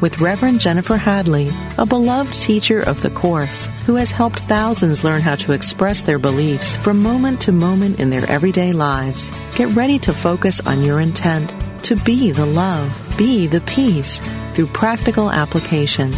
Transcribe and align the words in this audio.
with 0.00 0.20
Reverend 0.20 0.60
Jennifer 0.60 0.96
Hadley, 0.96 1.50
a 1.78 1.86
beloved 1.86 2.34
teacher 2.34 2.80
of 2.80 3.02
the 3.02 3.10
Course 3.10 3.66
who 3.86 3.94
has 3.96 4.10
helped 4.10 4.40
thousands 4.40 5.04
learn 5.04 5.20
how 5.20 5.34
to 5.36 5.52
express 5.52 6.00
their 6.00 6.18
beliefs 6.18 6.76
from 6.76 7.02
moment 7.02 7.40
to 7.42 7.52
moment 7.52 8.00
in 8.00 8.10
their 8.10 8.28
everyday 8.30 8.72
lives. 8.72 9.30
Get 9.56 9.74
ready 9.74 9.98
to 10.00 10.12
focus 10.12 10.60
on 10.60 10.82
your 10.82 11.00
intent 11.00 11.54
to 11.84 11.96
be 11.96 12.32
the 12.32 12.46
love, 12.46 13.14
be 13.18 13.46
the 13.46 13.60
peace 13.62 14.18
through 14.54 14.66
practical 14.66 15.30
application. 15.30 16.12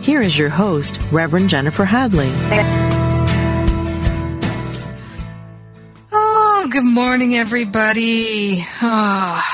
Here 0.00 0.22
is 0.22 0.38
your 0.38 0.48
host, 0.48 0.98
Reverend 1.12 1.50
Jennifer 1.50 1.84
Hadley. 1.84 2.30
Oh, 6.12 6.68
good 6.70 6.84
morning, 6.84 7.36
everybody. 7.36 8.64
Oh. 8.82 9.46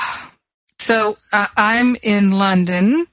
So 0.79 1.17
uh, 1.33 1.47
I'm 1.57 1.97
in 2.01 2.31
London 2.31 3.05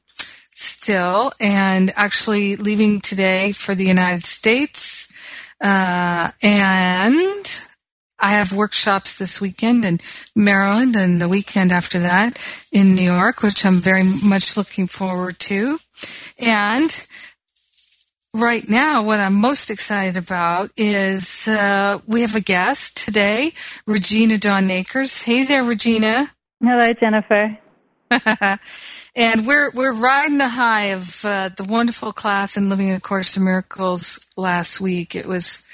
still, 0.85 1.33
and 1.41 1.91
actually 1.97 2.57
leaving 2.57 3.01
today 3.01 3.53
for 3.53 3.75
the 3.75 3.87
United 3.87 4.23
States. 4.23 5.11
Uh, 5.59 6.31
and 6.43 7.63
I 8.19 8.33
have 8.33 8.53
workshops 8.53 9.17
this 9.17 9.41
weekend 9.41 9.87
in 9.87 9.99
Maryland, 10.37 10.95
and 10.95 11.23
the 11.23 11.29
weekend 11.29 11.73
after 11.73 12.01
that 12.01 12.39
in 12.71 12.95
New 12.95 13.11
York, 13.17 13.43
which 13.43 13.65
I'm 13.65 13.81
very 13.81 14.03
much 14.03 14.59
looking 14.59 14.87
forward 14.87 15.39
to. 15.49 15.79
And 16.39 17.07
right 18.35 18.69
now, 18.69 19.03
what 19.03 19.21
I'm 19.21 19.41
most 19.41 19.71
excited 19.71 20.19
about 20.19 20.71
is 20.77 21.49
uh, 21.49 22.01
we 22.07 22.21
have 22.21 22.37
a 22.37 22.41
guest 22.41 23.03
today, 23.03 23.55
Regina 23.87 24.37
Dawn 24.37 24.71
Akers. 24.71 25.23
Hey 25.23 25.45
there, 25.45 25.65
Regina. 25.65 26.31
Hello, 26.63 26.89
Jennifer. 27.01 27.59
and 29.17 29.47
we're 29.47 29.71
we're 29.73 29.95
riding 29.95 30.39
the 30.39 30.49
high 30.49 30.87
of 30.87 31.25
uh, 31.25 31.51
the 31.51 31.65
wonderful 31.65 32.13
class 32.13 32.57
in 32.57 32.69
Living 32.69 32.91
a 32.91 33.01
Course 33.01 33.37
in 33.37 33.45
Miracles 33.45 34.27
last 34.37 34.81
week. 34.81 35.15
It 35.15 35.27
was 35.27 35.67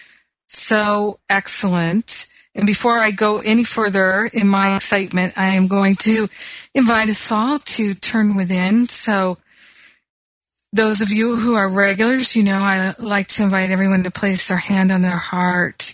so 0.47 1.19
excellent. 1.29 2.27
And 2.55 2.67
before 2.67 2.99
I 2.99 3.13
go 3.13 3.39
any 3.39 3.65
further 3.65 4.29
in 4.33 4.49
my 4.49 4.75
excitement, 4.77 5.34
I 5.37 5.55
am 5.55 5.69
going 5.69 5.95
to 5.97 6.29
invite 6.75 7.09
us 7.09 7.31
all 7.31 7.61
to 7.61 7.95
turn 7.95 8.34
within. 8.34 8.89
So 8.89 9.39
those 10.73 11.00
of 11.00 11.11
you 11.11 11.37
who 11.37 11.55
are 11.55 11.69
regulars, 11.69 12.34
you 12.34 12.43
know 12.43 12.59
I 12.59 12.95
like 12.99 13.29
to 13.29 13.43
invite 13.43 13.71
everyone 13.71 14.03
to 14.03 14.11
place 14.11 14.49
their 14.49 14.56
hand 14.56 14.91
on 14.91 15.03
their 15.03 15.17
heart 15.17 15.90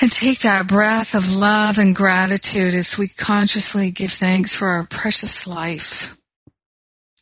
and 0.00 0.10
take 0.10 0.40
that 0.40 0.66
breath 0.66 1.14
of 1.14 1.32
love 1.32 1.78
and 1.78 1.94
gratitude 1.94 2.74
as 2.74 2.96
we 2.96 3.08
consciously 3.08 3.90
give 3.90 4.12
thanks 4.12 4.54
for 4.54 4.68
our 4.68 4.84
precious 4.84 5.46
life. 5.46 6.16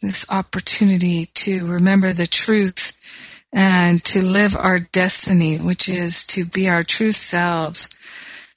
This 0.01 0.25
opportunity 0.31 1.25
to 1.25 1.67
remember 1.67 2.13
the 2.13 2.27
truth 2.27 2.99
and 3.53 4.03
to 4.05 4.23
live 4.23 4.55
our 4.55 4.79
destiny, 4.79 5.59
which 5.59 5.89
is 5.89 6.27
to 6.29 6.45
be 6.45 6.69
our 6.69 6.83
true 6.83 7.13
selves 7.13 7.89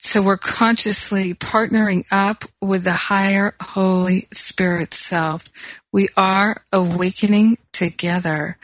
so 0.04 0.20
we're 0.20 0.36
consciously 0.36 1.36
partnering 1.36 2.06
up 2.12 2.46
with 2.60 2.84
the 2.84 2.92
higher 2.92 3.54
Holy 3.62 4.28
Spirit 4.34 4.96
self. 4.96 5.46
We 5.92 6.10
are 6.18 6.64
awakening 6.74 7.60
together 7.72 8.58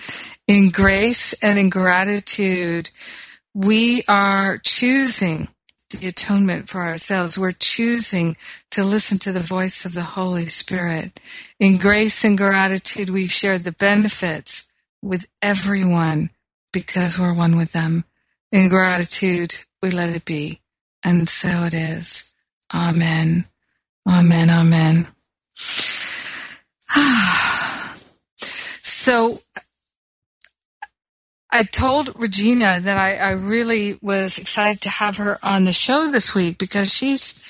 in 0.48 0.72
grace 0.72 1.34
and 1.44 1.60
in 1.60 1.70
gratitude. 1.70 2.90
We 3.58 4.04
are 4.08 4.60
choosing 4.60 5.48
the 5.90 6.10
atonement 6.10 6.70
for 6.70 6.82
ourselves. 6.82 7.40
We're 7.40 7.50
choosing 7.50 8.38
to 8.70 8.84
listen 8.84 9.18
to 9.18 9.32
the 9.32 9.40
voice 9.40 9.84
of 9.84 9.96
the 9.96 10.04
Holy 10.04 10.46
Spirit. 10.46 11.20
In 11.60 11.78
grace 11.78 12.24
and 12.24 12.38
gratitude, 12.38 13.10
we 13.10 13.26
share 13.26 13.58
the 13.58 13.72
benefits 13.72 14.72
with 15.02 15.26
everyone 15.42 16.30
because 16.72 17.18
we're 17.18 17.34
one 17.34 17.58
with 17.58 17.72
them. 17.72 18.06
In 18.52 18.70
gratitude, 18.70 19.56
we 19.82 19.90
let 19.90 20.16
it 20.16 20.24
be. 20.24 20.62
And 21.04 21.28
so 21.28 21.64
it 21.64 21.74
is. 21.74 22.36
Amen. 22.72 23.46
Amen. 24.08 24.52
Amen. 24.52 25.08
so 28.84 29.42
I 31.50 31.64
told 31.64 32.12
Regina 32.22 32.80
that 32.82 32.98
I, 32.98 33.16
I, 33.16 33.32
really 33.32 33.98
was 34.02 34.38
excited 34.38 34.82
to 34.82 34.90
have 34.90 35.18
her 35.18 35.40
on 35.42 35.64
the 35.64 35.72
show 35.72 36.08
this 36.12 36.36
week 36.36 36.58
because 36.58 36.94
she's 36.94 37.42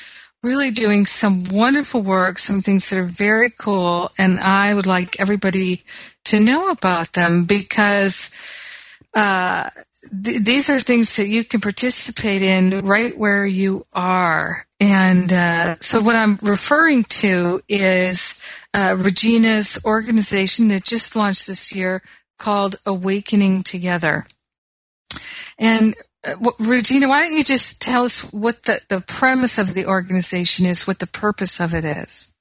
really 0.43 0.69
doing 0.69 1.05
some 1.05 1.45
wonderful 1.45 2.01
work, 2.01 2.37
some 2.37 2.61
things 2.61 2.89
that 2.89 2.99
are 2.99 3.05
very 3.05 3.49
cool, 3.49 4.11
and 4.17 4.39
I 4.39 4.73
would 4.73 4.85
like 4.85 5.19
everybody 5.19 5.83
to 6.25 6.39
know 6.39 6.69
about 6.69 7.13
them 7.13 7.45
because 7.45 8.29
uh, 9.15 9.69
th- 10.23 10.43
these 10.43 10.69
are 10.69 10.79
things 10.79 11.15
that 11.15 11.27
you 11.27 11.43
can 11.43 11.59
participate 11.59 12.43
in 12.43 12.85
right 12.85 13.17
where 13.17 13.45
you 13.45 13.85
are. 13.93 14.67
And 14.79 15.33
uh, 15.33 15.75
so, 15.79 16.01
what 16.01 16.15
I'm 16.15 16.37
referring 16.43 17.03
to 17.03 17.61
is 17.67 18.41
uh, 18.75 18.95
Regina's 18.95 19.79
organization 19.85 20.67
that 20.67 20.83
just 20.83 21.15
launched 21.15 21.47
this 21.47 21.73
year 21.73 22.03
called 22.37 22.77
Awakening 22.85 23.63
Together. 23.63 24.25
And 25.57 25.95
uh, 26.27 26.51
Regina, 26.59 27.07
why 27.07 27.21
don't 27.21 27.37
you 27.37 27.43
just 27.43 27.81
tell 27.81 28.03
us 28.03 28.21
what 28.31 28.63
the, 28.63 28.81
the 28.89 29.01
premise 29.01 29.57
of 29.57 29.73
the 29.73 29.85
organization 29.85 30.65
is, 30.65 30.87
what 30.87 30.99
the 30.99 31.07
purpose 31.07 31.59
of 31.59 31.73
it 31.73 31.83
is? 31.83 32.33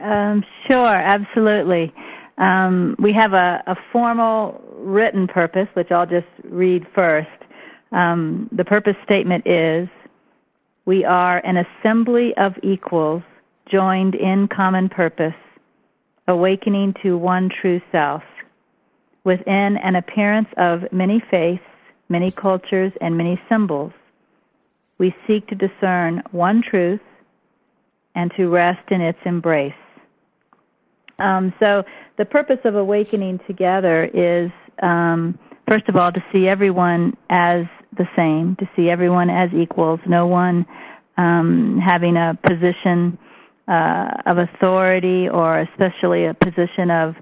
Um, 0.00 0.44
sure, 0.68 0.86
absolutely. 0.86 1.92
Um, 2.38 2.96
we 2.98 3.12
have 3.12 3.32
a, 3.32 3.62
a, 3.66 3.76
formal 3.92 4.60
written 4.72 5.28
purpose, 5.28 5.68
which 5.74 5.92
I'll 5.92 6.06
just 6.06 6.26
read 6.42 6.84
first. 6.94 7.28
Um, 7.92 8.48
the 8.50 8.64
purpose 8.64 8.96
statement 9.04 9.46
is 9.46 9.88
We 10.84 11.04
are 11.04 11.38
an 11.38 11.58
assembly 11.58 12.34
of 12.36 12.54
equals 12.64 13.22
joined 13.70 14.16
in 14.16 14.48
common 14.48 14.88
purpose, 14.88 15.34
awakening 16.26 16.94
to 17.02 17.16
one 17.16 17.50
true 17.60 17.80
self. 17.92 18.22
Within 19.24 19.78
an 19.78 19.96
appearance 19.96 20.48
of 20.56 20.92
many 20.92 21.20
faiths, 21.30 21.64
many 22.08 22.30
cultures, 22.30 22.92
and 23.00 23.16
many 23.16 23.40
symbols, 23.48 23.92
we 24.98 25.14
seek 25.26 25.46
to 25.48 25.54
discern 25.54 26.22
one 26.30 26.62
truth 26.62 27.00
and 28.14 28.30
to 28.36 28.48
rest 28.48 28.90
in 28.90 29.00
its 29.00 29.18
embrace. 29.24 29.74
Um, 31.18 31.52
so 31.58 31.84
the 32.16 32.24
purpose 32.24 32.60
of 32.64 32.74
awakening 32.74 33.40
together 33.46 34.04
is, 34.04 34.50
um, 34.82 35.38
first 35.68 35.88
of 35.88 35.96
all, 35.96 36.12
to 36.12 36.22
see 36.32 36.46
everyone 36.46 37.16
as 37.30 37.66
the 37.96 38.08
same, 38.16 38.56
to 38.56 38.68
see 38.76 38.90
everyone 38.90 39.30
as 39.30 39.52
equals, 39.52 40.00
no 40.06 40.26
one 40.26 40.66
um, 41.16 41.78
having 41.78 42.16
a 42.16 42.38
position 42.46 43.16
uh, 43.68 44.10
of 44.26 44.38
authority 44.38 45.28
or 45.28 45.60
especially 45.60 46.26
a 46.26 46.34
position 46.34 46.90
of 46.90 47.14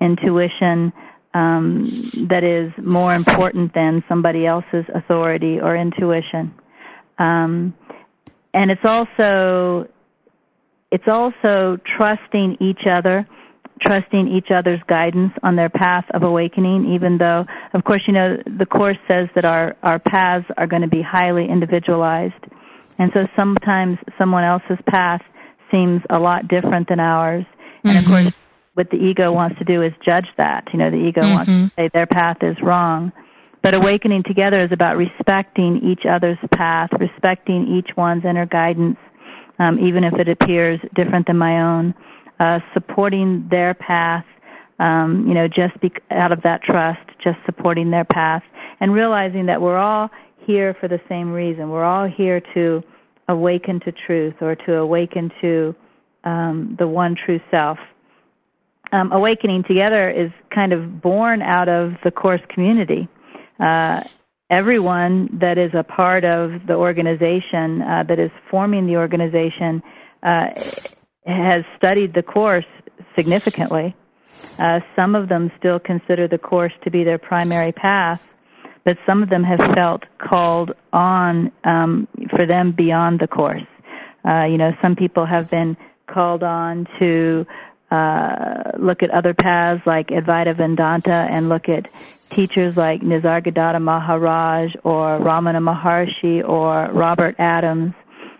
intuition 0.00 0.92
um, 1.34 1.88
that 2.28 2.42
is 2.42 2.72
more 2.84 3.14
important 3.14 3.72
than 3.74 4.02
somebody 4.08 4.46
else's 4.46 4.84
authority 4.94 5.60
or 5.60 5.76
intuition. 5.76 6.54
Um, 7.18 7.74
and 8.52 8.70
it's 8.70 8.84
also 8.84 9.88
it's 10.90 11.06
also 11.06 11.78
trusting 11.96 12.56
each 12.60 12.86
other 12.86 13.26
trusting 13.80 14.28
each 14.28 14.50
other's 14.50 14.80
guidance 14.86 15.32
on 15.42 15.56
their 15.56 15.68
path 15.68 16.04
of 16.12 16.22
awakening, 16.22 16.92
even 16.92 17.18
though, 17.18 17.44
of 17.72 17.84
course, 17.84 18.02
you 18.06 18.12
know, 18.12 18.36
the 18.58 18.66
Course 18.66 18.98
says 19.08 19.28
that 19.34 19.44
our, 19.44 19.76
our 19.82 19.98
paths 19.98 20.46
are 20.56 20.66
going 20.66 20.82
to 20.82 20.88
be 20.88 21.02
highly 21.02 21.48
individualized. 21.48 22.44
And 22.98 23.10
so 23.16 23.26
sometimes 23.36 23.98
someone 24.18 24.44
else's 24.44 24.78
path 24.86 25.22
seems 25.70 26.02
a 26.10 26.18
lot 26.18 26.48
different 26.48 26.88
than 26.88 27.00
ours. 27.00 27.44
And 27.84 27.96
mm-hmm. 27.96 27.98
of 27.98 28.24
course, 28.24 28.34
what 28.80 28.88
the 28.88 28.96
ego 28.96 29.30
wants 29.30 29.58
to 29.58 29.64
do 29.64 29.82
is 29.82 29.92
judge 30.02 30.26
that. 30.38 30.64
You 30.72 30.78
know, 30.78 30.90
the 30.90 30.96
ego 30.96 31.20
mm-hmm. 31.20 31.34
wants 31.34 31.50
to 31.50 31.70
say 31.76 31.90
their 31.92 32.06
path 32.06 32.38
is 32.40 32.56
wrong. 32.62 33.12
But 33.62 33.74
awakening 33.74 34.22
together 34.22 34.58
is 34.64 34.72
about 34.72 34.96
respecting 34.96 35.82
each 35.84 36.06
other's 36.06 36.38
path, 36.50 36.88
respecting 36.98 37.68
each 37.68 37.90
one's 37.94 38.24
inner 38.24 38.46
guidance, 38.46 38.96
um, 39.58 39.78
even 39.86 40.02
if 40.02 40.14
it 40.14 40.30
appears 40.30 40.80
different 40.94 41.26
than 41.26 41.36
my 41.36 41.60
own, 41.60 41.94
uh, 42.38 42.60
supporting 42.72 43.46
their 43.50 43.74
path, 43.74 44.24
um, 44.78 45.26
you 45.28 45.34
know, 45.34 45.46
just 45.46 45.78
be- 45.82 45.92
out 46.10 46.32
of 46.32 46.40
that 46.40 46.62
trust, 46.62 47.06
just 47.22 47.36
supporting 47.44 47.90
their 47.90 48.06
path, 48.06 48.42
and 48.80 48.94
realizing 48.94 49.44
that 49.44 49.60
we're 49.60 49.76
all 49.76 50.08
here 50.38 50.74
for 50.80 50.88
the 50.88 51.00
same 51.06 51.30
reason. 51.30 51.68
We're 51.68 51.84
all 51.84 52.08
here 52.08 52.40
to 52.54 52.82
awaken 53.28 53.80
to 53.80 53.92
truth 53.92 54.36
or 54.40 54.54
to 54.54 54.76
awaken 54.76 55.30
to 55.42 55.74
um, 56.24 56.76
the 56.78 56.88
one 56.88 57.14
true 57.14 57.40
self. 57.50 57.76
Um, 58.92 59.12
awakening 59.12 59.64
together 59.64 60.10
is 60.10 60.32
kind 60.52 60.72
of 60.72 61.00
born 61.00 61.42
out 61.42 61.68
of 61.68 61.94
the 62.02 62.10
course 62.10 62.40
community 62.48 63.08
uh, 63.60 64.02
everyone 64.48 65.28
that 65.40 65.58
is 65.58 65.70
a 65.74 65.84
part 65.84 66.24
of 66.24 66.66
the 66.66 66.74
organization 66.74 67.82
uh, 67.82 68.02
that 68.08 68.18
is 68.18 68.30
forming 68.50 68.86
the 68.86 68.96
organization 68.96 69.82
uh, 70.22 70.48
has 71.24 71.64
studied 71.76 72.14
the 72.14 72.22
course 72.22 72.64
significantly. 73.14 73.94
Uh, 74.58 74.80
some 74.96 75.14
of 75.14 75.28
them 75.28 75.52
still 75.58 75.78
consider 75.78 76.26
the 76.26 76.38
course 76.38 76.72
to 76.82 76.90
be 76.90 77.04
their 77.04 77.18
primary 77.18 77.72
path, 77.72 78.26
but 78.84 78.96
some 79.06 79.22
of 79.22 79.28
them 79.28 79.44
have 79.44 79.60
felt 79.74 80.04
called 80.18 80.72
on 80.92 81.52
um, 81.64 82.08
for 82.30 82.46
them 82.46 82.72
beyond 82.72 83.20
the 83.20 83.28
course. 83.28 83.62
Uh, 84.24 84.44
you 84.44 84.58
know, 84.58 84.72
some 84.82 84.96
people 84.96 85.26
have 85.26 85.50
been 85.50 85.76
called 86.06 86.42
on 86.42 86.86
to 86.98 87.46
uh, 87.90 88.72
look 88.78 89.02
at 89.02 89.10
other 89.10 89.34
paths 89.34 89.82
like 89.84 90.08
Advaita 90.08 90.56
Vedanta 90.56 91.26
and 91.30 91.48
look 91.48 91.68
at 91.68 91.88
teachers 92.30 92.76
like 92.76 93.00
Nisargadatta 93.00 93.82
Maharaj 93.82 94.74
or 94.84 95.18
Ramana 95.18 95.60
Maharshi 95.60 96.46
or 96.48 96.88
Robert 96.92 97.34
Adams. 97.38 97.94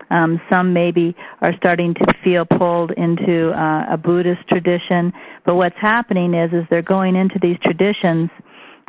Um, 0.09 0.41
some 0.49 0.73
maybe 0.73 1.15
are 1.41 1.55
starting 1.57 1.93
to 1.93 2.13
feel 2.23 2.45
pulled 2.45 2.91
into 2.91 3.51
uh, 3.51 3.93
a 3.93 3.97
Buddhist 3.97 4.45
tradition, 4.47 5.13
but 5.45 5.55
what's 5.55 5.77
happening 5.79 6.33
is, 6.33 6.51
is 6.51 6.65
they're 6.69 6.81
going 6.81 7.15
into 7.15 7.39
these 7.41 7.57
traditions. 7.63 8.29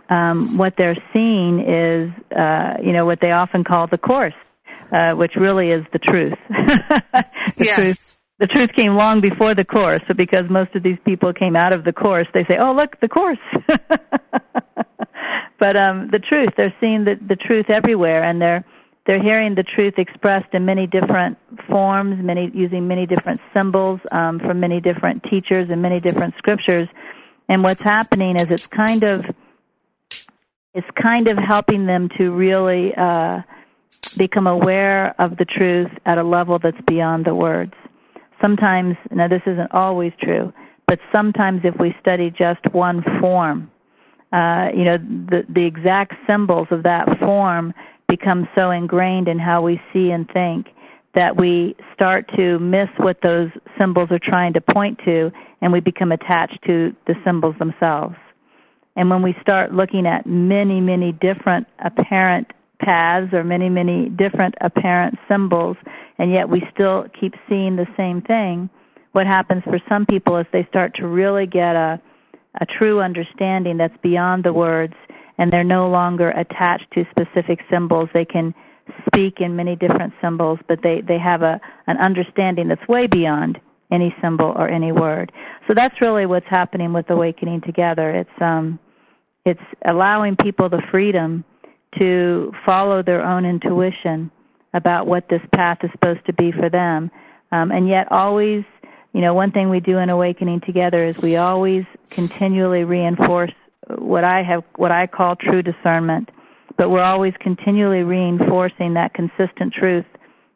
Um, 0.09 0.59
what 0.59 0.75
they're 0.77 1.01
seeing 1.13 1.61
is, 1.61 2.11
uh, 2.37 2.75
you 2.83 2.93
know, 2.93 3.05
what 3.05 3.21
they 3.21 3.31
often 3.31 3.63
call 3.63 3.87
the 3.87 3.99
course, 3.99 4.35
uh, 4.93 5.13
which 5.13 5.37
really 5.37 5.71
is 5.71 5.85
the 5.93 6.01
truth. 6.01 6.35
the 6.49 7.25
yes. 7.57 7.77
truth 7.77 8.19
the 8.43 8.49
truth 8.49 8.73
came 8.73 8.97
long 8.97 9.21
before 9.21 9.55
the 9.55 9.65
course. 9.65 10.01
So 10.09 10.15
because 10.15 10.51
most 10.51 10.75
of 10.75 10.83
these 10.83 10.99
people 11.05 11.33
came 11.33 11.55
out 11.55 11.73
of 11.73 11.85
the 11.85 11.93
course, 11.93 12.27
they 12.35 12.45
say, 12.47 12.57
"Oh, 12.59 12.75
look, 12.75 12.99
the 12.99 13.09
course." 13.09 13.39
but 15.61 15.77
um, 15.77 16.09
the 16.11 16.19
truth, 16.19 16.49
they're 16.57 16.75
seeing 16.81 17.05
the, 17.05 17.21
the 17.25 17.37
truth 17.37 17.71
everywhere, 17.71 18.25
and 18.25 18.43
they're 18.43 18.65
they're 19.07 19.23
hearing 19.23 19.55
the 19.55 19.63
truth 19.63 19.95
expressed 19.97 20.53
in 20.55 20.65
many 20.65 20.89
different 20.89 21.39
forms, 21.69 22.21
many 22.21 22.51
using 22.53 22.89
many 22.89 23.07
different 23.07 23.41
symbols 23.55 24.01
um, 24.11 24.41
from 24.41 24.59
many 24.59 24.81
different 24.81 25.23
teachers 25.23 25.71
and 25.71 25.81
many 25.81 26.01
different 26.01 26.35
scriptures. 26.37 26.89
And 27.49 27.63
what's 27.63 27.81
happening 27.81 28.35
is 28.35 28.51
it's 28.51 28.67
kind 28.67 29.05
of 29.05 29.25
it's 30.75 30.91
kind 31.01 31.29
of 31.29 31.39
helping 31.39 31.87
them 31.87 32.09
to 32.19 32.33
really 32.33 32.93
uh, 32.97 33.43
become 34.17 34.49
aware 34.49 35.15
of 35.21 35.37
the 35.37 35.45
truth 35.45 35.93
at 36.05 36.19
a 36.19 36.25
level 36.25 36.59
that's 36.59 36.81
beyond 36.89 37.25
the 37.25 37.37
words 37.37 37.75
sometimes, 38.43 38.97
now 39.11 39.29
this 39.29 39.43
isn't 39.47 39.73
always 39.73 40.13
true, 40.21 40.53
but 40.87 40.99
sometimes 41.11 41.63
if 41.65 41.75
we 41.79 41.95
study 42.01 42.31
just 42.31 42.61
one 42.73 43.03
form, 43.21 43.71
uh, 44.33 44.69
you 44.75 44.85
know, 44.85 44.99
the, 44.99 45.45
the 45.49 45.65
exact 45.65 46.15
symbols 46.27 46.69
of 46.71 46.83
that 46.83 47.07
form 47.19 47.73
become 48.09 48.49
so 48.55 48.71
ingrained 48.71 49.29
in 49.29 49.39
how 49.39 49.63
we 49.63 49.81
see 49.93 50.11
and 50.11 50.29
think 50.33 50.67
that 51.15 51.37
we 51.37 51.77
start 51.95 52.29
to 52.37 52.59
miss 52.59 52.89
what 52.97 53.19
those 53.23 53.51
symbols 53.79 54.11
are 54.11 54.19
trying 54.19 54.53
to 54.55 54.61
point 54.61 54.99
to 55.05 55.31
and 55.61 55.73
we 55.73 55.81
become 55.81 56.13
attached 56.13 56.59
to 56.67 56.95
the 57.07 57.15
symbols 57.25 57.55
themselves. 57.59 58.17
And 58.97 59.09
when 59.09 59.23
we 59.23 59.35
start 59.41 59.73
looking 59.73 60.07
at 60.07 60.27
many, 60.27 60.81
many 60.81 61.13
different 61.13 61.67
apparent 61.79 62.51
paths 62.81 63.33
or 63.33 63.45
many, 63.45 63.69
many 63.69 64.09
different 64.09 64.55
apparent 64.61 65.19
symbols, 65.29 65.77
and 66.23 66.31
yet 66.31 66.49
we 66.49 66.63
still 66.73 67.07
keep 67.21 67.35
seeing 67.49 67.75
the 67.75 67.89
same 67.97 68.23
thing. 68.23 68.71
What 69.11 69.27
happens 69.27 69.65
for 69.65 69.81
some 69.89 70.07
people 70.07 70.37
is 70.37 70.47
they 70.53 70.65
start 70.71 70.95
to 70.95 71.09
really 71.09 71.47
get 71.47 71.75
a, 71.75 72.01
a 72.61 72.65
true 72.65 73.01
understanding 73.01 73.77
that's 73.77 73.97
beyond 74.05 74.45
the 74.45 74.53
words, 74.53 74.95
and 75.39 75.53
they're 75.53 75.65
no 75.65 75.91
longer 75.91 76.31
attached 76.31 76.87
to 76.93 77.05
specific 77.11 77.59
symbols. 77.69 78.09
They 78.15 78.25
can 78.25 78.55
speak 79.05 79.41
in 79.41 79.57
many 79.57 79.75
different 79.75 80.13
symbols, 80.23 80.61
but 80.69 80.79
they, 80.81 81.01
they 81.01 81.19
have 81.19 81.43
a, 81.43 81.61
an 81.89 81.97
understanding 81.97 82.69
that's 82.69 82.87
way 82.87 83.09
beyond 83.09 83.59
any 83.91 84.15
symbol 84.23 84.55
or 84.57 84.69
any 84.69 84.93
word. 84.93 85.33
So 85.67 85.75
that's 85.75 86.01
really 86.01 86.27
what's 86.27 86.47
happening 86.49 86.93
with 86.93 87.11
Awakening 87.11 87.63
Together. 87.63 88.13
It's, 88.13 88.41
um, 88.41 88.79
it's 89.45 89.61
allowing 89.91 90.37
people 90.37 90.69
the 90.69 90.83
freedom 90.89 91.45
to 91.99 92.53
follow 92.65 93.03
their 93.03 93.27
own 93.27 93.45
intuition 93.45 94.31
about 94.75 95.07
what 95.07 95.29
this 95.29 95.43
path 95.55 95.79
is 95.83 95.91
supposed 95.93 96.25
to 96.27 96.33
be 96.33 96.53
for 96.53 96.69
them. 96.69 97.11
Um, 97.51 97.71
and 97.71 97.89
yet, 97.89 98.11
always, 98.11 98.65
you 99.13 99.21
know, 99.21 99.35
one 99.35 99.53
thing 99.53 99.69
we 99.69 99.81
do 99.81 99.99
in 99.99 100.11
Awakening 100.11 100.63
Together 100.63 101.05
is 101.05 101.17
we 101.19 101.37
always 101.37 101.85
continually 102.11 102.85
reinforce 102.85 103.53
what 103.99 104.25
I 104.25 104.43
have, 104.43 104.65
what 104.77 104.91
I 104.91 105.07
call 105.07 105.37
true 105.37 105.63
discernment. 105.63 106.31
But 106.79 106.91
we're 106.91 107.03
always 107.03 107.35
continually 107.41 108.03
reinforcing 108.03 108.95
that 108.95 109.13
consistent 109.13 109.75
truth 109.75 110.07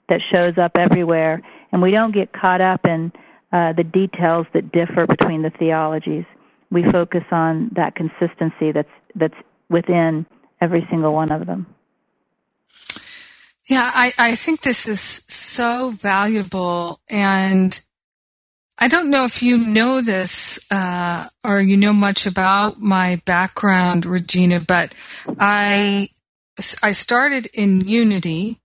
that 0.08 0.20
shows 0.32 0.56
up 0.56 0.72
everywhere, 0.78 1.42
and 1.72 1.82
we 1.82 1.90
don't 1.90 2.14
get 2.14 2.32
caught 2.32 2.60
up 2.60 2.86
in 2.86 3.12
uh, 3.52 3.72
the 3.74 3.84
details 3.84 4.46
that 4.54 4.72
differ 4.72 5.06
between 5.06 5.42
the 5.42 5.50
theologies. 5.50 6.24
We 6.70 6.84
focus 6.90 7.24
on 7.30 7.70
that 7.76 7.94
consistency 7.94 8.72
that's 8.72 8.88
that's 9.14 9.34
within 9.68 10.26
every 10.60 10.86
single 10.90 11.12
one 11.12 11.30
of 11.30 11.46
them. 11.46 11.66
Yeah, 13.68 13.90
I, 13.92 14.12
I 14.16 14.34
think 14.36 14.60
this 14.60 14.86
is 14.86 15.00
so 15.00 15.90
valuable. 15.90 17.00
And 17.10 17.78
I 18.78 18.88
don't 18.88 19.10
know 19.10 19.24
if 19.24 19.42
you 19.42 19.58
know 19.58 20.00
this 20.02 20.58
uh, 20.70 21.28
or 21.42 21.60
you 21.60 21.76
know 21.76 21.92
much 21.92 22.26
about 22.26 22.80
my 22.80 23.20
background, 23.24 24.06
Regina, 24.06 24.60
but 24.60 24.94
I, 25.38 26.10
I 26.82 26.92
started 26.92 27.46
in 27.54 27.80
Unity. 27.80 28.60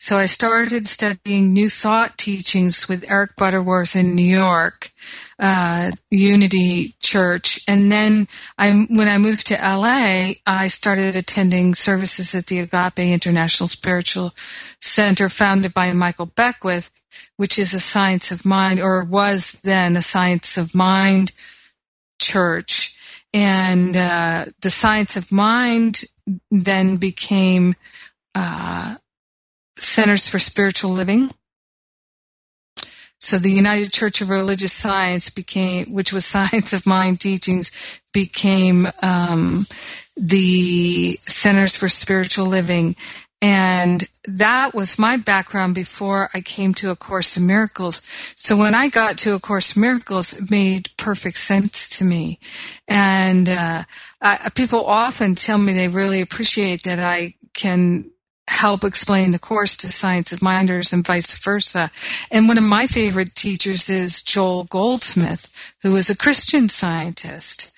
So 0.00 0.16
I 0.16 0.26
started 0.26 0.86
studying 0.86 1.52
New 1.52 1.68
Thought 1.68 2.16
teachings 2.18 2.88
with 2.88 3.10
Eric 3.10 3.34
Butterworth 3.34 3.96
in 3.96 4.14
New 4.14 4.22
York 4.22 4.92
uh, 5.40 5.90
Unity 6.08 6.94
Church, 7.00 7.60
and 7.66 7.90
then 7.90 8.28
I, 8.56 8.70
when 8.70 9.08
I 9.08 9.18
moved 9.18 9.48
to 9.48 9.54
LA, 9.54 10.34
I 10.46 10.68
started 10.68 11.16
attending 11.16 11.74
services 11.74 12.32
at 12.36 12.46
the 12.46 12.60
Agape 12.60 13.00
International 13.00 13.66
Spiritual 13.66 14.36
Center, 14.80 15.28
founded 15.28 15.74
by 15.74 15.90
Michael 15.90 16.26
Beckwith, 16.26 16.92
which 17.36 17.58
is 17.58 17.74
a 17.74 17.80
science 17.80 18.30
of 18.30 18.44
mind, 18.44 18.80
or 18.80 19.02
was 19.02 19.60
then 19.64 19.96
a 19.96 20.02
science 20.02 20.56
of 20.56 20.76
mind 20.76 21.32
church. 22.20 22.96
And 23.34 23.96
uh, 23.96 24.46
the 24.60 24.70
science 24.70 25.16
of 25.16 25.32
mind 25.32 26.04
then 26.52 26.96
became 26.96 27.74
uh, 28.36 28.94
Centers 29.78 30.28
for 30.28 30.38
Spiritual 30.38 30.90
Living 30.90 31.30
so 33.20 33.38
the 33.38 33.50
United 33.50 33.92
Church 33.92 34.20
of 34.20 34.30
Religious 34.30 34.72
Science 34.72 35.28
became, 35.28 35.92
which 35.92 36.12
was 36.12 36.24
Science 36.26 36.72
of 36.72 36.86
Mind 36.86 37.20
Teachings, 37.20 37.70
became 38.12 38.88
um, 39.02 39.66
the 40.16 41.18
Centers 41.26 41.76
for 41.76 41.88
Spiritual 41.88 42.46
Living. 42.46 42.96
And 43.40 44.08
that 44.24 44.74
was 44.74 44.98
my 44.98 45.16
background 45.16 45.74
before 45.74 46.28
I 46.34 46.40
came 46.40 46.74
to 46.74 46.90
A 46.90 46.96
Course 46.96 47.36
in 47.36 47.46
Miracles. 47.46 48.02
So 48.34 48.56
when 48.56 48.74
I 48.74 48.88
got 48.88 49.16
to 49.18 49.34
A 49.34 49.38
Course 49.38 49.76
in 49.76 49.82
Miracles, 49.82 50.32
it 50.32 50.50
made 50.50 50.90
perfect 50.96 51.38
sense 51.38 51.88
to 51.98 52.04
me. 52.04 52.40
And 52.88 53.48
uh, 53.48 53.84
I, 54.20 54.50
people 54.56 54.84
often 54.84 55.36
tell 55.36 55.58
me 55.58 55.72
they 55.72 55.86
really 55.86 56.20
appreciate 56.20 56.82
that 56.82 56.98
I 56.98 57.34
can 57.54 58.10
help 58.48 58.82
explain 58.82 59.30
the 59.30 59.38
course 59.38 59.76
to 59.76 59.88
science 59.88 60.32
of 60.32 60.42
minders 60.42 60.92
and 60.92 61.06
vice 61.06 61.32
versa. 61.38 61.90
And 62.30 62.48
one 62.48 62.58
of 62.58 62.64
my 62.64 62.86
favorite 62.86 63.34
teachers 63.34 63.88
is 63.88 64.22
Joel 64.22 64.64
Goldsmith, 64.64 65.48
who 65.82 65.94
is 65.96 66.10
a 66.10 66.16
Christian 66.16 66.68
scientist. 66.68 67.74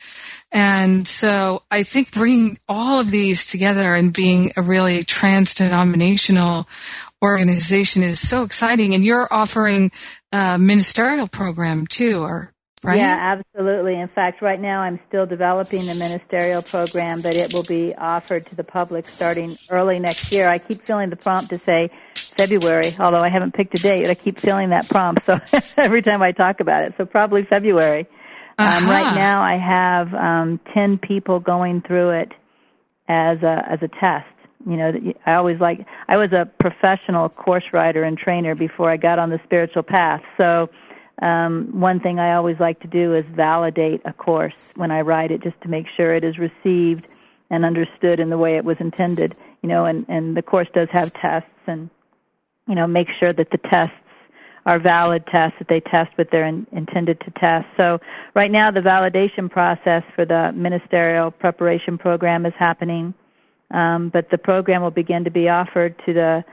And 0.53 1.07
so 1.07 1.63
I 1.71 1.83
think 1.83 2.13
bringing 2.13 2.59
all 2.69 2.99
of 3.01 3.11
these 3.11 3.45
together 3.45 3.95
and 3.95 4.13
being 4.13 4.53
a 4.57 4.63
really 4.63 5.05
trans-denominational 5.05 6.69
organization 7.23 8.03
is 8.03 8.27
so 8.27 8.43
exciting. 8.43 8.95
And 8.95 9.05
you're 9.05 9.29
offering 9.31 9.93
a 10.33 10.59
ministerial 10.59 11.29
program 11.29 11.87
too, 11.87 12.23
or 12.23 12.53
right? 12.83 12.99
Yeah, 12.99 13.39
absolutely. 13.39 13.99
In 13.99 14.09
fact, 14.09 14.43
right 14.43 14.61
now 14.61 14.81
I'm 14.81 15.01
still 15.09 15.27
developing 15.27 15.87
the 15.87 15.95
ministerial 15.95 16.63
program, 16.63 17.21
but 17.21 17.37
it 17.37 17.53
will 17.53 17.63
be 17.63 17.95
offered 17.95 18.47
to 18.47 18.55
the 18.55 18.65
public 18.65 19.07
starting 19.07 19.57
early 19.69 19.99
next 19.99 20.33
year. 20.33 20.49
I 20.49 20.59
keep 20.59 20.87
feeling 20.87 21.11
the 21.11 21.17
prompt 21.17 21.51
to 21.51 21.59
say 21.59 21.91
February, 22.15 22.95
although 22.99 23.23
I 23.23 23.29
haven't 23.29 23.55
picked 23.55 23.79
a 23.79 23.83
date. 23.83 24.09
I 24.09 24.15
keep 24.15 24.39
feeling 24.39 24.71
that 24.71 24.89
prompt, 24.89 25.27
so 25.27 25.39
every 25.77 26.03
time 26.03 26.23
I 26.23 26.33
talk 26.33 26.61
about 26.61 26.85
it, 26.85 26.95
so 26.97 27.05
probably 27.05 27.45
February. 27.45 28.07
Uh-huh. 28.59 28.85
Um, 28.85 28.91
right 28.91 29.15
now, 29.15 29.43
I 29.43 29.57
have 29.57 30.15
um, 30.15 30.61
ten 30.75 30.99
people 30.99 31.41
going 31.41 31.83
through 31.83 32.11
it 32.11 32.33
as 33.09 33.43
a 33.43 33.65
as 33.71 33.79
a 33.83 33.89
test. 33.89 34.27
You 34.67 34.77
know, 34.77 34.93
I 35.25 35.35
always 35.35 35.59
like. 35.61 35.87
I 36.09 36.17
was 36.17 36.33
a 36.33 36.47
professional 36.61 37.29
course 37.29 37.65
writer 37.73 38.05
and 38.05 38.19
trainer 38.19 38.55
before 38.55 38.91
I 38.91 38.97
got 38.97 39.19
on 39.19 39.31
the 39.31 39.41
spiritual 39.45 39.83
path. 39.83 40.21
So, 40.37 40.69
um, 41.21 41.69
one 41.73 42.01
thing 42.01 42.19
I 42.19 42.35
always 42.35 42.59
like 42.59 42.81
to 42.81 42.89
do 42.89 43.15
is 43.15 43.25
validate 43.27 44.01
a 44.05 44.13
course 44.13 44.57
when 44.77 44.91
I 44.91 45.03
write 45.03 45.31
it, 45.31 45.43
just 45.43 45.61
to 45.63 45.69
make 45.69 45.87
sure 45.97 46.15
it 46.15 46.25
is 46.25 46.39
received 46.39 47.07
and 47.51 47.65
understood 47.65 48.21
in 48.21 48.31
the 48.31 48.39
way 48.39 48.57
it 48.57 48.65
was 48.65 48.77
intended. 48.81 49.37
You 49.63 49.69
know, 49.69 49.85
and 49.85 50.07
and 50.09 50.37
the 50.37 50.43
course 50.43 50.69
does 50.73 50.89
have 50.91 51.13
tests, 51.13 51.51
and 51.67 51.91
you 52.67 52.75
know, 52.75 52.87
make 52.87 53.09
sure 53.11 53.33
that 53.33 53.51
the 53.51 53.59
tests 53.59 53.95
are 54.67 54.79
valid 54.79 55.27
tests 55.27 55.57
that 55.59 55.69
they 55.69 55.81
test 55.81 56.11
what 56.17 56.29
they're 56.31 56.47
in, 56.47 56.67
intended 56.73 57.21
to 57.21 57.31
test. 57.33 57.67
So 57.77 57.99
right 58.35 58.51
now 58.51 58.71
the 58.71 58.81
validation 58.81 59.51
process 59.51 60.03
for 60.15 60.25
the 60.25 60.53
ministerial 60.53 61.31
preparation 61.31 61.99
program 61.99 62.45
is 62.47 62.53
happening, 62.59 63.15
um, 63.71 64.11
but 64.11 64.31
the 64.31 64.39
program 64.39 64.83
will 64.83 64.91
begin 64.91 65.25
to 65.25 65.31
be 65.31 65.49
offered 65.49 65.95
to 66.07 66.13
the, 66.13 66.45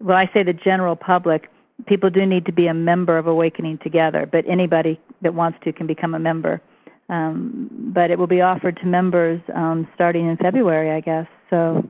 well, 0.00 0.16
I 0.16 0.30
say 0.32 0.42
the 0.42 0.52
general 0.52 0.96
public. 0.96 1.50
People 1.86 2.10
do 2.10 2.26
need 2.26 2.46
to 2.46 2.52
be 2.52 2.66
a 2.66 2.74
member 2.74 3.18
of 3.18 3.26
Awakening 3.26 3.78
Together, 3.78 4.28
but 4.30 4.44
anybody 4.48 5.00
that 5.22 5.34
wants 5.34 5.58
to 5.64 5.72
can 5.72 5.86
become 5.86 6.14
a 6.14 6.18
member. 6.18 6.60
Um, 7.08 7.70
but 7.94 8.10
it 8.10 8.18
will 8.18 8.26
be 8.26 8.42
offered 8.42 8.76
to 8.78 8.86
members 8.86 9.40
um, 9.54 9.86
starting 9.94 10.28
in 10.28 10.36
February, 10.36 10.90
I 10.90 11.00
guess. 11.00 11.26
So, 11.50 11.88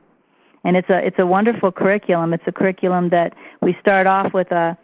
and 0.63 0.77
it's 0.77 0.89
a 0.89 1.05
it's 1.05 1.17
a 1.17 1.25
wonderful 1.25 1.71
curriculum. 1.71 2.33
It's 2.33 2.43
a 2.45 2.51
curriculum 2.51 3.09
that 3.09 3.33
we 3.61 3.75
start 3.81 4.05
off 4.05 4.33
with 4.33 4.51
a 4.51 4.77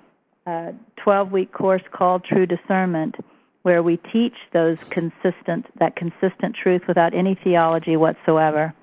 a 0.46 0.74
12 0.98 1.32
week 1.32 1.54
course 1.54 1.84
called 1.92 2.26
True 2.26 2.46
Discernment, 2.46 3.16
where 3.64 3.82
we 3.82 3.98
teach 4.12 4.36
those 4.52 4.84
consistent, 4.90 5.66
that 5.80 5.96
consistent 5.96 6.56
truth 6.56 6.82
without 6.88 7.14
any 7.14 7.36
theology 7.44 7.96
whatsoever. 7.96 8.74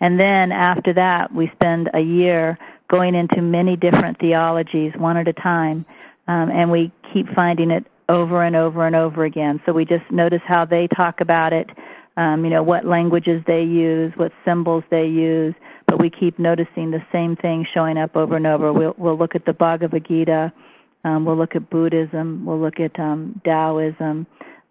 And 0.00 0.20
then 0.20 0.52
after 0.52 0.92
that, 0.92 1.34
we 1.34 1.50
spend 1.54 1.90
a 1.92 2.00
year 2.00 2.56
going 2.88 3.14
into 3.14 3.42
many 3.42 3.76
different 3.76 4.18
theologies 4.18 4.92
one 4.96 5.16
at 5.16 5.28
a 5.28 5.32
time, 5.32 5.84
um, 6.26 6.50
and 6.50 6.70
we 6.70 6.92
keep 7.12 7.26
finding 7.34 7.70
it 7.70 7.86
over 8.08 8.42
and 8.42 8.56
over 8.56 8.86
and 8.86 8.96
over 8.96 9.24
again. 9.24 9.60
So 9.66 9.72
we 9.72 9.84
just 9.84 10.10
notice 10.10 10.42
how 10.46 10.64
they 10.64 10.88
talk 10.88 11.20
about 11.20 11.52
it, 11.52 11.68
um, 12.16 12.44
you 12.44 12.50
know, 12.50 12.62
what 12.62 12.84
languages 12.84 13.42
they 13.46 13.62
use, 13.62 14.12
what 14.16 14.32
symbols 14.44 14.84
they 14.90 15.06
use, 15.06 15.54
but 15.86 16.00
we 16.00 16.10
keep 16.10 16.38
noticing 16.38 16.90
the 16.90 17.04
same 17.12 17.36
thing 17.36 17.66
showing 17.72 17.98
up 17.98 18.16
over 18.16 18.36
and 18.36 18.46
over. 18.46 18.72
We'll, 18.72 18.94
we'll 18.96 19.18
look 19.18 19.34
at 19.34 19.44
the 19.44 19.52
Bhagavad 19.52 20.06
Gita 20.06 20.52
um, 21.04 21.24
we'll 21.24 21.36
look 21.36 21.54
at 21.54 21.70
Buddhism. 21.70 22.44
We'll 22.44 22.60
look 22.60 22.80
at 22.80 22.98
um, 22.98 23.40
Taoism. 23.44 24.26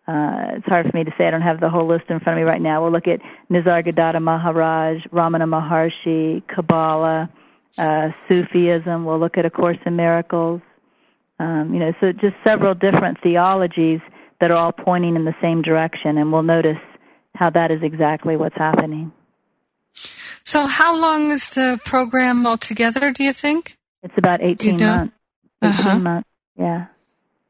Uh, 0.08 0.56
it's 0.56 0.66
hard 0.66 0.90
for 0.90 0.96
me 0.96 1.04
to 1.04 1.14
say. 1.18 1.28
I 1.28 1.32
don't 1.32 1.42
have 1.42 1.60
the 1.60 1.70
whole 1.70 1.88
list 1.88 2.06
in 2.10 2.20
front 2.20 2.40
of 2.40 2.46
me 2.46 2.50
right 2.50 2.62
now. 2.62 2.82
We'll 2.82 2.92
look 2.92 3.08
at 3.08 3.20
Nisargadatta 3.50 4.22
Maharaj, 4.22 5.04
Ramana 5.08 5.48
Maharshi, 5.48 6.48
Kabbalah, 6.48 7.30
uh, 7.78 8.10
Sufism. 8.28 9.06
We'll 9.06 9.20
look 9.20 9.38
at 9.38 9.46
A 9.46 9.50
Course 9.50 9.78
in 9.86 9.96
Miracles. 9.96 10.62
Um, 11.40 11.74
you 11.74 11.80
know, 11.80 11.94
so 12.02 12.12
just 12.12 12.36
several 12.44 12.74
different 12.74 13.22
theologies 13.22 14.00
that 14.40 14.52
are 14.52 14.58
all 14.58 14.72
pointing 14.72 15.16
in 15.16 15.26
the 15.26 15.36
same 15.42 15.62
direction, 15.62 16.18
and 16.18 16.32
we'll 16.32 16.44
notice 16.44 16.78
how 17.36 17.50
that 17.52 17.72
is 17.72 17.82
exactly 17.84 18.36
what's 18.36 18.58
happening. 18.58 19.12
So, 20.44 20.66
how 20.66 21.00
long 21.00 21.32
is 21.32 21.50
the 21.50 21.80
program 21.86 22.48
altogether? 22.48 23.12
Do 23.12 23.24
you 23.24 23.34
think? 23.34 23.78
It's 24.02 24.18
about 24.18 24.42
eighteen 24.42 24.80
you 24.80 24.86
know? 24.86 24.96
months. 24.98 25.14
Uh-huh. 25.62 26.00
months. 26.00 26.30
Yeah. 26.58 26.86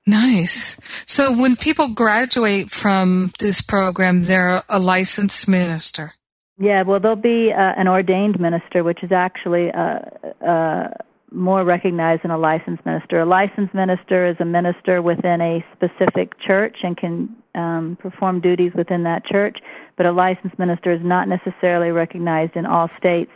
Nice. 0.08 0.80
So 1.06 1.38
when 1.38 1.58
people 1.58 1.90
graduate 1.90 2.72
from 2.72 3.34
this 3.40 3.62
program, 3.62 4.24
they're 4.24 4.64
a 4.70 4.80
licensed 4.80 5.50
minister. 5.50 6.14
Yeah, 6.60 6.84
well, 6.84 7.00
they'll 7.00 7.16
be 7.16 7.52
uh, 7.52 7.74
an 7.78 7.88
ordained 7.88 8.40
minister, 8.40 8.84
which 8.84 9.04
is 9.04 9.12
actually 9.12 9.72
uh, 9.72 10.00
uh, 10.46 10.90
more 11.32 11.64
recognized 11.64 12.24
than 12.24 12.32
a 12.32 12.38
licensed 12.38 12.86
minister. 12.86 13.20
A 13.20 13.26
licensed 13.26 13.74
minister 13.74 14.26
is 14.26 14.38
a 14.40 14.46
minister 14.46 15.02
within 15.02 15.40
a 15.42 15.64
specific 15.76 16.40
church 16.40 16.78
and 16.84 16.98
can 16.98 17.36
um, 17.54 17.98
perform 18.02 18.42
duties 18.42 18.74
within 18.74 19.04
that 19.04 19.26
church, 19.26 19.60
but 19.98 20.06
a 20.06 20.12
licensed 20.12 20.58
minister 20.58 20.92
is 20.92 21.02
not 21.04 21.28
necessarily 21.28 21.92
recognized 21.92 22.56
in 22.56 22.66
all 22.66 22.90
states 22.98 23.32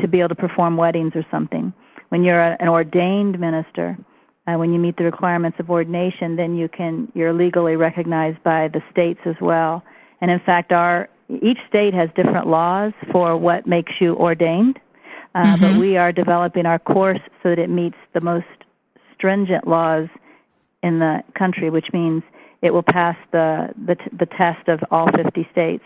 to 0.00 0.08
be 0.08 0.18
able 0.20 0.30
to 0.30 0.34
perform 0.34 0.76
weddings 0.76 1.12
or 1.14 1.24
something 1.30 1.72
when 2.14 2.22
you're 2.22 2.40
a, 2.40 2.56
an 2.60 2.68
ordained 2.68 3.40
minister, 3.40 3.98
uh, 4.46 4.54
when 4.54 4.72
you 4.72 4.78
meet 4.78 4.96
the 4.96 5.02
requirements 5.02 5.58
of 5.58 5.68
ordination, 5.68 6.36
then 6.36 6.54
you 6.54 6.68
can 6.68 7.10
you're 7.12 7.32
legally 7.32 7.74
recognized 7.74 8.40
by 8.44 8.68
the 8.68 8.80
states 8.88 9.18
as 9.24 9.34
well. 9.40 9.82
And 10.20 10.30
in 10.30 10.38
fact, 10.38 10.70
our 10.70 11.08
each 11.28 11.58
state 11.68 11.94
has 11.94 12.10
different 12.14 12.46
laws 12.46 12.92
for 13.10 13.36
what 13.36 13.66
makes 13.66 13.92
you 14.00 14.14
ordained, 14.14 14.78
uh, 15.34 15.42
mm-hmm. 15.42 15.62
but 15.62 15.80
we 15.80 15.96
are 15.96 16.12
developing 16.12 16.66
our 16.66 16.78
course 16.78 17.20
so 17.42 17.50
that 17.50 17.58
it 17.58 17.70
meets 17.70 17.96
the 18.12 18.20
most 18.20 18.46
stringent 19.14 19.66
laws 19.66 20.08
in 20.82 20.98
the 20.98 21.22
country, 21.36 21.70
which 21.70 21.92
means 21.92 22.22
it 22.62 22.72
will 22.72 22.82
pass 22.82 23.16
the 23.32 23.70
the, 23.86 23.96
the 24.12 24.26
test 24.26 24.68
of 24.68 24.80
all 24.90 25.08
50 25.10 25.48
states. 25.50 25.84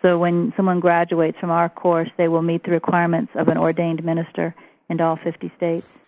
So 0.00 0.16
when 0.16 0.52
someone 0.56 0.78
graduates 0.78 1.38
from 1.40 1.50
our 1.50 1.68
course, 1.68 2.08
they 2.16 2.28
will 2.28 2.42
meet 2.42 2.62
the 2.62 2.70
requirements 2.70 3.32
of 3.34 3.48
an 3.48 3.58
ordained 3.58 4.04
minister 4.04 4.54
in 4.88 5.00
all 5.00 5.16
50 5.16 5.52
states. 5.56 5.98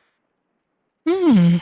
Hmm. 1.06 1.56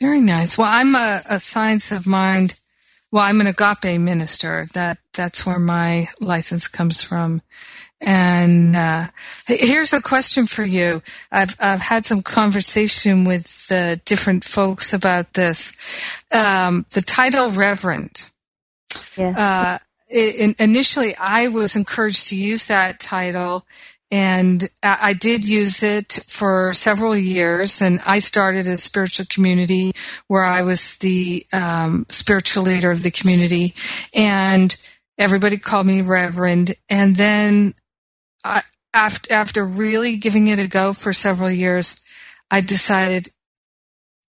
Very 0.00 0.20
nice. 0.20 0.58
Well, 0.58 0.68
I'm 0.68 0.94
a, 0.94 1.22
a 1.28 1.38
science 1.38 1.92
of 1.92 2.06
mind. 2.06 2.58
Well, 3.10 3.24
I'm 3.24 3.40
an 3.40 3.46
agape 3.46 4.00
minister. 4.00 4.66
That 4.74 4.98
that's 5.14 5.46
where 5.46 5.58
my 5.58 6.08
license 6.20 6.68
comes 6.68 7.00
from. 7.02 7.42
And 8.00 8.76
uh, 8.76 9.08
here's 9.46 9.92
a 9.92 10.00
question 10.00 10.46
for 10.46 10.62
you. 10.62 11.02
I've 11.32 11.56
I've 11.58 11.80
had 11.80 12.04
some 12.04 12.22
conversation 12.22 13.24
with 13.24 13.66
uh, 13.70 13.96
different 14.04 14.44
folks 14.44 14.92
about 14.92 15.32
this. 15.32 15.76
Um, 16.32 16.86
the 16.92 17.02
title 17.02 17.50
Reverend. 17.50 18.30
Yeah. 19.16 19.30
Uh, 19.30 19.78
it, 20.10 20.56
initially, 20.58 21.16
I 21.16 21.48
was 21.48 21.76
encouraged 21.76 22.28
to 22.28 22.36
use 22.36 22.66
that 22.68 23.00
title 23.00 23.66
and 24.10 24.70
I 24.82 25.12
did 25.12 25.46
use 25.46 25.82
it 25.82 26.24
for 26.28 26.72
several 26.72 27.16
years. 27.16 27.82
And 27.82 28.00
I 28.06 28.20
started 28.20 28.66
a 28.66 28.78
spiritual 28.78 29.26
community 29.28 29.92
where 30.28 30.44
I 30.44 30.62
was 30.62 30.96
the 30.96 31.46
um, 31.52 32.06
spiritual 32.08 32.62
leader 32.62 32.90
of 32.90 33.02
the 33.02 33.10
community, 33.10 33.74
and 34.14 34.74
everybody 35.18 35.58
called 35.58 35.86
me 35.86 36.00
Reverend. 36.00 36.74
And 36.88 37.16
then, 37.16 37.74
I, 38.44 38.62
after 38.94 39.32
after 39.32 39.64
really 39.64 40.16
giving 40.16 40.46
it 40.46 40.58
a 40.58 40.66
go 40.66 40.94
for 40.94 41.12
several 41.12 41.50
years, 41.50 42.00
I 42.50 42.62
decided 42.62 43.28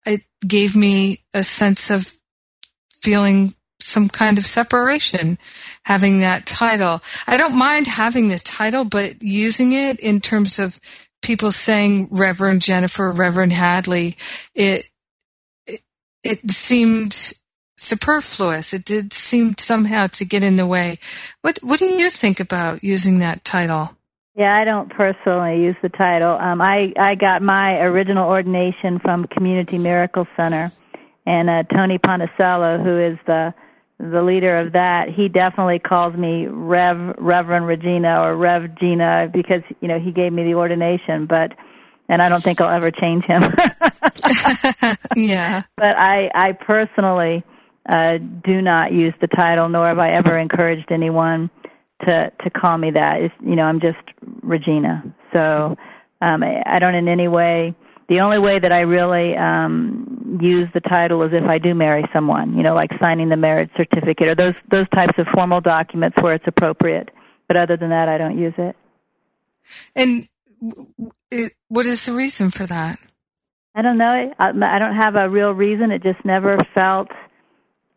it 0.05 0.24
gave 0.45 0.75
me 0.75 1.24
a 1.33 1.43
sense 1.43 1.89
of 1.89 2.13
feeling 2.91 3.53
some 3.79 4.09
kind 4.09 4.38
of 4.38 4.45
separation 4.45 5.38
having 5.83 6.19
that 6.19 6.45
title. 6.45 7.01
I 7.27 7.38
don't 7.38 7.57
mind 7.57 7.88
having 7.88 8.27
the 8.27 8.38
title, 8.38 8.83
but 8.83 9.21
using 9.21 9.74
it 9.74 10.00
in 10.00 10.19
terms 10.19 10.59
of 10.59 10.79
people 11.21 11.51
saying 11.51 12.07
Reverend 12.12 12.62
Jennifer, 12.62 13.12
Reverend 13.12 13.53
Hadley, 13.53 14.17
it, 14.53 14.89
it, 15.65 15.81
it 16.24 16.51
seemed 16.51 17.33
superfluous. 17.77 18.74
It 18.74 18.86
did 18.86 19.13
seem 19.13 19.55
somehow 19.57 20.07
to 20.07 20.25
get 20.25 20.43
in 20.43 20.57
the 20.57 20.67
way. 20.67 21.00
What 21.41 21.59
what 21.62 21.79
do 21.79 21.86
you 21.86 22.09
think 22.09 22.39
about 22.39 22.83
using 22.83 23.19
that 23.19 23.43
title? 23.43 23.95
Yeah, 24.36 24.55
I 24.55 24.63
don't 24.63 24.89
personally 24.89 25.63
use 25.63 25.75
the 25.81 25.89
title. 25.89 26.38
Um, 26.38 26.62
I 26.62 26.93
I 26.98 27.15
got 27.15 27.41
my 27.41 27.79
original 27.79 28.29
ordination 28.29 29.00
from 29.00 29.25
Community 29.27 29.77
Miracle 29.77 30.27
Center, 30.39 30.71
and 31.25 31.50
uh, 31.50 31.63
Tony 31.74 31.98
Ponticello, 31.98 32.83
who 32.83 33.00
is 33.00 33.17
the 33.25 33.53
the 34.00 34.22
leader 34.22 34.58
of 34.58 34.74
that, 34.74 35.10
he 35.10 35.27
definitely 35.27 35.79
calls 35.79 36.15
me 36.15 36.48
Rev 36.48 37.15
Reverend 37.18 37.68
Regina 37.68 38.22
or 38.22 38.36
Rev 38.36 38.75
Gina 38.79 39.29
because 39.32 39.62
you 39.82 39.88
know 39.88 40.00
he 40.00 40.12
gave 40.12 40.32
me 40.32 40.44
the 40.44 40.56
ordination, 40.56 41.25
but 41.25 41.51
and 42.08 42.22
I 42.22 42.29
don't 42.29 42.41
think 42.41 42.62
I'll 42.62 42.74
ever 42.74 42.91
change 42.91 43.25
him. 43.25 43.44
yeah. 45.15 45.63
But 45.75 45.98
I 45.98 46.32
I 46.34 46.53
personally 46.53 47.44
uh, 47.88 48.18
do 48.44 48.62
not 48.62 48.94
use 48.94 49.13
the 49.20 49.27
title, 49.27 49.68
nor 49.68 49.88
have 49.88 50.00
I 50.00 50.12
ever 50.12 50.38
encouraged 50.38 50.91
anyone 50.91 51.50
to 52.06 52.32
to 52.44 52.50
call 52.50 52.77
me 52.77 52.91
that. 52.91 53.22
It's, 53.22 53.36
you 53.44 53.56
know, 53.56 53.63
I'm 53.63 53.82
just 53.82 53.98
Regina. 54.41 55.03
So 55.34 55.75
um, 56.22 56.44
I, 56.44 56.63
I 56.65 56.79
don't 56.79 56.96
in 56.96 57.10
any 57.10 57.27
way 57.27 57.75
the 58.09 58.19
only 58.21 58.39
way 58.39 58.59
that 58.59 58.71
I 58.71 58.81
really 58.81 59.37
um, 59.37 60.39
use 60.41 60.67
the 60.73 60.81
title 60.81 61.21
is 61.23 61.31
if 61.31 61.47
I 61.47 61.59
do 61.59 61.75
marry 61.75 62.03
someone, 62.11 62.57
you 62.57 62.63
know, 62.63 62.73
like 62.73 62.89
signing 63.01 63.29
the 63.29 63.37
marriage 63.37 63.69
certificate 63.77 64.27
or 64.27 64.35
those 64.35 64.55
those 64.69 64.89
types 64.89 65.13
of 65.17 65.27
formal 65.33 65.61
documents 65.61 66.17
where 66.19 66.33
it's 66.33 66.47
appropriate. 66.47 67.09
But 67.47 67.57
other 67.57 67.77
than 67.77 67.89
that, 67.89 68.09
I 68.09 68.17
don't 68.17 68.37
use 68.37 68.53
it. 68.57 68.75
And 69.95 70.27
it, 71.31 71.53
what 71.67 71.85
is 71.85 72.05
the 72.05 72.13
reason 72.13 72.49
for 72.49 72.65
that? 72.65 72.97
I 73.75 73.81
don't 73.81 73.97
know. 73.97 74.33
I, 74.39 74.49
I 74.49 74.79
don't 74.79 74.95
have 74.95 75.15
a 75.15 75.29
real 75.29 75.51
reason. 75.51 75.91
It 75.91 76.03
just 76.03 76.23
never 76.25 76.57
felt 76.75 77.09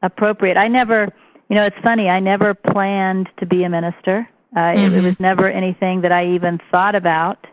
appropriate. 0.03 0.57
I 0.57 0.69
never, 0.69 1.09
you 1.49 1.57
know, 1.57 1.65
it's 1.65 1.77
funny. 1.83 2.09
I 2.09 2.21
never 2.21 2.55
planned 2.55 3.29
to 3.39 3.47
be 3.47 3.65
a 3.65 3.69
minister. 3.69 4.29
Uh, 4.55 4.61
mm-hmm. 4.61 4.95
it, 4.95 4.99
it 4.99 5.03
was 5.03 5.19
never 5.19 5.51
anything 5.51 6.03
that 6.03 6.13
I 6.13 6.35
even 6.35 6.61
thought 6.71 6.95
about. 6.95 7.47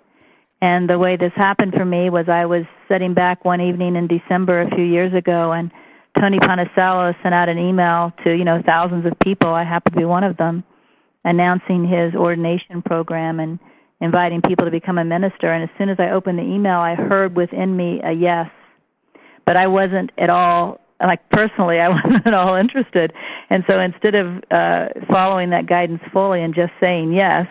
And 0.62 0.90
the 0.90 1.00
way 1.00 1.16
this 1.16 1.32
happened 1.36 1.74
for 1.74 1.86
me 1.86 2.10
was 2.10 2.28
I 2.28 2.46
was 2.46 2.64
sitting 2.90 3.14
back 3.14 3.46
one 3.46 3.62
evening 3.62 3.96
in 3.96 4.08
December 4.08 4.62
a 4.62 4.76
few 4.76 4.84
years 4.84 5.14
ago, 5.14 5.54
and 5.54 5.72
Tony 6.20 6.40
Ponticello 6.40 7.14
sent 7.24 7.34
out 7.34 7.48
an 7.48 7.58
email 7.58 8.12
to 8.26 8.36
you 8.36 8.44
know 8.44 8.62
thousands 8.66 9.06
of 9.06 9.18
people. 9.20 9.50
I 9.50 9.64
happen 9.64 9.94
to 9.94 10.00
be 10.00 10.06
one 10.06 10.24
of 10.24 10.36
them, 10.38 10.64
announcing 11.24 11.88
his 11.88 12.14
ordination 12.14 12.82
program 12.82 13.40
and 13.40 13.60
inviting 14.02 14.42
people 14.42 14.66
to 14.66 14.72
become 14.72 14.98
a 14.98 15.06
minister. 15.06 15.52
And 15.52 15.64
as 15.64 15.70
soon 15.78 15.90
as 15.90 15.98
I 16.00 16.12
opened 16.12 16.40
the 16.40 16.44
email, 16.44 16.80
I 16.80 16.96
heard 16.96 17.36
within 17.36 17.76
me 17.76 18.02
a 18.04 18.12
yes, 18.12 18.50
but 19.46 19.56
I 19.56 19.68
wasn't 19.68 20.12
at 20.18 20.30
all 20.30 20.82
like 21.02 21.30
personally, 21.30 21.80
I 21.80 21.90
wasn't 22.04 22.28
at 22.28 22.34
all 22.34 22.56
interested. 22.56 23.14
And 23.50 23.64
so 23.68 23.80
instead 23.80 24.16
of 24.16 24.44
uh, 24.52 24.90
following 25.10 25.52
that 25.52 25.68
guidance 25.68 26.02
fully 26.12 26.42
and 26.42 26.54
just 26.54 26.74
saying 26.80 27.14
yes, 27.14 27.48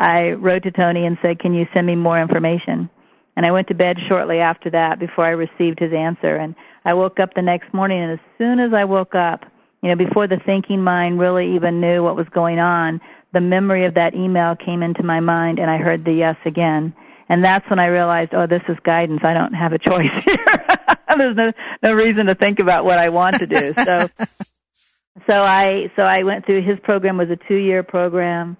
I 0.00 0.30
wrote 0.30 0.62
to 0.62 0.70
Tony 0.70 1.04
and 1.04 1.18
said, 1.20 1.38
"Can 1.38 1.52
you 1.52 1.66
send 1.74 1.86
me 1.86 1.94
more 1.94 2.20
information?" 2.20 2.88
And 3.36 3.46
I 3.46 3.52
went 3.52 3.68
to 3.68 3.74
bed 3.74 3.98
shortly 4.08 4.38
after 4.38 4.70
that 4.70 4.98
before 4.98 5.26
I 5.26 5.30
received 5.30 5.78
his 5.78 5.92
answer. 5.92 6.36
And 6.36 6.54
I 6.84 6.94
woke 6.94 7.20
up 7.20 7.34
the 7.34 7.42
next 7.42 7.72
morning, 7.72 8.02
and 8.02 8.12
as 8.12 8.18
soon 8.38 8.60
as 8.60 8.72
I 8.72 8.84
woke 8.84 9.14
up, 9.14 9.44
you 9.82 9.88
know, 9.88 9.96
before 9.96 10.26
the 10.26 10.40
thinking 10.44 10.82
mind 10.82 11.20
really 11.20 11.54
even 11.54 11.80
knew 11.80 12.02
what 12.02 12.16
was 12.16 12.28
going 12.30 12.58
on, 12.58 13.00
the 13.32 13.40
memory 13.40 13.84
of 13.84 13.94
that 13.94 14.14
email 14.14 14.56
came 14.56 14.82
into 14.82 15.02
my 15.02 15.20
mind, 15.20 15.58
and 15.58 15.70
I 15.70 15.76
heard 15.76 16.04
the 16.04 16.12
yes 16.12 16.36
again. 16.44 16.94
And 17.28 17.44
that's 17.44 17.68
when 17.70 17.78
I 17.78 17.86
realized, 17.86 18.34
oh, 18.34 18.46
this 18.46 18.62
is 18.68 18.76
guidance. 18.82 19.20
I 19.22 19.34
don't 19.34 19.52
have 19.52 19.72
a 19.72 19.78
choice 19.78 20.12
here. 20.24 20.66
There's 21.16 21.36
no 21.36 21.52
no 21.82 21.92
reason 21.92 22.26
to 22.26 22.34
think 22.34 22.58
about 22.58 22.84
what 22.84 22.98
I 22.98 23.10
want 23.10 23.36
to 23.36 23.46
do. 23.46 23.74
So, 23.84 24.08
so 25.26 25.32
I 25.32 25.90
so 25.94 26.02
I 26.02 26.22
went 26.22 26.46
through 26.46 26.62
his 26.62 26.78
program 26.80 27.18
was 27.18 27.30
a 27.30 27.36
two 27.48 27.56
year 27.56 27.82
program 27.82 28.56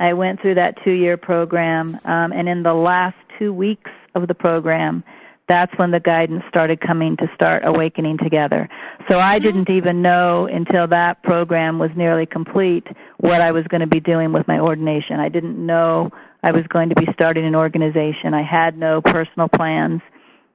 I 0.00 0.14
went 0.14 0.40
through 0.40 0.56
that 0.56 0.82
two 0.82 0.92
year 0.92 1.16
program, 1.16 2.00
um, 2.04 2.32
and 2.32 2.48
in 2.48 2.62
the 2.62 2.74
last 2.74 3.16
two 3.38 3.52
weeks 3.52 3.90
of 4.14 4.26
the 4.26 4.34
program, 4.34 5.04
that's 5.46 5.76
when 5.78 5.90
the 5.90 6.00
guidance 6.00 6.42
started 6.48 6.80
coming 6.80 7.16
to 7.16 7.26
start 7.34 7.62
awakening 7.66 8.18
together. 8.18 8.68
So 9.08 9.18
I 9.18 9.36
mm-hmm. 9.36 9.44
didn't 9.44 9.70
even 9.70 10.00
know 10.00 10.46
until 10.46 10.86
that 10.88 11.22
program 11.22 11.78
was 11.78 11.90
nearly 11.96 12.24
complete 12.24 12.86
what 13.18 13.40
I 13.40 13.52
was 13.52 13.64
going 13.66 13.80
to 13.80 13.86
be 13.86 14.00
doing 14.00 14.32
with 14.32 14.46
my 14.48 14.58
ordination. 14.58 15.20
I 15.20 15.28
didn't 15.28 15.64
know 15.64 16.10
I 16.42 16.52
was 16.52 16.64
going 16.68 16.88
to 16.88 16.94
be 16.94 17.06
starting 17.12 17.44
an 17.44 17.54
organization. 17.54 18.32
I 18.32 18.42
had 18.42 18.78
no 18.78 19.02
personal 19.02 19.48
plans. 19.48 20.00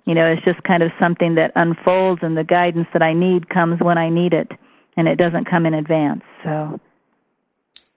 You 0.06 0.16
know, 0.16 0.26
it's 0.28 0.44
just 0.46 0.64
kind 0.64 0.82
of 0.82 0.92
something 1.02 1.36
that 1.36 1.52
unfolds 1.56 2.22
and 2.24 2.38
the 2.38 2.44
guidance 2.44 2.88
that 2.94 3.02
I 3.02 3.14
need 3.14 3.50
comes 3.50 3.80
when 3.82 3.98
I 3.98 4.10
need 4.10 4.34
it 4.34 4.50
and 4.98 5.08
it 5.08 5.18
doesn't 5.18 5.50
come 5.50 5.66
in 5.66 5.74
advance. 5.74 6.22
So 6.44 6.80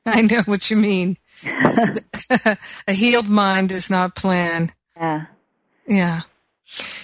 I 0.04 0.22
know 0.22 0.42
what 0.46 0.70
you 0.70 0.76
mean. 0.76 1.16
A 1.44 2.92
healed 2.92 3.28
mind 3.28 3.70
does 3.70 3.90
not 3.90 4.14
plan. 4.14 4.72
Yeah. 4.96 5.26
Yeah. 5.86 6.20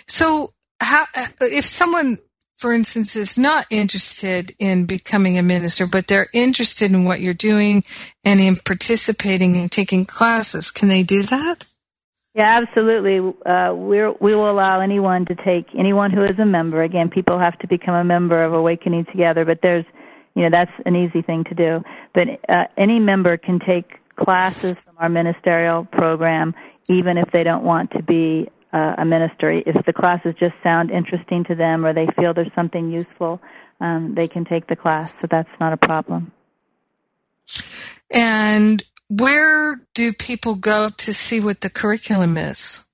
So, 0.07 0.53
how, 0.81 1.07
if 1.41 1.65
someone, 1.65 2.19
for 2.57 2.73
instance, 2.73 3.17
is 3.17 3.39
not 3.39 3.67
interested 3.71 4.55
in 4.59 4.85
becoming 4.87 5.39
a 5.39 5.43
minister, 5.43 5.87
but 5.87 6.07
they're 6.07 6.29
interested 6.33 6.93
in 6.93 7.05
what 7.05 7.21
you're 7.21 7.33
doing 7.33 7.85
and 8.25 8.41
in 8.41 8.57
participating 8.57 9.57
and 9.57 9.71
taking 9.71 10.05
classes, 10.05 10.71
can 10.71 10.89
they 10.89 11.03
do 11.03 11.23
that? 11.23 11.65
Yeah, 12.35 12.61
absolutely. 12.61 13.21
Uh, 13.47 13.75
we 13.75 14.05
we 14.21 14.35
will 14.35 14.51
allow 14.51 14.81
anyone 14.81 15.25
to 15.27 15.37
take 15.37 15.67
anyone 15.79 16.11
who 16.11 16.25
is 16.25 16.37
a 16.41 16.45
member. 16.45 16.83
Again, 16.83 17.09
people 17.09 17.39
have 17.39 17.57
to 17.61 17.69
become 17.69 17.95
a 17.95 18.03
member 18.03 18.43
of 18.43 18.53
Awakening 18.53 19.07
Together, 19.07 19.45
but 19.45 19.61
there's, 19.63 19.85
you 20.35 20.43
know, 20.43 20.51
that's 20.51 20.73
an 20.85 20.97
easy 20.97 21.23
thing 21.23 21.45
to 21.45 21.55
do. 21.55 21.85
But 22.13 22.27
uh, 22.49 22.65
any 22.77 22.99
member 22.99 23.37
can 23.37 23.61
take 23.61 23.87
classes 24.17 24.77
from 24.85 24.97
our 24.99 25.09
ministerial 25.09 25.85
program, 25.85 26.55
even 26.89 27.19
if 27.19 27.31
they 27.33 27.43
don't 27.43 27.65
want 27.65 27.91
to 27.93 28.03
be 28.03 28.49
uh, 28.73 28.95
a 28.99 29.05
minister. 29.05 29.51
If 29.51 29.85
the 29.87 29.93
classes 29.93 30.35
just 30.39 30.55
sound 30.63 30.91
interesting 30.91 31.45
to 31.45 31.55
them 31.55 31.87
or 31.87 31.93
they 31.93 32.07
feel 32.19 32.35
there's 32.35 32.53
something 32.55 32.91
useful, 32.91 33.41
um, 33.81 34.15
they 34.15 34.29
can 34.29 34.45
take 34.45 34.67
the 34.67 34.77
class. 34.77 35.19
So 35.19 35.27
that's 35.31 35.49
not 35.61 35.73
a 35.73 35.77
problem. 35.77 36.33
And 38.11 38.83
where 39.09 39.81
do 39.95 40.13
people 40.13 40.55
go 40.55 40.89
to 40.89 41.15
see 41.15 41.41
what 41.41 41.61
the 41.61 41.71
curriculum 41.71 42.37
is? 42.37 42.85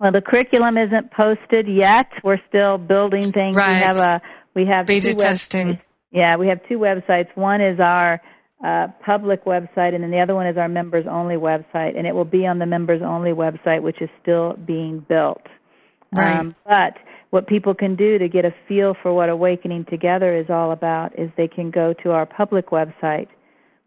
Well, 0.00 0.12
the 0.12 0.20
curriculum 0.20 0.76
isn't 0.76 1.12
posted 1.12 1.68
yet. 1.68 2.06
We're 2.22 2.40
still 2.48 2.78
building 2.78 3.32
things. 3.32 3.56
Right. 3.56 3.68
We 3.68 3.74
have 3.74 3.96
a 3.98 4.22
we 4.54 4.66
have 4.66 4.86
beta 4.86 5.14
testing. 5.14 5.74
Websites. 5.74 5.80
Yeah, 6.10 6.36
we 6.36 6.48
have 6.48 6.60
two 6.68 6.78
websites. 6.78 7.34
One 7.36 7.60
is 7.60 7.80
our 7.80 8.20
uh, 8.64 8.88
public 9.04 9.44
website, 9.44 9.94
and 9.94 10.02
then 10.02 10.10
the 10.10 10.18
other 10.18 10.34
one 10.34 10.46
is 10.46 10.56
our 10.56 10.68
members 10.68 11.04
only 11.08 11.36
website, 11.36 11.98
and 11.98 12.06
it 12.06 12.14
will 12.14 12.24
be 12.24 12.46
on 12.46 12.58
the 12.58 12.66
members 12.66 13.02
only 13.02 13.32
website, 13.32 13.82
which 13.82 14.00
is 14.00 14.08
still 14.22 14.54
being 14.66 15.04
built. 15.06 15.42
Right. 16.16 16.38
Um, 16.38 16.56
but 16.66 16.94
what 17.30 17.46
people 17.46 17.74
can 17.74 17.94
do 17.94 18.16
to 18.18 18.28
get 18.28 18.46
a 18.46 18.54
feel 18.66 18.96
for 19.02 19.12
what 19.12 19.28
Awakening 19.28 19.84
Together 19.90 20.34
is 20.34 20.48
all 20.48 20.72
about 20.72 21.18
is 21.18 21.30
they 21.36 21.48
can 21.48 21.70
go 21.70 21.92
to 22.02 22.12
our 22.12 22.24
public 22.24 22.70
website, 22.70 23.28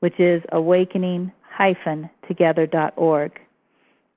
which 0.01 0.19
is 0.19 0.43
awakening-together.org. 0.51 3.31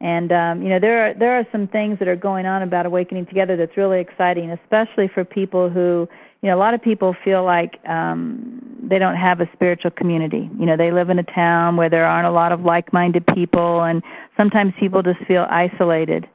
And 0.01 0.33
um, 0.33 0.63
you 0.63 0.71
know 0.71 0.79
there 0.79 1.11
are 1.11 1.15
there 1.15 1.39
are 1.39 1.47
some 1.53 1.69
things 1.69 1.99
that 1.99 2.09
are 2.09 2.17
going 2.17 2.47
on 2.47 2.63
about 2.63 2.87
Awakening 2.87 3.27
Together 3.27 3.57
that's 3.57 3.77
really 3.77 4.01
exciting, 4.01 4.51
especially 4.51 5.09
for 5.09 5.25
people 5.25 5.69
who 5.69 6.09
you 6.41 6.49
know 6.49 6.57
a 6.57 6.59
lot 6.59 6.73
of 6.73 6.81
people 6.81 7.15
feel 7.23 7.45
like 7.45 7.79
um 7.87 8.63
they 8.83 8.99
don't 8.99 9.17
have 9.17 9.41
a 9.41 9.51
spiritual 9.53 9.91
community. 9.91 10.49
You 10.59 10.65
know 10.65 10.77
they 10.77 10.91
live 10.91 11.11
in 11.11 11.19
a 11.19 11.23
town 11.23 11.77
where 11.77 11.91
there 11.91 12.07
aren't 12.07 12.27
a 12.27 12.31
lot 12.31 12.51
of 12.51 12.63
like 12.63 12.95
minded 12.95 13.27
people 13.35 13.83
and 13.83 14.03
sometimes 14.39 14.73
people 14.81 15.03
just 15.03 15.21
feel 15.27 15.47
isolated. 15.51 16.27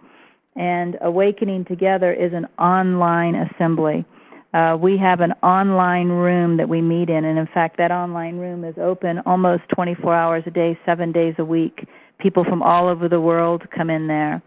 And 0.55 0.97
awakening 1.01 1.65
together 1.65 2.13
is 2.13 2.33
an 2.33 2.47
online 2.59 3.33
assembly. 3.35 4.05
Uh, 4.53 4.77
we 4.79 4.95
have 4.97 5.19
an 5.19 5.33
online 5.43 6.07
room 6.07 6.55
that 6.57 6.69
we 6.69 6.81
meet 6.81 7.09
in 7.09 7.25
and 7.25 7.37
in 7.39 7.47
fact 7.47 7.77
that 7.77 7.91
online 7.91 8.37
room 8.37 8.63
is 8.63 8.75
open 8.77 9.19
almost 9.25 9.63
24 9.75 10.13
hours 10.13 10.43
a 10.45 10.51
day 10.51 10.79
seven 10.85 11.11
days 11.11 11.33
a 11.39 11.43
week 11.43 11.87
people 12.19 12.43
from 12.43 12.61
all 12.61 12.87
over 12.87 13.07
the 13.07 13.21
world 13.21 13.63
come 13.71 13.89
in 13.89 14.07
there. 14.07 14.41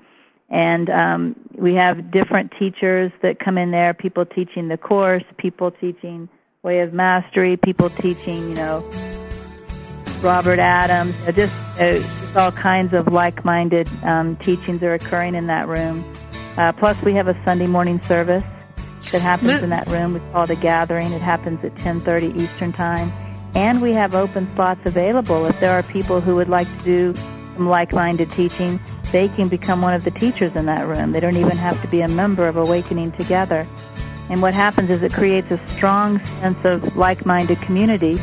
And 0.51 0.89
um, 0.89 1.37
we 1.55 1.75
have 1.75 2.11
different 2.11 2.53
teachers 2.59 3.13
that 3.23 3.39
come 3.39 3.59
in 3.59 3.71
there 3.71 3.93
people 3.93 4.25
teaching 4.25 4.69
the 4.69 4.79
course 4.79 5.25
people 5.37 5.71
teaching 5.71 6.29
way 6.63 6.81
of 6.81 6.93
mastery 6.93 7.57
people 7.57 7.91
teaching 7.91 8.49
you 8.49 8.55
know 8.55 8.81
robert 10.23 10.59
adams 10.59 11.15
just, 11.35 11.55
uh, 11.79 11.99
just 12.29 12.37
all 12.37 12.53
kinds 12.53 12.93
of 12.95 13.13
like-minded 13.13 13.89
um, 14.05 14.37
teachings 14.37 14.83
are 14.83 14.95
occurring 14.95 15.35
in 15.35 15.47
that 15.47 15.67
room. 15.67 16.05
Uh, 16.57 16.73
plus 16.73 17.01
we 17.03 17.15
have 17.15 17.29
a 17.29 17.45
sunday 17.45 17.67
morning 17.67 18.01
service 18.03 18.45
that 19.13 19.23
happens 19.23 19.63
in 19.63 19.71
that 19.71 19.87
room. 19.89 20.15
We 20.15 20.21
call 20.33 20.45
it 20.45 20.51
a 20.51 20.57
gathering. 20.57 21.13
It 21.13 21.23
happens 21.23 21.65
at 21.65 21.75
10.30 21.77 22.37
eastern 22.37 22.73
time. 22.73 23.11
And 23.55 23.81
we 23.81 23.93
have 23.93 24.15
open 24.15 24.51
slots 24.55 24.81
available 24.85 25.47
if 25.47 25.59
there 25.61 25.73
are 25.73 25.83
people 25.85 26.21
who 26.21 26.37
would 26.37 26.49
like 26.49 26.69
to 26.79 26.85
do 26.85 27.15
some 27.59 27.69
like-minded 27.69 28.31
teaching 28.31 28.81
they 29.11 29.29
can 29.29 29.49
become 29.49 29.83
one 29.83 29.95
of 29.95 30.05
the 30.05 30.11
teachers 30.11 30.55
in 30.55 30.67
that 30.67 30.87
room. 30.87 31.13
They 31.13 31.21
don't 31.21 31.37
even 31.37 31.57
have 31.57 31.81
to 31.83 31.89
be 31.89 32.03
a 32.03 32.09
member 32.09 32.47
of 32.47 32.57
Awakening 32.57 33.13
Together. 33.13 33.67
And 34.29 34.43
what 34.43 34.53
happens 34.53 34.91
is 34.91 35.03
it 35.03 35.13
creates 35.15 35.51
a 35.51 35.67
strong 35.69 36.23
sense 36.41 36.63
of 36.65 36.97
like-minded 36.97 37.61
community, 37.63 38.19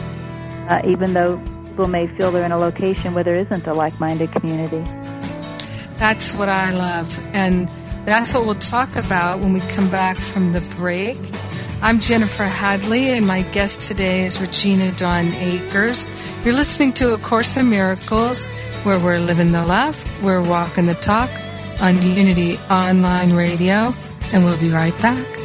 uh, 0.70 0.82
even 0.86 1.14
though 1.14 1.42
people 1.66 1.88
may 1.88 2.08
feel 2.16 2.32
they're 2.32 2.46
in 2.46 2.52
a 2.52 2.58
location 2.58 3.16
where 3.16 3.24
there 3.24 3.36
isn't 3.36 3.66
a 3.66 3.74
like-minded 3.74 4.32
community. 4.32 4.84
That's 5.98 6.34
what 6.36 6.50
I 6.50 6.72
love. 6.72 7.20
And 7.34 7.68
that's 8.06 8.32
what 8.34 8.46
we'll 8.46 8.56
talk 8.56 8.96
about 8.96 9.40
when 9.40 9.54
we 9.54 9.60
come 9.62 9.90
back 9.90 10.18
from 10.18 10.54
the 10.54 10.62
break. 10.78 11.18
I'm 11.82 12.00
Jennifer 12.00 12.44
Hadley, 12.44 13.10
and 13.10 13.26
my 13.26 13.42
guest 13.42 13.88
today 13.88 14.26
is 14.26 14.40
Regina 14.40 14.92
Dawn 14.92 15.34
Akers. 15.34 16.08
You're 16.44 16.54
listening 16.54 16.94
to 16.94 17.14
A 17.14 17.18
Course 17.18 17.58
in 17.58 17.70
Miracles, 17.70 18.48
where 18.86 19.00
we're 19.00 19.20
living 19.20 19.52
the 19.52 19.66
love, 19.66 19.98
we're 20.24 20.48
walking 20.48 20.86
the 20.86 20.94
talk 20.94 21.30
on 21.82 22.00
Unity 22.02 22.58
Online 22.70 23.34
Radio, 23.34 23.94
and 24.32 24.46
we'll 24.46 24.60
be 24.60 24.70
right 24.70 24.96
back. 25.02 25.45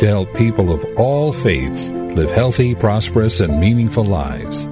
to 0.00 0.06
help 0.06 0.32
people 0.34 0.72
of 0.72 0.84
all 0.96 1.32
faiths 1.32 1.88
live 1.88 2.30
healthy, 2.30 2.74
prosperous, 2.74 3.40
and 3.40 3.60
meaningful 3.60 4.04
lives. 4.04 4.66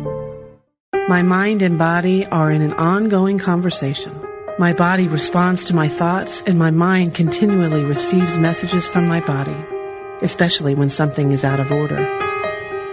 My 1.09 1.23
mind 1.23 1.62
and 1.62 1.79
body 1.79 2.27
are 2.27 2.51
in 2.51 2.61
an 2.61 2.73
ongoing 2.75 3.38
conversation. 3.38 4.12
My 4.59 4.73
body 4.73 5.07
responds 5.07 5.64
to 5.64 5.75
my 5.75 5.88
thoughts, 5.88 6.43
and 6.43 6.59
my 6.59 6.71
mind 6.71 7.14
continually 7.14 7.85
receives 7.85 8.37
messages 8.37 8.88
from 8.88 9.07
my 9.07 9.21
body, 9.21 9.57
especially 10.21 10.75
when 10.75 10.91
something 10.91 11.31
is 11.31 11.45
out 11.45 11.61
of 11.61 11.71
order. 11.71 12.05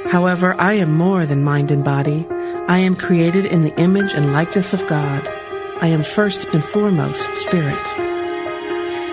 However, 0.08 0.56
I 0.60 0.76
am 0.76 0.94
more 0.94 1.26
than 1.26 1.44
mind 1.44 1.72
and 1.72 1.84
body. 1.84 2.28
I 2.68 2.80
am 2.80 2.96
created 2.96 3.46
in 3.46 3.64
the 3.64 3.76
image 3.80 4.14
and 4.14 4.32
likeness 4.32 4.74
of 4.74 4.88
God. 4.88 5.28
I 5.82 5.88
am 5.88 6.04
first 6.04 6.46
and 6.54 6.64
foremost 6.64 7.36
spirit. 7.36 8.05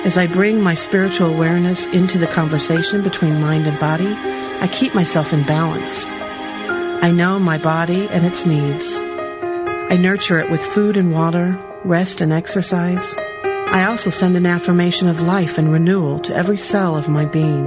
As 0.05 0.17
I 0.17 0.27
bring 0.27 0.61
my 0.61 0.75
spiritual 0.75 1.33
awareness 1.33 1.87
into 1.87 2.19
the 2.19 2.27
conversation 2.27 3.03
between 3.03 3.41
mind 3.41 3.69
and 3.69 3.79
body, 3.79 4.09
I 4.09 4.67
keep 4.67 4.97
myself 4.97 5.33
in 5.33 5.45
balance. 5.45 6.07
I 6.07 7.12
know 7.12 7.38
my 7.38 7.57
body 7.57 8.09
and 8.09 8.27
its 8.27 8.45
needs. 8.45 9.01
I 9.01 9.97
nurture 9.97 10.41
it 10.41 10.51
with 10.51 10.61
food 10.61 10.97
and 10.97 11.12
water, 11.12 11.57
rest 11.85 12.21
and 12.21 12.33
exercise. 12.33 13.15
I 13.45 13.85
also 13.85 14.11
send 14.11 14.37
an 14.37 14.45
affirmation 14.45 15.07
of 15.07 15.23
life 15.23 15.57
and 15.57 15.73
renewal 15.73 16.19
to 16.21 16.35
every 16.35 16.59
cell 16.59 16.97
of 16.97 17.09
my 17.09 17.25
being. 17.25 17.67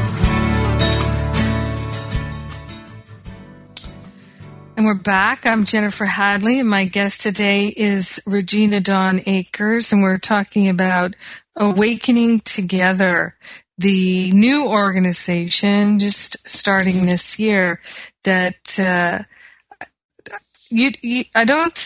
And 4.81 4.87
we're 4.87 4.95
back. 4.95 5.45
I'm 5.45 5.63
Jennifer 5.63 6.05
Hadley, 6.05 6.59
and 6.59 6.67
my 6.67 6.85
guest 6.85 7.21
today 7.21 7.67
is 7.67 8.19
Regina 8.25 8.79
Dawn 8.79 9.21
Akers, 9.27 9.93
and 9.93 10.01
we're 10.01 10.17
talking 10.17 10.67
about 10.69 11.15
Awakening 11.55 12.39
Together, 12.39 13.35
the 13.77 14.31
new 14.31 14.67
organization 14.67 15.99
just 15.99 16.49
starting 16.49 17.05
this 17.05 17.37
year 17.37 17.79
that 18.23 18.79
uh, 18.79 19.19
you, 20.71 20.93
you, 21.01 21.25
I 21.35 21.45
don't 21.45 21.77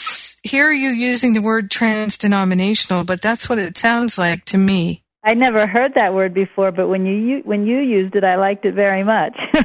hear 0.43 0.71
you 0.71 0.91
using 0.91 1.33
the 1.33 1.41
word 1.41 1.69
trans-denominational, 1.69 3.03
but 3.03 3.19
that's 3.19 3.49
what 3.49 3.59
it 3.59 3.75
sounds 3.75 4.17
like 4.17 4.45
to 4.45 4.57
me. 4.57 5.03
I 5.27 5.33
never 5.33 5.65
heard 5.65 5.95
that 5.95 6.13
word 6.13 6.35
before, 6.35 6.71
but 6.71 6.87
when 6.87 7.07
you 7.07 7.41
when 7.45 7.65
you 7.65 7.79
used 7.79 8.15
it, 8.15 8.23
I 8.23 8.35
liked 8.35 8.63
it 8.63 8.75
very 8.75 9.03
much. 9.03 9.35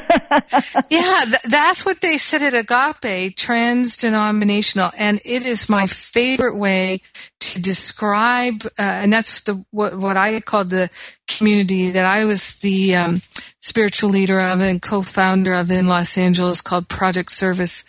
yeah, 0.90 1.24
th- 1.26 1.42
that's 1.44 1.84
what 1.84 2.00
they 2.00 2.16
said 2.16 2.42
at 2.42 2.54
Agape, 2.54 3.36
trans-denominational, 3.36 4.90
and 4.96 5.20
it 5.22 5.44
is 5.44 5.68
my 5.68 5.86
favorite 5.86 6.56
way 6.56 7.02
to 7.40 7.60
describe, 7.60 8.64
uh, 8.78 8.82
and 8.82 9.12
that's 9.12 9.42
the 9.42 9.62
what, 9.70 9.98
what 9.98 10.16
I 10.16 10.40
called 10.40 10.70
the 10.70 10.88
community 11.28 11.90
that 11.90 12.06
I 12.06 12.24
was 12.24 12.56
the 12.60 12.96
um, 12.96 13.22
spiritual 13.60 14.08
leader 14.08 14.40
of 14.40 14.60
and 14.60 14.80
co-founder 14.80 15.52
of 15.52 15.70
in 15.70 15.88
Los 15.88 16.16
Angeles, 16.16 16.62
called 16.62 16.88
Project 16.88 17.32
Service 17.32 17.84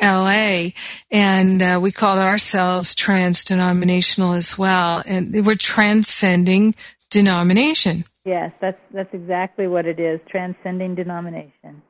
LA, 0.00 0.68
and 1.10 1.60
uh, 1.60 1.78
we 1.82 1.90
called 1.90 2.18
ourselves 2.18 2.94
trans-denominational 2.94 4.34
as 4.34 4.56
well, 4.56 5.02
and 5.06 5.44
we're 5.44 5.56
transcending 5.56 6.74
denomination. 7.10 8.04
Yes, 8.24 8.52
that's 8.60 8.80
that's 8.92 9.12
exactly 9.14 9.66
what 9.66 9.86
it 9.86 10.00
is, 10.00 10.20
transcending 10.28 10.94
denomination. 10.94 11.82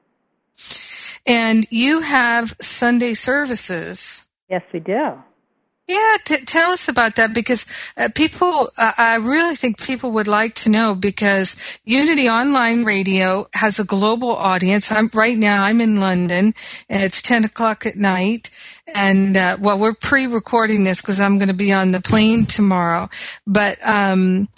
And 1.26 1.66
you 1.70 2.00
have 2.00 2.54
Sunday 2.60 3.14
services. 3.14 4.26
Yes, 4.48 4.62
we 4.72 4.80
do. 4.80 5.14
Yeah, 5.88 6.16
t- 6.24 6.44
tell 6.44 6.72
us 6.72 6.88
about 6.88 7.14
that 7.14 7.32
because 7.32 7.64
uh, 7.96 8.08
people, 8.12 8.70
uh, 8.76 8.92
I 8.98 9.16
really 9.16 9.54
think 9.54 9.80
people 9.80 10.10
would 10.12 10.26
like 10.26 10.54
to 10.56 10.68
know 10.68 10.96
because 10.96 11.56
Unity 11.84 12.28
Online 12.28 12.82
Radio 12.82 13.46
has 13.54 13.78
a 13.78 13.84
global 13.84 14.30
audience. 14.30 14.90
I'm 14.90 15.08
right 15.14 15.38
now. 15.38 15.62
I'm 15.62 15.80
in 15.80 16.00
London, 16.00 16.54
and 16.88 17.02
it's 17.04 17.22
ten 17.22 17.44
o'clock 17.44 17.86
at 17.86 17.94
night. 17.94 18.50
And 18.96 19.36
uh, 19.36 19.58
well, 19.60 19.78
we're 19.78 19.94
pre-recording 19.94 20.82
this 20.82 21.00
because 21.00 21.20
I'm 21.20 21.38
going 21.38 21.48
to 21.48 21.54
be 21.54 21.72
on 21.72 21.92
the 21.92 22.00
plane 22.00 22.46
tomorrow. 22.46 23.08
But 23.46 23.78
um, 23.86 24.48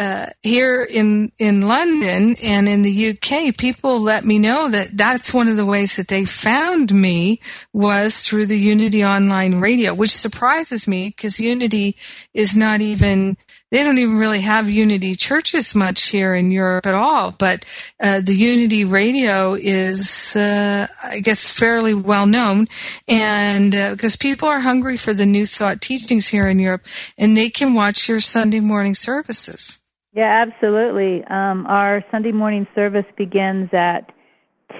uh, 0.00 0.30
here 0.42 0.82
in 0.82 1.30
in 1.38 1.68
London 1.68 2.34
and 2.42 2.66
in 2.66 2.80
the 2.80 3.10
UK, 3.10 3.54
people 3.54 4.00
let 4.00 4.24
me 4.24 4.38
know 4.38 4.70
that 4.70 4.96
that's 4.96 5.34
one 5.34 5.46
of 5.46 5.58
the 5.58 5.66
ways 5.66 5.96
that 5.96 6.08
they 6.08 6.24
found 6.24 6.90
me 6.94 7.38
was 7.74 8.22
through 8.22 8.46
the 8.46 8.56
Unity 8.56 9.04
Online 9.04 9.56
Radio, 9.56 9.92
which 9.92 10.10
surprises 10.10 10.88
me 10.88 11.08
because 11.08 11.38
Unity 11.38 11.96
is 12.32 12.56
not 12.56 12.80
even 12.80 13.36
they 13.70 13.82
don't 13.82 13.98
even 13.98 14.16
really 14.16 14.40
have 14.40 14.70
Unity 14.70 15.14
churches 15.14 15.74
much 15.74 16.08
here 16.08 16.34
in 16.34 16.50
Europe 16.50 16.86
at 16.86 16.94
all. 16.94 17.32
But 17.32 17.66
uh, 18.00 18.22
the 18.22 18.34
Unity 18.34 18.86
Radio 18.86 19.52
is, 19.52 20.34
uh, 20.34 20.86
I 21.04 21.20
guess, 21.20 21.46
fairly 21.46 21.92
well 21.92 22.26
known, 22.26 22.68
and 23.06 23.72
because 23.72 24.14
uh, 24.14 24.18
people 24.18 24.48
are 24.48 24.60
hungry 24.60 24.96
for 24.96 25.12
the 25.12 25.26
New 25.26 25.44
Thought 25.44 25.82
teachings 25.82 26.28
here 26.28 26.48
in 26.48 26.58
Europe, 26.58 26.86
and 27.18 27.36
they 27.36 27.50
can 27.50 27.74
watch 27.74 28.08
your 28.08 28.20
Sunday 28.20 28.60
morning 28.60 28.94
services. 28.94 29.76
Yeah, 30.12 30.44
absolutely. 30.46 31.24
Um, 31.24 31.66
our 31.66 32.04
Sunday 32.10 32.32
morning 32.32 32.66
service 32.74 33.04
begins 33.16 33.72
at 33.72 34.12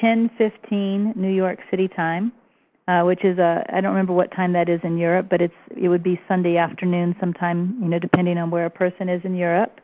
10:15 0.01 1.15
New 1.15 1.31
York 1.31 1.61
City 1.71 1.87
time, 1.87 2.33
uh, 2.89 3.03
which 3.03 3.25
is 3.25 3.39
a 3.39 3.65
I 3.69 3.81
don't 3.81 3.93
remember 3.93 4.13
what 4.13 4.33
time 4.33 4.53
that 4.55 4.69
is 4.69 4.81
in 4.83 4.99
Europe, 4.99 5.29
but 5.31 5.41
it's 5.41 5.55
it 5.77 5.89
would 5.89 6.03
be 6.03 6.21
Sunday 6.27 6.57
afternoon 6.57 7.15
sometime, 7.21 7.77
you 7.81 7.89
know, 7.89 7.99
depending 8.01 8.39
on 8.39 8.51
where 8.51 8.67
a 8.67 8.71
person 8.71 9.09
is 9.09 9.25
in 9.25 9.37
Europe. 9.37 9.81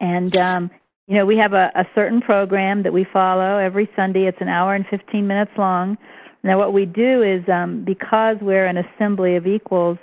And 0.00 0.36
um, 0.36 0.70
you 1.06 1.14
know, 1.14 1.24
we 1.24 1.36
have 1.38 1.52
a, 1.52 1.70
a 1.76 1.86
certain 1.94 2.20
program 2.20 2.82
that 2.82 2.92
we 2.92 3.04
follow 3.04 3.58
every 3.58 3.88
Sunday. 3.94 4.26
It's 4.26 4.40
an 4.40 4.48
hour 4.48 4.74
and 4.74 4.84
15 4.88 5.26
minutes 5.26 5.52
long. 5.56 5.96
Now, 6.42 6.58
what 6.58 6.72
we 6.72 6.86
do 6.86 7.22
is 7.22 7.48
um, 7.48 7.84
because 7.84 8.36
we're 8.40 8.66
an 8.66 8.78
assembly 8.78 9.36
of 9.36 9.46
equals, 9.46 9.98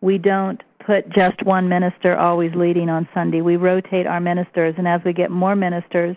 we 0.00 0.18
don't 0.18 0.62
put 0.90 1.08
just 1.10 1.40
one 1.44 1.68
minister 1.68 2.16
always 2.16 2.50
leading 2.56 2.90
on 2.90 3.08
Sunday. 3.14 3.42
We 3.42 3.56
rotate 3.56 4.08
our 4.08 4.18
ministers, 4.18 4.74
and 4.76 4.88
as 4.88 5.00
we 5.04 5.12
get 5.12 5.30
more 5.30 5.54
ministers, 5.54 6.16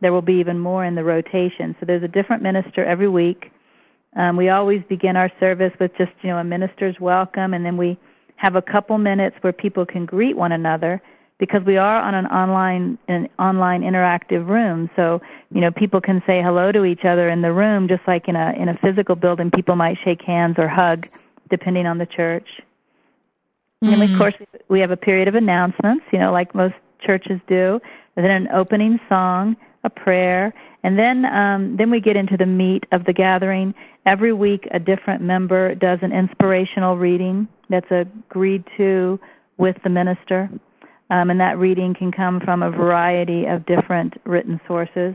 there 0.00 0.10
will 0.10 0.22
be 0.22 0.40
even 0.40 0.58
more 0.58 0.86
in 0.86 0.94
the 0.94 1.04
rotation. 1.04 1.76
So 1.78 1.84
there's 1.86 2.02
a 2.02 2.08
different 2.08 2.42
minister 2.42 2.82
every 2.82 3.10
week. 3.10 3.50
Um, 4.16 4.36
we 4.38 4.48
always 4.48 4.82
begin 4.88 5.16
our 5.16 5.30
service 5.38 5.72
with 5.78 5.90
just 5.98 6.12
you 6.22 6.30
know 6.30 6.38
a 6.38 6.44
minister's 6.44 6.98
welcome, 6.98 7.52
and 7.52 7.64
then 7.64 7.76
we 7.76 7.98
have 8.36 8.56
a 8.56 8.62
couple 8.62 8.96
minutes 8.96 9.36
where 9.42 9.52
people 9.52 9.84
can 9.84 10.06
greet 10.06 10.34
one 10.34 10.52
another 10.52 11.02
because 11.38 11.62
we 11.66 11.76
are 11.76 12.00
on 12.00 12.14
an 12.14 12.26
online 12.26 12.96
an 13.08 13.28
online 13.38 13.82
interactive 13.82 14.48
room. 14.48 14.88
So 14.96 15.20
you 15.50 15.60
know 15.60 15.70
people 15.70 16.00
can 16.00 16.22
say 16.26 16.40
hello 16.40 16.72
to 16.72 16.86
each 16.86 17.04
other 17.04 17.28
in 17.28 17.42
the 17.42 17.52
room, 17.52 17.86
just 17.86 18.02
like 18.06 18.28
in 18.28 18.36
a 18.36 18.54
in 18.58 18.70
a 18.70 18.78
physical 18.78 19.14
building, 19.14 19.50
people 19.50 19.76
might 19.76 19.98
shake 20.02 20.22
hands 20.22 20.54
or 20.56 20.68
hug, 20.68 21.06
depending 21.50 21.86
on 21.86 21.98
the 21.98 22.06
church. 22.06 22.48
Mm-hmm. 23.84 24.00
And 24.00 24.10
of 24.10 24.18
course, 24.18 24.34
we 24.68 24.80
have 24.80 24.90
a 24.90 24.96
period 24.96 25.28
of 25.28 25.34
announcements, 25.34 26.04
you 26.12 26.18
know, 26.18 26.32
like 26.32 26.54
most 26.54 26.74
churches 27.00 27.40
do. 27.46 27.80
And 28.16 28.24
then 28.24 28.30
an 28.30 28.48
opening 28.48 28.98
song, 29.08 29.56
a 29.84 29.90
prayer, 29.90 30.54
and 30.82 30.98
then 30.98 31.24
um, 31.26 31.76
then 31.76 31.90
we 31.90 32.00
get 32.00 32.16
into 32.16 32.36
the 32.36 32.46
meat 32.46 32.84
of 32.92 33.04
the 33.04 33.12
gathering. 33.12 33.74
Every 34.06 34.32
week, 34.32 34.66
a 34.70 34.78
different 34.78 35.20
member 35.20 35.74
does 35.74 35.98
an 36.00 36.12
inspirational 36.12 36.96
reading 36.96 37.48
that's 37.68 37.90
agreed 37.90 38.64
to 38.78 39.20
with 39.58 39.76
the 39.84 39.90
minister, 39.90 40.48
um, 41.10 41.30
and 41.30 41.40
that 41.40 41.58
reading 41.58 41.92
can 41.92 42.12
come 42.12 42.40
from 42.40 42.62
a 42.62 42.70
variety 42.70 43.44
of 43.46 43.66
different 43.66 44.14
written 44.24 44.60
sources. 44.66 45.14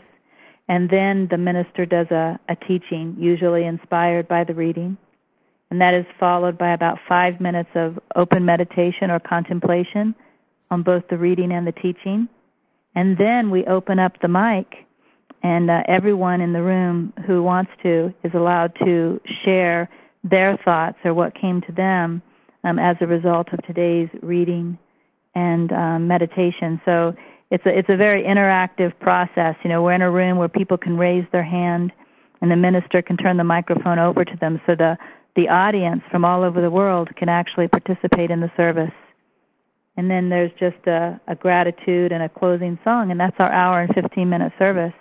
And 0.67 0.89
then 0.89 1.27
the 1.31 1.37
minister 1.37 1.85
does 1.85 2.07
a, 2.11 2.39
a 2.47 2.55
teaching, 2.55 3.15
usually 3.17 3.65
inspired 3.65 4.27
by 4.27 4.43
the 4.43 4.53
reading 4.53 4.97
and 5.71 5.79
that 5.79 5.93
is 5.93 6.05
followed 6.19 6.57
by 6.57 6.73
about 6.73 6.99
five 7.11 7.39
minutes 7.39 7.69
of 7.75 7.97
open 8.15 8.45
meditation 8.45 9.09
or 9.09 9.19
contemplation 9.19 10.13
on 10.69 10.83
both 10.83 11.07
the 11.09 11.17
reading 11.17 11.51
and 11.51 11.65
the 11.65 11.71
teaching. 11.71 12.27
And 12.93 13.17
then 13.17 13.49
we 13.49 13.65
open 13.65 13.97
up 13.97 14.19
the 14.21 14.27
mic, 14.27 14.85
and 15.41 15.71
uh, 15.71 15.83
everyone 15.87 16.41
in 16.41 16.51
the 16.51 16.61
room 16.61 17.13
who 17.25 17.41
wants 17.41 17.71
to 17.83 18.13
is 18.23 18.33
allowed 18.33 18.75
to 18.83 19.21
share 19.45 19.89
their 20.25 20.57
thoughts 20.57 20.97
or 21.05 21.13
what 21.13 21.33
came 21.33 21.61
to 21.61 21.71
them 21.71 22.21
um, 22.65 22.77
as 22.77 22.97
a 22.99 23.07
result 23.07 23.47
of 23.53 23.63
today's 23.65 24.09
reading 24.21 24.77
and 25.35 25.71
um, 25.71 26.05
meditation. 26.05 26.81
So 26.83 27.15
it's 27.49 27.65
a 27.65 27.77
it's 27.77 27.89
a 27.89 27.95
very 27.95 28.23
interactive 28.23 28.97
process. 28.99 29.55
You 29.63 29.69
know, 29.69 29.81
we're 29.81 29.93
in 29.93 30.01
a 30.01 30.11
room 30.11 30.37
where 30.37 30.49
people 30.49 30.77
can 30.77 30.97
raise 30.97 31.25
their 31.31 31.43
hand, 31.43 31.93
and 32.41 32.51
the 32.51 32.57
minister 32.57 33.01
can 33.01 33.15
turn 33.15 33.37
the 33.37 33.45
microphone 33.45 33.99
over 33.99 34.25
to 34.25 34.37
them. 34.37 34.59
So 34.67 34.75
the 34.75 34.97
the 35.35 35.49
audience 35.49 36.01
from 36.11 36.25
all 36.25 36.43
over 36.43 36.61
the 36.61 36.69
world 36.69 37.09
can 37.15 37.29
actually 37.29 37.67
participate 37.67 38.31
in 38.31 38.41
the 38.41 38.51
service. 38.57 38.91
And 39.97 40.09
then 40.09 40.29
there's 40.29 40.51
just 40.59 40.87
a, 40.87 41.19
a 41.27 41.35
gratitude 41.35 42.11
and 42.11 42.23
a 42.23 42.29
closing 42.29 42.79
song, 42.83 43.11
and 43.11 43.19
that's 43.19 43.35
our 43.39 43.51
hour 43.51 43.81
and 43.81 43.93
15 43.93 44.29
minute 44.29 44.53
service. 44.57 44.93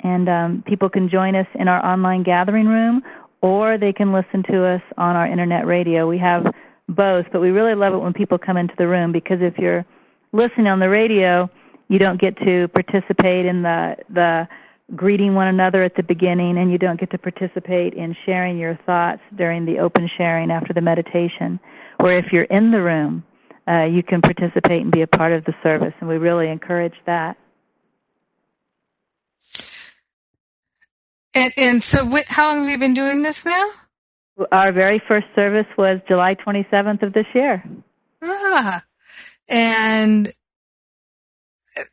And 0.00 0.28
um, 0.28 0.64
people 0.66 0.88
can 0.88 1.08
join 1.08 1.34
us 1.34 1.46
in 1.54 1.68
our 1.68 1.84
online 1.84 2.22
gathering 2.22 2.66
room, 2.66 3.02
or 3.42 3.78
they 3.78 3.92
can 3.92 4.12
listen 4.12 4.42
to 4.50 4.64
us 4.64 4.82
on 4.96 5.16
our 5.16 5.26
internet 5.26 5.66
radio. 5.66 6.08
We 6.08 6.18
have 6.18 6.46
both, 6.88 7.26
but 7.32 7.40
we 7.40 7.50
really 7.50 7.74
love 7.74 7.94
it 7.94 7.98
when 7.98 8.12
people 8.12 8.38
come 8.38 8.56
into 8.56 8.74
the 8.78 8.88
room 8.88 9.12
because 9.12 9.38
if 9.40 9.58
you're 9.58 9.84
listening 10.32 10.68
on 10.68 10.80
the 10.80 10.88
radio, 10.88 11.50
you 11.88 11.98
don't 11.98 12.20
get 12.20 12.36
to 12.38 12.68
participate 12.68 13.46
in 13.46 13.62
the 13.62 13.96
the 14.10 14.48
greeting 14.94 15.34
one 15.34 15.48
another 15.48 15.82
at 15.82 15.94
the 15.96 16.02
beginning 16.02 16.58
and 16.58 16.72
you 16.72 16.78
don't 16.78 16.98
get 16.98 17.10
to 17.10 17.18
participate 17.18 17.94
in 17.94 18.16
sharing 18.24 18.58
your 18.58 18.78
thoughts 18.86 19.20
during 19.36 19.66
the 19.66 19.78
open 19.78 20.08
sharing 20.16 20.50
after 20.50 20.72
the 20.72 20.80
meditation. 20.80 21.60
Or 22.00 22.12
if 22.12 22.26
you're 22.32 22.44
in 22.44 22.70
the 22.70 22.82
room, 22.82 23.24
uh, 23.68 23.84
you 23.84 24.02
can 24.02 24.22
participate 24.22 24.82
and 24.82 24.90
be 24.90 25.02
a 25.02 25.06
part 25.06 25.32
of 25.32 25.44
the 25.44 25.54
service, 25.62 25.92
and 26.00 26.08
we 26.08 26.16
really 26.16 26.48
encourage 26.48 26.94
that. 27.04 27.36
And, 31.34 31.52
and 31.56 31.84
so, 31.84 32.18
how 32.28 32.48
long 32.48 32.62
have 32.62 32.70
you 32.70 32.78
been 32.78 32.94
doing 32.94 33.22
this 33.22 33.44
now? 33.44 33.70
Our 34.52 34.72
very 34.72 35.02
first 35.06 35.26
service 35.34 35.66
was 35.76 36.00
July 36.08 36.34
27th 36.34 37.02
of 37.02 37.12
this 37.12 37.26
year. 37.34 37.62
Ah, 38.22 38.82
and 39.48 40.32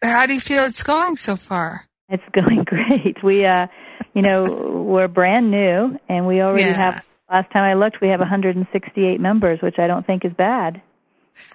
how 0.01 0.25
do 0.25 0.33
you 0.33 0.39
feel 0.39 0.63
it's 0.63 0.83
going 0.83 1.17
so 1.17 1.35
far? 1.35 1.85
It's 2.09 2.23
going 2.31 2.63
great. 2.65 3.23
We, 3.23 3.45
uh, 3.45 3.67
you 4.13 4.21
know, 4.21 4.43
we're 4.87 5.07
brand 5.07 5.51
new, 5.51 5.97
and 6.07 6.27
we 6.27 6.41
already 6.41 6.63
yeah. 6.63 6.91
have. 6.93 7.05
Last 7.31 7.51
time 7.51 7.63
I 7.63 7.73
looked, 7.73 8.01
we 8.01 8.09
have 8.09 8.19
168 8.19 9.19
members, 9.19 9.59
which 9.61 9.79
I 9.79 9.87
don't 9.87 10.05
think 10.05 10.23
is 10.25 10.33
bad. 10.33 10.79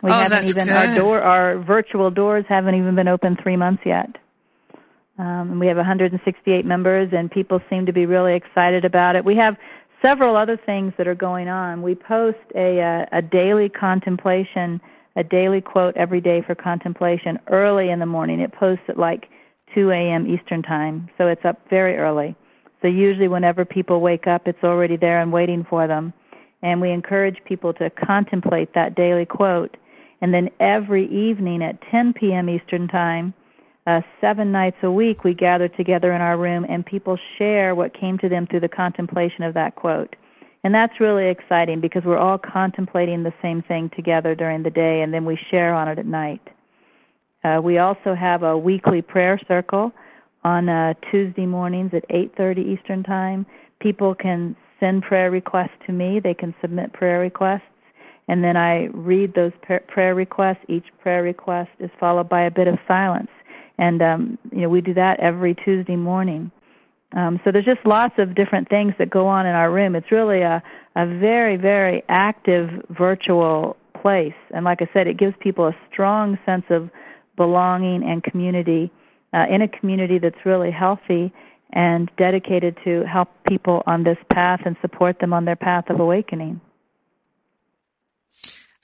We 0.03 0.11
oh, 0.11 0.15
haven't 0.15 0.31
that's 0.31 0.51
even 0.51 0.67
good. 0.67 0.77
our 0.77 0.95
door, 0.97 1.23
our 1.23 1.59
virtual 1.59 2.11
doors 2.11 2.45
haven't 2.49 2.75
even 2.75 2.97
been 2.97 3.07
open 3.07 3.37
three 3.41 3.57
months 3.57 3.83
yet. 3.87 4.17
Um, 5.19 5.61
we 5.61 5.69
have 5.69 5.77
168 5.77 6.65
members, 6.65 7.11
and 7.13 7.31
people 7.31 7.61
seem 7.71 7.87
to 7.87 7.93
be 7.93 8.05
really 8.05 8.35
excited 8.35 8.85
about 8.85 9.15
it. 9.15 9.25
We 9.25 9.37
have 9.37 9.57
several 10.03 10.37
other 10.37 10.57
things 10.57 10.93
that 10.99 11.07
are 11.07 11.15
going 11.15 11.49
on. 11.49 11.83
We 11.83 11.95
post 11.95 12.39
a 12.55 12.79
a, 12.79 13.09
a 13.13 13.23
daily 13.23 13.69
contemplation, 13.69 14.81
a 15.17 15.23
daily 15.23 15.61
quote 15.61 15.97
every 15.97 16.21
day 16.21 16.43
for 16.43 16.55
contemplation 16.55 17.39
early 17.49 17.91
in 17.91 18.01
the 18.01 18.07
morning. 18.07 18.41
It 18.41 18.53
posts 18.53 18.85
at 18.89 18.99
like 18.99 19.29
2 19.75 19.91
a.m. 19.91 20.27
Eastern 20.27 20.63
Time, 20.63 21.09
so 21.19 21.27
it's 21.27 21.45
up 21.45 21.59
very 21.69 21.97
early. 21.97 22.35
So 22.83 22.89
usually 22.89 23.29
whenever 23.29 23.65
people 23.65 24.01
wake 24.01 24.27
up, 24.27 24.47
it's 24.47 24.65
already 24.65 24.97
there 24.97 25.21
and 25.21 25.33
waiting 25.33 25.67
for 25.69 25.87
them. 25.87 26.13
And 26.63 26.81
we 26.81 26.91
encourage 26.91 27.43
people 27.45 27.73
to 27.75 27.91
contemplate 27.91 28.75
that 28.75 28.95
daily 28.95 29.27
quote. 29.27 29.77
And 30.21 30.35
then 30.35 30.51
every 30.61 31.07
evening 31.09 31.63
at 31.63 31.81
10 31.91 32.15
p.m. 32.15 32.49
Eastern 32.49 32.89
Time, 32.89 33.33
uh, 33.87 34.03
seven 34.21 34.53
nights 34.53 34.77
a 34.83 34.91
week, 34.91 35.25
we 35.25 35.35
gather 35.35 35.69
together 35.69 36.13
in 36.13 36.21
our 36.21 36.37
room 36.37 36.67
and 36.69 36.85
people 36.85 37.19
share 37.39 37.75
what 37.75 37.99
came 37.99 38.19
to 38.19 38.29
them 38.29 38.47
through 38.47 38.61
the 38.61 38.69
contemplation 38.69 39.43
of 39.43 39.55
that 39.55 39.75
quote. 39.75 40.17
And 40.63 40.75
that's 40.75 41.01
really 41.01 41.29
exciting 41.29 41.81
because 41.81 42.05
we're 42.05 42.19
all 42.19 42.37
contemplating 42.39 43.23
the 43.23 43.33
same 43.41 43.63
thing 43.63 43.91
together 43.97 44.35
during 44.35 44.63
the 44.63 44.71
day 44.71 45.01
and 45.01 45.13
then 45.13 45.25
we 45.25 45.39
share 45.51 45.73
on 45.73 45.89
it 45.89 45.99
at 45.99 46.07
night. 46.07 46.47
Uh, 47.43 47.61
we 47.63 47.79
also 47.79 48.15
have 48.15 48.43
a 48.43 48.57
weekly 48.57 49.01
prayer 49.01 49.41
circle 49.49 49.93
on 50.45 50.69
uh, 50.69 50.95
Tuesday 51.11 51.47
mornings 51.47 51.93
at 51.95 52.07
8:30 52.09 52.59
Eastern 52.59 53.03
Time. 53.03 53.47
People 53.81 54.15
can 54.15 54.57
send 54.79 55.03
prayer 55.03 55.31
requests 55.31 55.77
to 55.87 55.93
me. 55.93 56.21
They 56.21 56.35
can 56.35 56.55
submit 56.61 56.93
prayer 56.93 57.21
requests, 57.21 57.63
and 58.29 58.45
then 58.45 58.57
I 58.57 58.87
read 58.93 59.35
those 59.35 59.53
prayer 59.89 60.15
requests. 60.15 60.65
Each 60.69 60.87
prayer 61.03 61.23
request 61.23 61.71
is 61.79 61.91
followed 61.99 62.29
by 62.29 62.43
a 62.43 62.51
bit 62.51 62.69
of 62.69 62.79
silence, 62.87 63.31
and 63.79 64.03
um, 64.03 64.39
you 64.53 64.63
know 64.63 64.69
we 64.69 64.81
do 64.83 64.95
that 64.95 65.21
every 65.21 65.55
Tuesday 65.55 65.97
morning. 65.97 66.51
Um, 67.13 67.41
so 67.43 67.51
there's 67.51 67.65
just 67.65 67.85
lots 67.85 68.15
of 68.19 68.35
different 68.35 68.69
things 68.69 68.95
that 68.99 69.11
go 69.11 69.27
on 69.27 69.47
in 69.47 69.55
our 69.55 69.73
room. 69.73 69.97
It's 69.97 70.13
really 70.13 70.43
a 70.43 70.63
a 70.97 71.07
very 71.07 71.57
very 71.57 72.03
active 72.09 72.69
virtual 72.91 73.77
place, 74.01 74.41
and 74.51 74.65
like 74.65 74.83
I 74.83 74.89
said, 74.93 75.07
it 75.07 75.17
gives 75.17 75.35
people 75.41 75.67
a 75.67 75.77
strong 75.91 76.39
sense 76.45 76.65
of 76.69 76.91
belonging 77.41 78.03
and 78.05 78.23
community 78.23 78.93
uh, 79.33 79.47
in 79.49 79.63
a 79.63 79.69
community 79.69 80.19
that's 80.19 80.45
really 80.45 80.71
healthy 80.71 81.33
and 81.73 82.11
dedicated 82.19 82.77
to 82.85 83.03
help 83.11 83.29
people 83.49 83.83
on 83.87 84.05
this 84.05 84.19
path 84.31 84.61
and 84.67 84.77
support 84.83 85.19
them 85.21 85.33
on 85.33 85.47
their 85.47 85.57
path 85.57 85.89
of 85.89 85.99
awakening. 86.01 86.61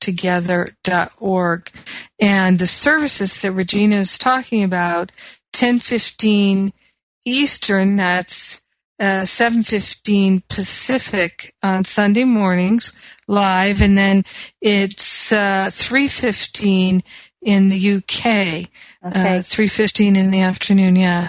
together.org 0.00 1.70
and 2.20 2.58
the 2.58 2.66
services 2.66 3.40
that 3.40 3.52
Regina 3.52 3.96
is 3.96 4.18
talking 4.18 4.62
about 4.62 5.10
1015 5.58 6.74
Eastern 7.24 7.96
that's 7.96 8.62
uh, 9.00 9.22
7.15 9.22 10.42
Pacific 10.48 11.54
on 11.62 11.84
Sunday 11.84 12.24
mornings 12.24 12.92
live 13.26 13.80
and 13.80 13.96
then 13.96 14.24
it's 14.60 15.32
uh, 15.32 15.70
3.15 15.70 17.00
in 17.40 17.70
the 17.70 17.94
UK 17.96 18.68
Okay. 19.04 19.38
uh, 19.38 19.40
3.15 19.40 20.16
in 20.16 20.30
the 20.30 20.40
afternoon, 20.40 20.96
yeah. 20.96 21.28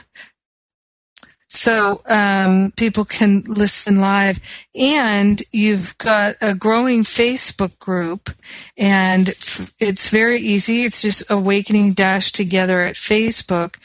So 1.55 2.01
um, 2.07 2.73
people 2.75 3.05
can 3.05 3.43
listen 3.47 4.01
live. 4.01 4.39
And 4.75 5.41
you've 5.51 5.97
got 5.97 6.35
a 6.41 6.53
growing 6.53 7.03
Facebook 7.03 7.77
group, 7.79 8.29
and 8.77 9.29
f- 9.29 9.73
it's 9.79 10.09
very 10.09 10.41
easy. 10.41 10.83
It's 10.83 11.01
just 11.01 11.23
Awakening 11.29 11.93
Dash 11.93 12.31
Together 12.31 12.81
at 12.81 12.95
Facebook. 12.95 13.77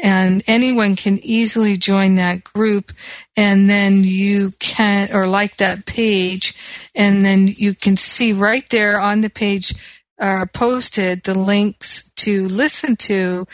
And 0.00 0.42
anyone 0.46 0.96
can 0.96 1.18
easily 1.18 1.76
join 1.76 2.14
that 2.14 2.44
group, 2.44 2.92
and 3.36 3.68
then 3.68 4.04
you 4.04 4.52
can, 4.58 5.12
or 5.12 5.26
like 5.26 5.56
that 5.56 5.86
page, 5.86 6.54
and 6.94 7.24
then 7.24 7.48
you 7.48 7.74
can 7.74 7.96
see 7.96 8.32
right 8.32 8.66
there 8.70 8.98
on 9.00 9.20
the 9.20 9.30
page 9.30 9.74
are 10.18 10.46
posted 10.46 11.22
the 11.22 11.38
links 11.38 12.10
to 12.16 12.48
listen 12.48 12.96
to 12.96 13.46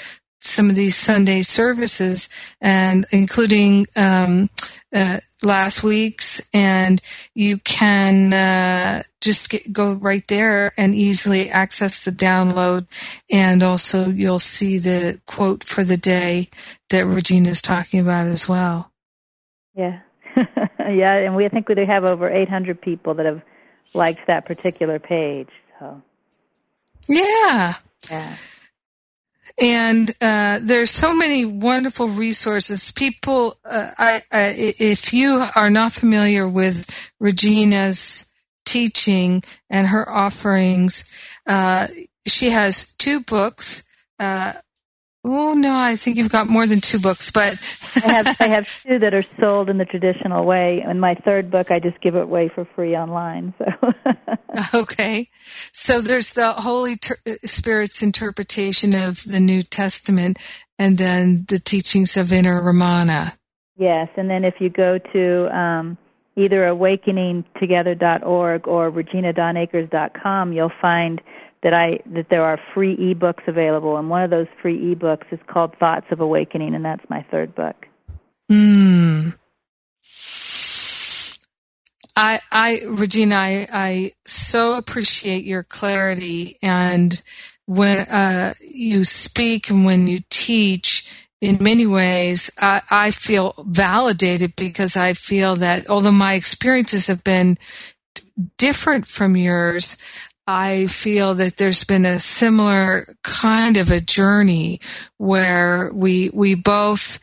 some 0.45 0.69
of 0.69 0.77
these 0.77 0.97
Sunday 0.97 1.43
services, 1.43 2.29
and 2.61 3.07
including 3.11 3.87
um, 3.97 4.51
uh, 4.95 5.19
last 5.43 5.83
week's, 5.83 6.41
and 6.53 7.01
you 7.35 7.59
can 7.59 8.33
uh, 8.33 9.03
just 9.21 9.51
get, 9.51 9.73
go 9.73 9.95
right 9.95 10.27
there 10.29 10.73
and 10.77 10.95
easily 10.95 11.51
access 11.51 12.05
the 12.05 12.13
download, 12.13 12.87
and 13.31 13.63
also 13.63 14.11
you'll 14.11 14.39
see 14.39 14.79
the 14.79 15.19
quote 15.27 15.65
for 15.65 15.83
the 15.83 15.97
day 15.97 16.51
that 16.91 17.07
Regina 17.07 17.49
is 17.49 17.63
talking 17.63 18.01
about 18.01 18.27
as 18.27 18.49
well. 18.49 18.93
Yeah, 19.75 20.01
yeah, 20.79 21.15
and 21.17 21.35
we 21.35 21.49
think 21.49 21.69
we 21.69 21.87
have 21.87 22.05
over 22.05 22.31
800 22.31 22.81
people 22.81 23.15
that 23.15 23.27
have 23.27 23.43
liked 23.95 24.27
that 24.27 24.45
particular 24.45 24.99
page. 24.99 25.49
So 25.79 26.03
Yeah. 27.09 27.75
yeah, 28.11 28.37
and 29.59 30.11
uh, 30.21 30.59
there's 30.63 30.91
so 30.91 31.15
many 31.15 31.45
wonderful 31.45 32.09
resources. 32.09 32.91
People, 32.91 33.57
uh, 33.65 33.91
I, 33.97 34.23
I, 34.33 34.43
if 34.79 35.13
you 35.13 35.45
are 35.55 35.71
not 35.71 35.93
familiar 35.93 36.49
with 36.49 36.91
Regina's 37.21 38.33
teaching 38.65 39.43
and 39.71 39.89
her 39.89 40.09
offerings, 40.11 41.11
uh, 41.47 41.87
she 42.27 42.51
has 42.51 42.93
two 42.95 43.21
books. 43.21 43.85
Oh 45.27 45.55
no, 45.55 45.75
I 45.75 45.97
think 45.97 46.19
you've 46.19 46.31
got 46.31 46.49
more 46.49 46.67
than 46.67 46.83
two 46.83 46.99
books, 46.99 47.31
but 47.31 47.59
I 47.97 48.01
have 48.13 48.37
I 48.41 48.45
have 48.49 48.83
two 48.83 48.99
that 48.99 49.15
are 49.15 49.25
sold 49.41 49.71
in 49.71 49.79
the 49.79 49.87
traditional 49.87 50.45
way, 50.45 50.85
and 50.87 51.01
my 51.01 51.15
third 51.15 51.51
book 51.51 51.71
I 51.71 51.81
just 51.81 51.99
give 52.03 52.15
it 52.15 52.25
away 52.25 52.51
for 52.55 52.67
free 52.75 52.95
online. 52.95 53.55
So 53.59 53.65
Okay. 54.75 55.29
So 55.73 56.01
there's 56.01 56.33
the 56.35 56.53
Holy 56.53 56.97
Ter- 56.97 57.19
Spirit's 57.45 58.03
interpretation 58.03 58.95
of 58.95 59.23
the 59.25 59.41
New 59.41 59.63
Testament 59.63 60.39
and 60.79 60.99
then 60.99 61.45
the 61.49 61.59
teachings 61.59 62.17
of 62.17 62.33
Inner 62.33 62.61
Ramana. 62.61 63.37
yes, 63.77 64.09
and 64.17 64.29
then 64.29 64.45
if 64.45 64.55
you 64.61 64.69
go 64.69 64.99
to 65.13 65.57
um, 65.57 65.97
either 66.37 66.63
awakeningtogether.org 66.63 68.69
or 68.69 68.91
reginadawnakers.com, 68.91 70.53
you'll 70.53 70.73
find 70.81 71.21
that 71.65 71.73
I 71.75 71.99
that 72.13 72.27
there 72.31 72.45
are 72.45 72.61
free 72.73 72.97
ebooks 72.97 73.49
available, 73.49 73.97
and 73.97 74.09
one 74.09 74.23
of 74.23 74.31
those 74.31 74.47
free 74.63 74.95
ebooks 74.95 75.33
is 75.33 75.41
called 75.49 75.75
Thoughts 75.81 76.07
of 76.13 76.21
Awakening, 76.21 76.75
and 76.75 76.85
that's 76.85 77.03
my 77.09 77.27
third 77.31 77.55
book. 77.55 77.87
Hmm. 78.49 79.31
I, 82.17 82.39
I, 82.53 82.83
Regina, 82.87 83.35
I, 83.35 83.69
I 83.73 84.13
so 84.25 84.77
appreciate 84.77 85.45
your 85.45 85.65
clarity 85.65 86.59
and 86.63 87.21
when 87.67 87.99
uh, 87.99 88.55
you 88.61 89.03
speak 89.03 89.69
and 89.69 89.85
when 89.85 90.07
you 90.07 90.21
teach. 90.31 91.11
In 91.41 91.59
many 91.61 91.87
ways, 91.87 92.51
I, 92.59 92.81
I 92.91 93.11
feel 93.11 93.55
validated 93.67 94.57
because 94.57 94.97
I 94.97 95.13
feel 95.13 95.57
that 95.57 95.91
although 95.91 96.13
my 96.13 96.35
experiences 96.35 97.09
have 97.09 97.23
been 97.23 97.59
different 98.57 99.07
from 99.07 99.37
yours, 99.37 99.99
I 100.47 100.87
feel 100.87 101.35
that 101.37 101.57
there's 101.57 101.85
been 101.85 102.05
a 102.05 102.21
similar 102.21 103.07
kind 103.23 103.77
of 103.77 103.91
a 103.91 104.01
journey 104.01 104.81
where 105.17 105.91
we 105.93 106.31
we 106.31 106.55
both 106.55 107.19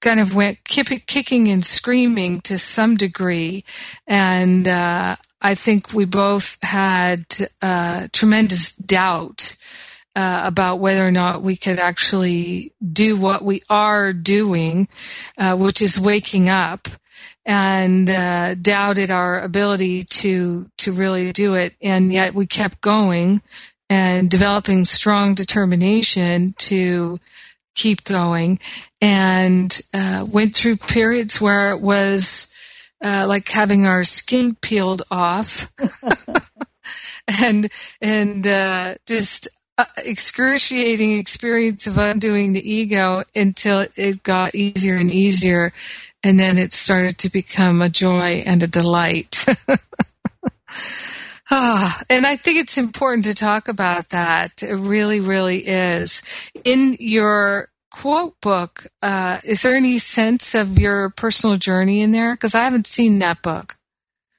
kind 0.00 0.20
of 0.20 0.34
went 0.34 0.64
kick, 0.64 1.06
kicking 1.06 1.48
and 1.48 1.64
screaming 1.64 2.40
to 2.42 2.58
some 2.58 2.96
degree, 2.96 3.64
and 4.06 4.66
uh, 4.66 5.16
I 5.40 5.54
think 5.54 5.92
we 5.92 6.04
both 6.06 6.58
had 6.62 7.24
uh, 7.62 8.08
tremendous 8.12 8.74
doubt. 8.74 9.54
Uh, 10.16 10.42
about 10.46 10.80
whether 10.80 11.06
or 11.06 11.12
not 11.12 11.44
we 11.44 11.54
could 11.54 11.78
actually 11.78 12.72
do 12.92 13.16
what 13.16 13.44
we 13.44 13.62
are 13.70 14.12
doing, 14.12 14.88
uh, 15.36 15.54
which 15.54 15.80
is 15.80 15.96
waking 15.96 16.48
up, 16.48 16.88
and 17.44 18.10
uh, 18.10 18.54
doubted 18.54 19.10
our 19.10 19.40
ability 19.40 20.02
to 20.02 20.70
to 20.78 20.92
really 20.92 21.32
do 21.32 21.54
it, 21.54 21.74
and 21.80 22.12
yet 22.12 22.34
we 22.34 22.46
kept 22.46 22.80
going 22.80 23.42
and 23.90 24.30
developing 24.30 24.84
strong 24.84 25.34
determination 25.34 26.54
to 26.58 27.18
keep 27.74 28.04
going, 28.04 28.58
and 29.00 29.80
uh, 29.94 30.26
went 30.30 30.54
through 30.54 30.76
periods 30.76 31.40
where 31.40 31.70
it 31.70 31.80
was 31.80 32.52
uh, 33.02 33.24
like 33.28 33.48
having 33.48 33.86
our 33.86 34.04
skin 34.04 34.54
peeled 34.56 35.02
off, 35.10 35.72
and 37.40 37.70
and 38.02 38.46
uh, 38.46 38.94
just 39.06 39.48
uh, 39.78 39.84
excruciating 39.98 41.16
experience 41.18 41.86
of 41.86 41.96
undoing 41.98 42.52
the 42.52 42.70
ego 42.70 43.22
until 43.34 43.86
it 43.94 44.22
got 44.24 44.54
easier 44.54 44.96
and 44.96 45.12
easier 45.12 45.72
and 46.22 46.38
then 46.38 46.58
it 46.58 46.72
started 46.72 47.18
to 47.18 47.30
become 47.30 47.80
a 47.80 47.88
joy 47.88 48.42
and 48.44 48.62
a 48.62 48.66
delight. 48.66 49.44
ah, 51.50 52.02
and 52.10 52.26
I 52.26 52.36
think 52.36 52.58
it's 52.58 52.78
important 52.78 53.24
to 53.24 53.34
talk 53.34 53.68
about 53.68 54.10
that. 54.10 54.62
It 54.62 54.74
really, 54.74 55.20
really 55.20 55.66
is. 55.66 56.22
In 56.64 56.96
your 56.98 57.68
quote 57.90 58.40
book, 58.40 58.86
uh, 59.02 59.38
is 59.44 59.62
there 59.62 59.74
any 59.74 59.98
sense 59.98 60.54
of 60.54 60.78
your 60.78 61.10
personal 61.10 61.56
journey 61.56 62.02
in 62.02 62.10
there? 62.10 62.34
Because 62.34 62.54
I 62.54 62.64
haven't 62.64 62.86
seen 62.86 63.18
that 63.20 63.42
book. 63.42 63.76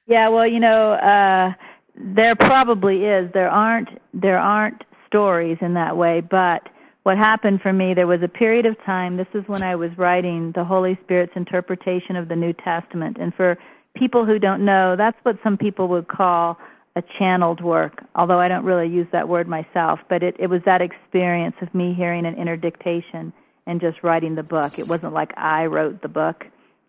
Yeah, 0.06 0.28
well, 0.28 0.46
you 0.46 0.60
know, 0.60 0.92
uh, 0.92 1.52
there 1.94 2.34
probably 2.34 3.04
is. 3.04 3.30
There 3.32 3.50
aren't 3.50 3.88
there 4.12 4.38
aren't 4.38 4.82
stories 5.06 5.58
in 5.60 5.74
that 5.74 5.96
way, 5.96 6.20
but 6.20 6.68
what 7.02 7.16
happened 7.16 7.60
for 7.62 7.72
me, 7.72 7.94
there 7.94 8.06
was 8.06 8.22
a 8.22 8.28
period 8.28 8.66
of 8.66 8.76
time, 8.84 9.16
this 9.16 9.26
is 9.34 9.42
when 9.46 9.62
I 9.62 9.74
was 9.74 9.90
writing 9.96 10.52
the 10.54 10.64
Holy 10.64 10.98
Spirit's 11.04 11.32
interpretation 11.34 12.16
of 12.16 12.28
the 12.28 12.36
New 12.36 12.52
Testament. 12.52 13.16
And 13.18 13.34
for 13.34 13.56
people 13.96 14.26
who 14.26 14.38
don't 14.38 14.64
know, 14.64 14.96
that's 14.96 15.16
what 15.22 15.38
some 15.42 15.56
people 15.56 15.88
would 15.88 16.08
call 16.08 16.58
a 16.96 17.02
channeled 17.18 17.62
work, 17.62 18.04
although 18.16 18.38
I 18.38 18.48
don't 18.48 18.64
really 18.64 18.88
use 18.88 19.06
that 19.12 19.28
word 19.28 19.48
myself. 19.48 20.00
But 20.08 20.22
it, 20.22 20.36
it 20.38 20.48
was 20.48 20.60
that 20.66 20.82
experience 20.82 21.56
of 21.62 21.74
me 21.74 21.94
hearing 21.94 22.26
an 22.26 22.36
inner 22.36 22.56
dictation 22.56 23.32
and 23.66 23.80
just 23.80 24.02
writing 24.02 24.34
the 24.34 24.42
book. 24.42 24.78
It 24.78 24.88
wasn't 24.88 25.14
like 25.14 25.32
I 25.36 25.66
wrote 25.66 26.02
the 26.02 26.08
book, 26.08 26.44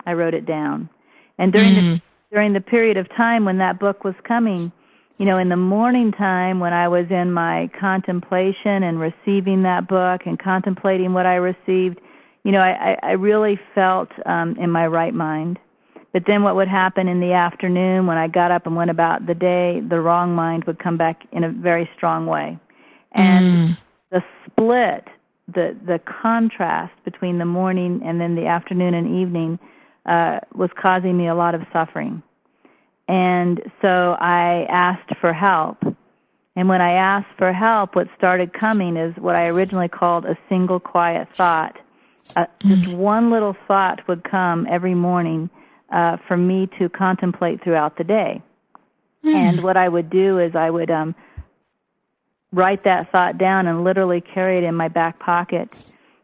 I 0.05 0.13
wrote 0.13 0.33
it 0.33 0.45
down. 0.45 0.89
And 1.37 1.53
during, 1.53 1.73
Mm-hmm. 1.75 1.93
the, 1.93 2.01
during 2.31 2.53
the 2.53 2.61
period 2.61 2.97
of 2.97 3.07
time 3.15 3.45
when 3.45 3.59
that 3.59 3.79
book 3.79 4.03
was 4.03 4.15
coming, 4.23 4.71
you 5.17 5.25
know, 5.25 5.37
in 5.37 5.49
the 5.49 5.57
morning 5.57 6.11
time 6.11 6.59
when 6.59 6.73
I 6.73 6.87
was 6.87 7.05
in 7.09 7.31
my 7.31 7.69
contemplation 7.79 8.83
and 8.83 8.99
receiving 8.99 9.63
that 9.63 9.87
book 9.87 10.21
and 10.25 10.39
contemplating 10.39 11.13
what 11.13 11.25
I 11.25 11.35
received, 11.35 11.99
you 12.43 12.51
know, 12.51 12.61
I, 12.61 12.97
I 13.03 13.11
really 13.11 13.59
felt 13.75 14.09
um, 14.25 14.55
in 14.57 14.71
my 14.71 14.87
right 14.87 15.13
mind. 15.13 15.59
But 16.13 16.25
then 16.25 16.43
what 16.43 16.55
would 16.55 16.67
happen 16.67 17.07
in 17.07 17.19
the 17.19 17.33
afternoon 17.33 18.05
when 18.05 18.17
I 18.17 18.27
got 18.27 18.51
up 18.51 18.65
and 18.65 18.75
went 18.75 18.91
about 18.91 19.27
the 19.27 19.35
day, 19.35 19.81
the 19.87 20.01
wrong 20.01 20.35
mind 20.35 20.65
would 20.65 20.79
come 20.79 20.97
back 20.97 21.25
in 21.31 21.43
a 21.43 21.49
very 21.49 21.89
strong 21.95 22.25
way. 22.25 22.59
And 23.13 23.45
mm. 23.45 23.77
the 24.09 24.23
split, 24.45 25.07
the 25.47 25.77
the 25.85 25.99
contrast 25.99 26.93
between 27.03 27.37
the 27.37 27.45
morning 27.45 28.01
and 28.03 28.19
then 28.19 28.35
the 28.35 28.47
afternoon 28.47 28.93
and 28.93 29.19
evening 29.21 29.59
uh, 30.05 30.39
was 30.53 30.69
causing 30.81 31.17
me 31.17 31.27
a 31.27 31.35
lot 31.35 31.55
of 31.55 31.61
suffering. 31.71 32.23
And 33.11 33.61
so 33.81 34.15
I 34.17 34.65
asked 34.69 35.19
for 35.19 35.33
help. 35.33 35.83
And 36.55 36.69
when 36.69 36.79
I 36.79 36.93
asked 36.93 37.37
for 37.37 37.51
help, 37.51 37.93
what 37.93 38.07
started 38.17 38.53
coming 38.53 38.95
is 38.95 39.13
what 39.17 39.37
I 39.37 39.49
originally 39.49 39.89
called 39.89 40.23
a 40.23 40.37
single 40.47 40.79
quiet 40.79 41.27
thought. 41.35 41.77
Uh, 42.37 42.45
just 42.61 42.83
mm. 42.83 42.95
one 42.95 43.29
little 43.29 43.53
thought 43.67 44.07
would 44.07 44.23
come 44.23 44.65
every 44.69 44.95
morning 44.95 45.49
uh, 45.91 46.17
for 46.25 46.37
me 46.37 46.69
to 46.79 46.87
contemplate 46.87 47.61
throughout 47.61 47.97
the 47.97 48.05
day. 48.05 48.41
Mm. 49.25 49.33
And 49.33 49.63
what 49.63 49.75
I 49.75 49.89
would 49.89 50.09
do 50.09 50.39
is 50.39 50.55
I 50.55 50.69
would 50.69 50.89
um, 50.89 51.13
write 52.53 52.85
that 52.85 53.11
thought 53.11 53.37
down 53.37 53.67
and 53.67 53.83
literally 53.83 54.21
carry 54.21 54.57
it 54.57 54.63
in 54.63 54.73
my 54.73 54.87
back 54.87 55.19
pocket. 55.19 55.75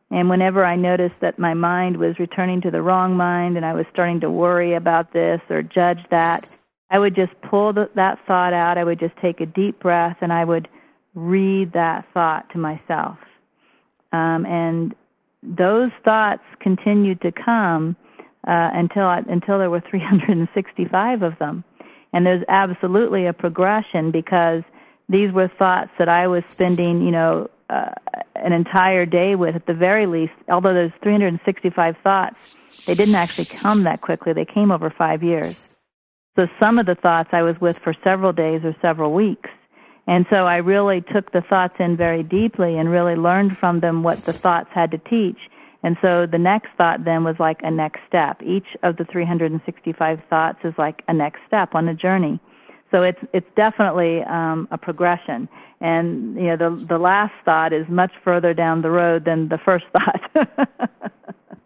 And 0.10 0.30
whenever 0.30 0.64
I 0.64 0.78
noticed 0.78 1.20
that 1.20 1.38
my 1.38 1.54
mind 1.54 1.98
was 1.98 2.18
returning 2.18 2.62
to 2.62 2.72
the 2.72 2.82
wrong 2.82 3.18
mind 3.18 3.58
and 3.58 3.66
I 3.66 3.74
was 3.74 3.86
starting 3.92 4.22
to 4.22 4.30
worry 4.30 4.74
about 4.74 5.12
this 5.12 5.42
or 5.50 5.62
judge 5.64 6.00
that, 6.12 6.50
I 6.90 7.00
would 7.00 7.16
just 7.16 7.34
pull 7.42 7.74
the, 7.74 7.90
that 7.96 8.20
thought 8.26 8.54
out. 8.54 8.78
I 8.78 8.84
would 8.84 9.00
just 9.00 9.16
take 9.22 9.42
a 9.42 9.46
deep 9.46 9.80
breath 9.80 10.18
and 10.22 10.32
I 10.32 10.46
would 10.46 10.68
read 11.16 11.74
that 11.74 12.06
thought 12.14 12.50
to 12.52 12.58
myself. 12.58 13.18
Um, 14.14 14.46
and 14.46 14.96
those 15.44 15.92
thoughts 16.06 16.44
continued 16.60 17.22
to 17.22 17.32
come 17.32 17.96
uh, 18.48 18.70
until 18.74 19.04
I, 19.04 19.20
until 19.28 19.60
there 19.60 19.70
were 19.70 19.82
365 19.90 21.22
of 21.22 21.38
them, 21.40 21.64
and 22.14 22.26
there's 22.26 22.44
absolutely 22.48 23.26
a 23.26 23.34
progression 23.34 24.12
because 24.12 24.64
these 25.10 25.32
were 25.32 25.50
thoughts 25.60 25.92
that 26.00 26.10
I 26.10 26.28
was 26.28 26.44
spending, 26.50 27.02
you 27.02 27.12
know, 27.12 27.50
uh, 27.70 27.92
an 28.36 28.54
entire 28.54 29.06
day 29.06 29.36
with 29.36 29.56
at 29.56 29.66
the 29.66 29.74
very 29.74 30.06
least. 30.06 30.34
Although 30.50 30.74
there's 30.74 30.92
365 31.04 31.96
thoughts, 32.04 32.58
they 32.86 32.96
didn't 32.96 33.16
actually 33.16 33.46
come 33.46 33.84
that 33.84 34.02
quickly. 34.02 34.34
They 34.34 34.46
came 34.46 34.72
over 34.72 34.90
five 34.90 35.24
years. 35.24 35.67
So 36.38 36.48
some 36.60 36.78
of 36.78 36.86
the 36.86 36.96
thoughts 36.96 37.30
I 37.32 37.42
was 37.42 37.60
with 37.60 37.80
for 37.80 37.96
several 38.04 38.32
days 38.32 38.62
or 38.64 38.76
several 38.80 39.12
weeks. 39.12 39.50
And 40.06 40.26
so 40.30 40.46
I 40.46 40.58
really 40.58 41.02
took 41.02 41.32
the 41.32 41.42
thoughts 41.42 41.74
in 41.80 41.98
very 41.98 42.22
deeply 42.22 42.78
and 42.78 42.90
really 42.90 43.16
learned 43.16 43.58
from 43.58 43.80
them 43.80 44.04
what 44.04 44.20
the 44.20 44.34
thoughts 44.34 44.70
had 44.72 44.92
to 44.92 45.00
teach. 45.00 45.40
And 45.84 45.98
so 46.02 46.28
the 46.28 46.38
next 46.38 46.70
thought 46.78 47.04
then 47.04 47.24
was 47.24 47.36
like 47.40 47.60
a 47.64 47.72
next 47.72 48.02
step. 48.08 48.42
Each 48.44 48.68
of 48.84 48.98
the 48.98 49.06
365 49.06 50.20
thoughts 50.30 50.60
is 50.64 50.74
like 50.78 51.02
a 51.08 51.14
next 51.14 51.40
step 51.48 51.74
on 51.74 51.88
the 51.88 51.94
journey. 51.94 52.40
So 52.92 53.04
it's 53.04 53.20
it's 53.34 53.48
definitely 53.56 54.24
um, 54.24 54.68
a 54.72 54.78
progression. 54.78 55.50
And 55.82 56.36
you 56.36 56.56
know 56.56 56.58
the 56.58 56.86
the 56.86 56.98
last 56.98 57.34
thought 57.44 57.74
is 57.74 57.88
much 57.90 58.12
further 58.24 58.54
down 58.54 58.82
the 58.82 58.92
road 58.92 59.26
than 59.26 59.50
the 59.50 59.58
first 59.58 59.86
thought. 59.94 60.50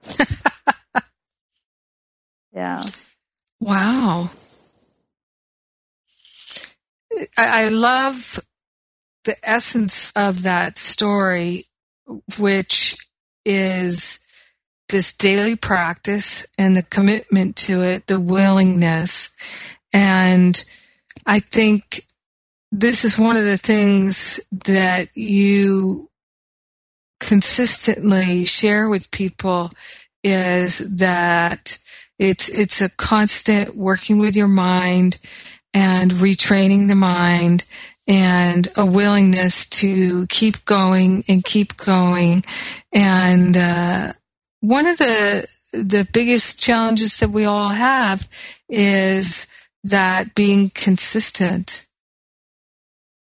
yeah. 2.53 2.83
Wow. 3.59 4.31
I, 7.37 7.65
I 7.65 7.69
love 7.69 8.39
the 9.23 9.35
essence 9.43 10.11
of 10.15 10.43
that 10.43 10.77
story, 10.77 11.65
which 12.39 12.97
is 13.45 14.19
this 14.89 15.15
daily 15.15 15.55
practice 15.55 16.45
and 16.57 16.75
the 16.75 16.83
commitment 16.83 17.55
to 17.55 17.81
it, 17.81 18.07
the 18.07 18.19
willingness. 18.19 19.29
And 19.93 20.61
I 21.25 21.39
think 21.39 22.05
this 22.71 23.05
is 23.05 23.17
one 23.17 23.37
of 23.37 23.45
the 23.45 23.57
things 23.57 24.39
that 24.65 25.15
you 25.15 26.09
consistently 27.19 28.45
share 28.45 28.89
with 28.89 29.11
people 29.11 29.71
is 30.23 30.79
that 30.97 31.77
it's 32.17 32.49
it's 32.49 32.81
a 32.81 32.89
constant 32.89 33.75
working 33.75 34.19
with 34.19 34.35
your 34.35 34.47
mind 34.47 35.17
and 35.73 36.11
retraining 36.11 36.87
the 36.87 36.95
mind 36.95 37.65
and 38.07 38.67
a 38.75 38.85
willingness 38.85 39.67
to 39.69 40.27
keep 40.27 40.65
going 40.65 41.23
and 41.27 41.43
keep 41.43 41.77
going. 41.77 42.43
And 42.91 43.55
uh, 43.55 44.13
one 44.59 44.87
of 44.87 44.97
the 44.97 45.47
the 45.73 46.05
biggest 46.11 46.59
challenges 46.59 47.17
that 47.17 47.29
we 47.29 47.45
all 47.45 47.69
have 47.69 48.27
is 48.67 49.47
that 49.85 50.35
being 50.35 50.69
consistent. 50.69 51.87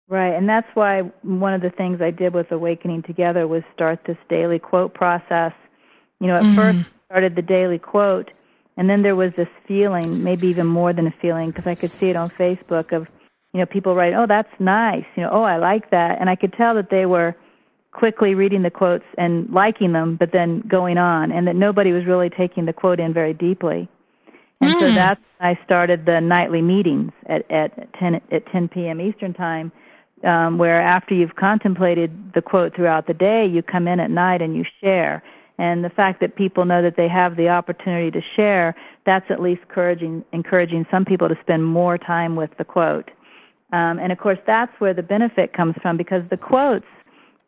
Right, 0.09 0.35
and 0.35 0.47
that's 0.47 0.67
why 0.73 1.01
one 1.21 1.53
of 1.53 1.61
the 1.61 1.69
things 1.69 2.01
I 2.01 2.11
did 2.11 2.33
with 2.33 2.51
Awakening 2.51 3.03
Together 3.03 3.47
was 3.47 3.63
start 3.73 4.01
this 4.05 4.17
daily 4.29 4.59
quote 4.59 4.93
process. 4.93 5.53
You 6.19 6.27
know, 6.27 6.35
at 6.35 6.43
mm. 6.43 6.55
first 6.55 6.89
started 7.05 7.35
the 7.35 7.41
daily 7.41 7.79
quote 7.79 8.31
and 8.77 8.89
then 8.89 9.01
there 9.03 9.15
was 9.15 9.33
this 9.33 9.47
feeling, 9.67 10.23
maybe 10.23 10.47
even 10.47 10.67
more 10.67 10.93
than 10.93 11.07
a 11.07 11.13
feeling, 11.21 11.49
because 11.49 11.67
I 11.67 11.75
could 11.75 11.91
see 11.91 12.09
it 12.09 12.15
on 12.15 12.29
Facebook 12.29 12.91
of, 12.91 13.07
you 13.53 13.59
know, 13.59 13.65
people 13.65 13.95
write, 13.95 14.13
"Oh, 14.13 14.25
that's 14.25 14.49
nice," 14.59 15.05
you 15.15 15.23
know, 15.23 15.29
"Oh, 15.31 15.43
I 15.43 15.57
like 15.57 15.89
that," 15.91 16.19
and 16.19 16.29
I 16.29 16.35
could 16.35 16.53
tell 16.53 16.73
that 16.75 16.89
they 16.89 17.05
were 17.05 17.35
quickly 17.91 18.33
reading 18.33 18.63
the 18.63 18.71
quotes 18.71 19.05
and 19.17 19.49
liking 19.51 19.93
them, 19.93 20.15
but 20.15 20.31
then 20.31 20.61
going 20.61 20.97
on, 20.97 21.31
and 21.31 21.47
that 21.47 21.55
nobody 21.55 21.91
was 21.91 22.05
really 22.05 22.29
taking 22.29 22.65
the 22.65 22.73
quote 22.73 22.99
in 22.99 23.13
very 23.13 23.33
deeply. 23.33 23.87
And 24.61 24.71
mm. 24.71 24.79
so 24.79 24.89
hmm. 24.89 24.95
that's 24.95 25.21
when 25.37 25.55
I 25.55 25.63
started 25.63 26.05
the 26.05 26.19
nightly 26.19 26.61
meetings 26.61 27.11
at 27.27 27.49
at 27.51 27.93
10 27.93 28.15
at 28.31 28.45
10 28.47 28.69
p.m. 28.69 28.99
Eastern 28.99 29.33
time, 29.33 29.71
um, 30.23 30.57
where 30.57 30.81
after 30.81 31.13
you've 31.13 31.35
contemplated 31.35 32.33
the 32.33 32.41
quote 32.41 32.75
throughout 32.75 33.07
the 33.07 33.13
day, 33.13 33.45
you 33.45 33.61
come 33.61 33.87
in 33.87 33.99
at 33.99 34.09
night 34.09 34.41
and 34.41 34.55
you 34.55 34.65
share 34.81 35.21
and 35.57 35.83
the 35.83 35.89
fact 35.89 36.19
that 36.21 36.35
people 36.35 36.65
know 36.65 36.81
that 36.81 36.95
they 36.97 37.07
have 37.07 37.35
the 37.35 37.49
opportunity 37.49 38.09
to 38.11 38.21
share, 38.35 38.75
that's 39.05 39.29
at 39.29 39.41
least 39.41 39.61
encouraging, 39.69 40.25
encouraging 40.31 40.85
some 40.89 41.05
people 41.05 41.29
to 41.29 41.37
spend 41.41 41.63
more 41.63 41.97
time 41.97 42.35
with 42.35 42.49
the 42.57 42.63
quote. 42.63 43.11
Um, 43.71 43.99
and 43.99 44.11
of 44.11 44.17
course, 44.17 44.39
that's 44.45 44.71
where 44.79 44.93
the 44.93 45.03
benefit 45.03 45.53
comes 45.53 45.75
from 45.81 45.97
because 45.97 46.23
the 46.29 46.37
quotes, 46.37 46.85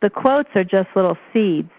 the 0.01 0.09
quotes 0.09 0.49
are 0.55 0.63
just 0.63 0.89
little 0.95 1.17
seeds. 1.33 1.71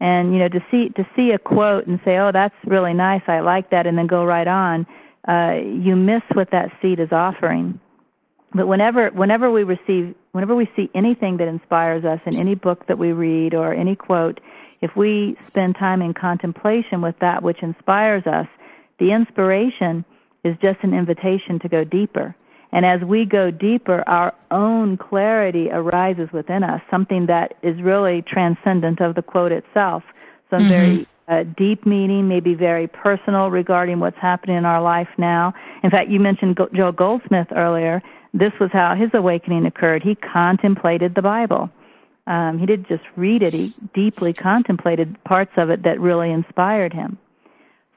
And 0.00 0.32
you 0.32 0.38
know, 0.38 0.48
to 0.48 0.64
see 0.70 0.90
to 0.90 1.04
see 1.16 1.32
a 1.32 1.38
quote 1.38 1.88
and 1.88 1.98
say, 2.04 2.18
"Oh, 2.18 2.30
that's 2.30 2.54
really 2.64 2.94
nice. 2.94 3.22
I 3.26 3.40
like 3.40 3.70
that," 3.70 3.84
and 3.84 3.98
then 3.98 4.06
go 4.06 4.24
right 4.24 4.46
on, 4.46 4.86
uh, 5.26 5.56
you 5.60 5.96
miss 5.96 6.22
what 6.34 6.52
that 6.52 6.70
seed 6.80 7.00
is 7.00 7.10
offering. 7.10 7.80
But 8.54 8.68
whenever 8.68 9.08
whenever 9.08 9.50
we 9.50 9.64
receive, 9.64 10.14
whenever 10.32 10.54
we 10.54 10.70
see 10.76 10.88
anything 10.94 11.36
that 11.38 11.48
inspires 11.48 12.04
us 12.04 12.20
in 12.26 12.36
any 12.36 12.54
book 12.54 12.86
that 12.86 12.98
we 12.98 13.12
read 13.12 13.54
or 13.54 13.74
any 13.74 13.96
quote, 13.96 14.40
if 14.80 14.94
we 14.96 15.36
spend 15.46 15.76
time 15.76 16.02
in 16.02 16.14
contemplation 16.14 17.02
with 17.02 17.18
that 17.20 17.42
which 17.42 17.62
inspires 17.62 18.26
us, 18.26 18.46
the 18.98 19.12
inspiration 19.12 20.04
is 20.44 20.56
just 20.62 20.78
an 20.82 20.94
invitation 20.94 21.58
to 21.60 21.68
go 21.68 21.84
deeper. 21.84 22.34
And 22.70 22.84
as 22.84 23.00
we 23.00 23.24
go 23.24 23.50
deeper, 23.50 24.04
our 24.06 24.34
own 24.50 24.96
clarity 24.98 25.70
arises 25.70 26.30
within 26.32 26.62
us, 26.62 26.82
something 26.90 27.26
that 27.26 27.54
is 27.62 27.80
really 27.80 28.22
transcendent 28.22 29.00
of 29.00 29.14
the 29.14 29.22
quote 29.22 29.52
itself. 29.52 30.02
Some 30.50 30.60
mm-hmm. 30.60 30.68
very 30.68 31.06
uh, 31.28 31.44
deep 31.56 31.86
meaning, 31.86 32.28
maybe 32.28 32.54
very 32.54 32.86
personal 32.86 33.50
regarding 33.50 34.00
what's 34.00 34.18
happening 34.18 34.56
in 34.56 34.64
our 34.64 34.82
life 34.82 35.08
now. 35.16 35.54
In 35.82 35.90
fact, 35.90 36.10
you 36.10 36.20
mentioned 36.20 36.58
Joel 36.74 36.92
Goldsmith 36.92 37.48
earlier. 37.54 38.02
This 38.34 38.52
was 38.60 38.70
how 38.72 38.94
his 38.94 39.10
awakening 39.14 39.64
occurred. 39.66 40.02
He 40.02 40.14
contemplated 40.14 41.14
the 41.14 41.22
Bible. 41.22 41.70
Um, 42.28 42.58
he 42.58 42.66
didn't 42.66 42.88
just 42.88 43.04
read 43.16 43.42
it, 43.42 43.54
he 43.54 43.72
deeply 43.94 44.34
contemplated 44.34 45.16
parts 45.24 45.52
of 45.56 45.70
it 45.70 45.82
that 45.84 45.98
really 45.98 46.30
inspired 46.30 46.92
him. 46.92 47.18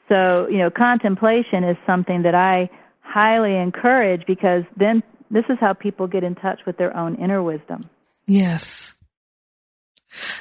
So, 0.07 0.47
you 0.47 0.59
know, 0.59 0.69
contemplation 0.69 1.65
is 1.65 1.75
something 1.85 2.21
that 2.23 2.33
I 2.33 2.69
highly 3.01 3.57
encourage 3.57 4.25
because 4.25 4.63
then 4.77 5.03
this 5.29 5.43
is 5.49 5.57
how 5.59 5.73
people 5.73 6.07
get 6.07 6.23
in 6.23 6.35
touch 6.35 6.61
with 6.65 6.77
their 6.77 6.95
own 6.95 7.15
inner 7.15 7.43
wisdom. 7.43 7.81
Yes. 8.25 8.93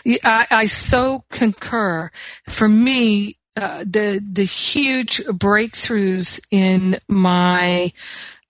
I, 0.06 0.46
I 0.50 0.66
so 0.66 1.24
concur. 1.30 2.10
For 2.48 2.68
me, 2.68 3.38
uh, 3.56 3.84
the 3.84 4.20
the 4.24 4.44
huge 4.44 5.18
breakthroughs 5.26 6.40
in 6.50 6.98
my 7.08 7.92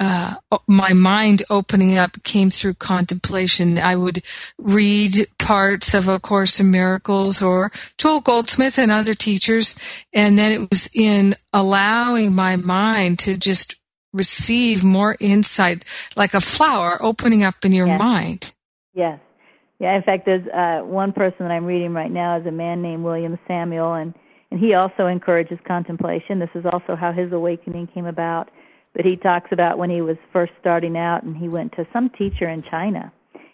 uh, 0.01 0.35
my 0.67 0.95
mind 0.95 1.43
opening 1.51 1.99
up 1.99 2.23
came 2.23 2.49
through 2.49 2.75
contemplation. 2.75 3.79
I 3.79 3.97
would 3.97 4.23
read 4.59 5.29
parts 5.39 5.93
of 5.93 6.09
A 6.09 6.19
Course 6.19 6.59
in 6.59 6.71
Miracles 6.71 7.43
or 7.43 7.71
Joel 7.99 8.23
Goldsmith 8.23 8.79
and 8.79 8.91
other 8.91 9.13
teachers, 9.13 9.79
and 10.15 10.39
then 10.39 10.53
it 10.53 10.71
was 10.71 10.89
in 10.95 11.37
allowing 11.53 12.35
my 12.35 12.57
mind 12.57 13.19
to 13.21 13.37
just 13.37 13.77
receive 14.15 14.83
more 14.83 15.17
insight, 15.21 15.85
like 16.17 16.33
a 16.33 16.41
flower 16.41 16.99
opening 17.03 17.45
up 17.45 17.65
in 17.65 17.73
your 17.73 17.87
yes. 17.87 17.99
mind. 17.99 18.53
Yes. 18.95 19.21
Yeah, 19.79 19.97
in 19.97 20.03
fact, 20.03 20.27
there's 20.27 20.47
uh, 20.49 20.85
one 20.85 21.13
person 21.13 21.37
that 21.41 21.51
I'm 21.51 21.65
reading 21.65 21.93
right 21.93 22.11
now 22.11 22.39
is 22.39 22.47
a 22.47 22.51
man 22.51 22.83
named 22.83 23.05
William 23.05 23.39
Samuel, 23.47 23.95
and, 23.95 24.15
and 24.51 24.59
he 24.59 24.75
also 24.75 25.07
encourages 25.07 25.59
contemplation. 25.67 26.39
This 26.39 26.51
is 26.55 26.65
also 26.73 26.97
how 26.97 27.13
his 27.13 27.33
awakening 27.33 27.87
came 27.87 28.07
about. 28.07 28.51
But 28.95 29.05
he 29.05 29.16
talks 29.16 29.53
about 29.53 29.78
when 29.78 29.91
he 29.91 30.03
was 30.03 30.16
first 30.32 30.53
starting 30.61 30.97
out, 30.97 31.22
and 31.22 31.36
he 31.36 31.49
went 31.49 31.72
to 31.72 31.86
some 31.86 32.11
teacher 32.11 32.49
in 32.49 32.62
China, 32.62 33.12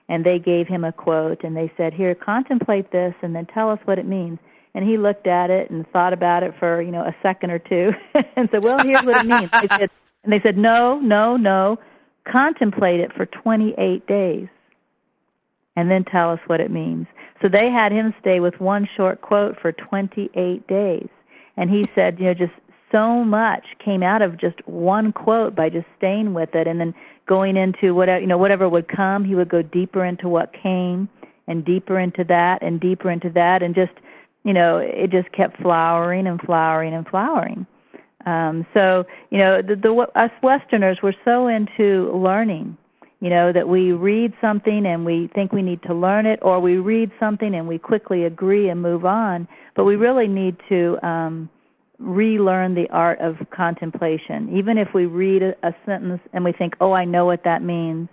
and 0.09 0.25
they 0.25 0.39
gave 0.39 0.67
him 0.67 0.85
a 0.85 0.93
quote, 0.93 1.45
and 1.45 1.57
they 1.57 1.71
said, 1.77 1.93
"Here, 1.93 2.15
contemplate 2.15 2.91
this, 2.91 3.15
and 3.23 3.35
then 3.35 3.47
tell 3.47 3.71
us 3.71 3.81
what 3.85 3.99
it 3.99 4.07
means." 4.07 4.39
And 4.75 4.87
he 4.87 4.99
looked 4.99 5.27
at 5.27 5.51
it 5.51 5.71
and 5.71 5.87
thought 5.91 6.13
about 6.13 6.43
it 6.43 6.55
for 6.59 6.81
you 6.81 6.91
know 6.91 7.03
a 7.03 7.15
second 7.23 7.51
or 7.51 7.59
two, 7.59 7.93
and 8.37 8.49
said, 8.51 8.65
"Well, 8.65 8.79
here's 8.79 9.05
what 9.05 9.25
it 9.25 9.29
means." 9.29 9.51
They 9.51 9.69
said, 9.69 9.91
and 10.25 10.33
they 10.33 10.41
said, 10.41 10.57
"No, 10.57 10.99
no, 10.99 11.37
no, 11.37 11.79
contemplate 12.25 13.01
it 13.01 13.13
for 13.13 13.27
28 13.27 14.07
days." 14.07 14.49
and 15.77 15.91
then 15.91 16.05
tell 16.05 16.31
us 16.31 16.41
what 16.47 16.61
it 16.61 16.71
means. 16.71 17.07
So 17.43 17.49
they 17.49 17.71
had 17.71 17.93
him 17.93 18.15
stay 18.19 18.41
with 18.41 18.59
one 18.59 18.89
short 18.97 19.21
quote 19.21 19.61
for 19.61 19.73
28 19.73 20.67
days. 20.67 21.09
And 21.57 21.71
he 21.71 21.87
said, 21.95 22.19
you 22.19 22.27
know, 22.27 22.35
just 22.35 22.53
so 22.93 23.25
much 23.25 23.65
came 23.85 24.03
out 24.03 24.23
of 24.23 24.39
just 24.39 24.57
one 24.67 25.13
quote 25.13 25.55
by 25.55 25.69
just 25.69 25.87
staying 25.97 26.35
with 26.35 26.55
it 26.55 26.67
and 26.67 26.81
then 26.81 26.95
going 27.27 27.57
into 27.57 27.95
whatever, 27.95 28.21
you 28.21 28.27
know, 28.27 28.39
whatever 28.39 28.69
would 28.69 28.89
come, 28.89 29.25
he 29.25 29.35
would 29.35 29.49
go 29.49 29.63
deeper 29.63 30.05
into 30.05 30.29
what 30.29 30.53
came 30.53 31.09
and 31.49 31.65
deeper 31.65 31.99
into 31.99 32.25
that 32.25 32.63
and 32.63 32.81
deeper 32.81 33.11
into 33.11 33.31
that 33.31 33.63
and 33.63 33.75
just, 33.75 33.93
you 34.45 34.53
know, 34.53 34.79
it 34.79 35.11
just 35.11 35.31
kept 35.33 35.61
flowering 35.61 36.27
and 36.27 36.41
flowering 36.41 36.95
and 36.95 37.07
flowering. 37.09 37.67
Um, 38.27 38.67
so, 38.75 39.05
you 39.31 39.39
know, 39.39 39.63
the, 39.63 39.77
the 39.77 39.93
us 40.15 40.31
Westerners 40.43 40.99
were 41.03 41.15
so 41.25 41.49
into 41.49 42.13
learning 42.13 42.77
you 43.21 43.31
know 43.31 43.53
that 43.53 43.67
we 43.67 43.93
read 43.93 44.33
something 44.41 44.85
and 44.87 45.05
we 45.05 45.31
think 45.35 45.53
we 45.53 45.63
need 45.63 45.83
to 45.85 45.95
learn 45.95 46.27
it 46.27 46.39
or 46.43 46.61
we 46.61 46.77
read 46.77 47.11
something 47.19 47.55
and 47.55 47.67
we 47.67 47.79
quickly 47.79 48.25
agree 48.25 48.69
and 48.69 48.81
move 48.81 49.05
on 49.05 49.49
but 49.75 49.85
we 49.85 49.97
really 49.97 50.29
need 50.29 50.57
to 50.69 50.99
um 51.03 51.49
relearn 51.99 52.75
the 52.75 52.89
art 52.91 53.19
of 53.21 53.37
contemplation 53.51 54.55
even 54.57 54.79
if 54.79 54.89
we 54.95 55.07
read 55.07 55.43
a, 55.43 55.55
a 55.63 55.75
sentence 55.85 56.21
and 56.33 56.45
we 56.45 56.53
think 56.53 56.75
oh 56.81 56.93
i 56.93 57.05
know 57.05 57.25
what 57.25 57.43
that 57.45 57.63
means 57.63 58.09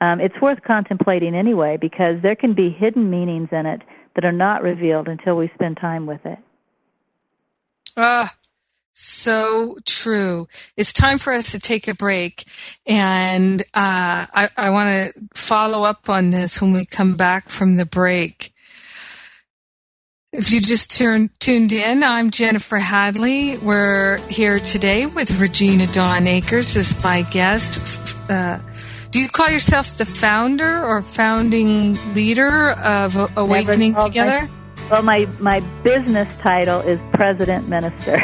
um, 0.00 0.20
it's 0.20 0.34
worth 0.42 0.58
contemplating 0.66 1.34
anyway 1.34 1.78
because 1.80 2.20
there 2.22 2.34
can 2.34 2.54
be 2.54 2.68
hidden 2.70 3.08
meanings 3.08 3.48
in 3.52 3.66
it 3.66 3.80
that 4.14 4.24
are 4.24 4.32
not 4.32 4.62
revealed 4.62 5.08
until 5.08 5.36
we 5.36 5.50
spend 5.54 5.76
time 5.76 6.06
with 6.06 6.24
it 6.24 6.38
ah 7.96 8.34
so 8.92 9.78
true. 9.86 10.48
It's 10.76 10.92
time 10.92 11.18
for 11.18 11.32
us 11.32 11.52
to 11.52 11.58
take 11.58 11.88
a 11.88 11.94
break. 11.94 12.44
And 12.86 13.62
uh, 13.74 14.26
I, 14.32 14.50
I 14.56 14.70
want 14.70 15.14
to 15.14 15.20
follow 15.34 15.84
up 15.84 16.08
on 16.08 16.30
this 16.30 16.60
when 16.60 16.72
we 16.72 16.84
come 16.84 17.16
back 17.16 17.48
from 17.48 17.76
the 17.76 17.86
break. 17.86 18.51
If 20.32 20.50
you 20.50 20.60
just 20.60 20.96
turn, 20.96 21.28
tuned 21.40 21.74
in, 21.74 22.02
I'm 22.02 22.30
Jennifer 22.30 22.78
Hadley. 22.78 23.58
We're 23.58 24.16
here 24.28 24.58
today 24.58 25.04
with 25.04 25.38
Regina 25.38 25.86
Dawn 25.88 26.26
Akers 26.26 26.74
as 26.74 27.04
my 27.04 27.20
guest. 27.20 27.78
Uh, 28.30 28.58
do 29.10 29.20
you 29.20 29.28
call 29.28 29.50
yourself 29.50 29.98
the 29.98 30.06
founder 30.06 30.82
or 30.82 31.02
founding 31.02 32.14
leader 32.14 32.70
of 32.70 33.14
Awakening 33.36 33.94
Together? 33.94 34.48
Well, 34.90 35.02
my 35.02 35.26
my 35.38 35.60
business 35.84 36.34
title 36.38 36.80
is 36.80 36.98
president 37.12 37.68
minister. 37.68 38.14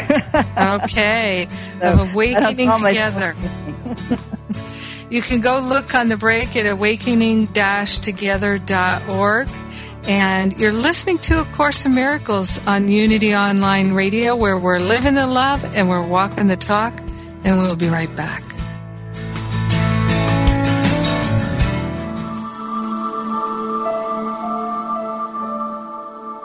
okay, 0.57 1.47
so 1.79 1.93
of 1.93 2.09
awakening 2.09 2.71
together. 2.75 3.35
you 5.11 5.21
can 5.21 5.41
go 5.41 5.59
look 5.59 5.93
on 5.93 6.09
the 6.09 6.17
break 6.17 6.55
at 6.55 6.65
awakening-together.org. 6.65 9.47
And 10.07 10.57
you're 10.59 10.73
listening 10.73 11.17
to 11.19 11.41
A 11.41 11.45
Course 11.45 11.85
in 11.85 11.93
Miracles 11.93 12.65
on 12.65 12.87
Unity 12.87 13.35
Online 13.35 13.93
Radio, 13.93 14.35
where 14.35 14.57
we're 14.57 14.79
living 14.79 15.13
the 15.13 15.27
love 15.27 15.63
and 15.75 15.89
we're 15.89 16.05
walking 16.05 16.47
the 16.47 16.57
talk. 16.57 16.99
And 17.43 17.59
we'll 17.59 17.75
be 17.75 17.87
right 17.87 18.13
back. 18.15 18.43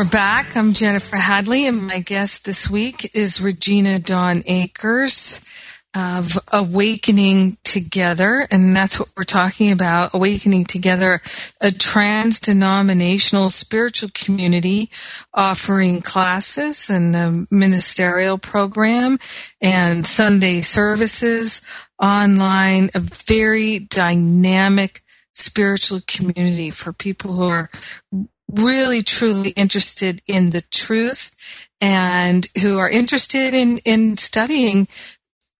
We're 0.00 0.04
back. 0.06 0.56
I'm 0.56 0.72
Jennifer 0.72 1.16
Hadley, 1.16 1.66
and 1.66 1.86
my 1.86 1.98
guest 1.98 2.46
this 2.46 2.70
week 2.70 3.14
is 3.14 3.38
Regina 3.38 3.98
Dawn 3.98 4.42
Akers 4.46 5.42
of 5.94 6.38
Awakening 6.50 7.58
Together, 7.64 8.48
and 8.50 8.74
that's 8.74 8.98
what 8.98 9.10
we're 9.14 9.24
talking 9.24 9.70
about. 9.70 10.14
Awakening 10.14 10.64
Together, 10.64 11.20
a 11.60 11.70
trans-denominational 11.70 13.50
spiritual 13.50 14.08
community 14.14 14.88
offering 15.34 16.00
classes 16.00 16.88
and 16.88 17.14
a 17.14 17.46
ministerial 17.50 18.38
program 18.38 19.18
and 19.60 20.06
Sunday 20.06 20.62
services 20.62 21.60
online, 22.02 22.88
a 22.94 23.00
very 23.00 23.80
dynamic 23.80 25.02
spiritual 25.34 26.00
community 26.06 26.70
for 26.70 26.94
people 26.94 27.34
who 27.34 27.48
are 27.48 27.70
really 28.54 29.02
truly 29.02 29.50
interested 29.50 30.22
in 30.26 30.50
the 30.50 30.60
truth 30.60 31.34
and 31.80 32.46
who 32.60 32.78
are 32.78 32.88
interested 32.88 33.54
in, 33.54 33.78
in 33.78 34.16
studying 34.16 34.88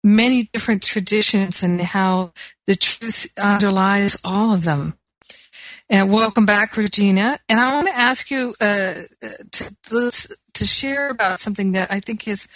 many 0.03 0.45
different 0.53 0.83
traditions 0.83 1.63
and 1.63 1.81
how 1.81 2.33
the 2.67 2.75
truth 2.75 3.27
underlies 3.39 4.17
all 4.25 4.53
of 4.53 4.65
them. 4.65 4.95
And 5.89 6.13
welcome 6.13 6.47
back, 6.47 6.77
Regina. 6.77 7.39
And 7.49 7.59
I 7.59 7.75
want 7.75 7.89
to 7.89 7.97
ask 7.97 8.31
you 8.31 8.55
uh, 8.61 8.95
to, 9.51 10.37
to 10.55 10.65
share 10.65 11.11
about 11.11 11.41
something 11.41 11.73
that 11.73 11.91
I 11.91 12.01
think 12.01 12.29
is 12.29 12.47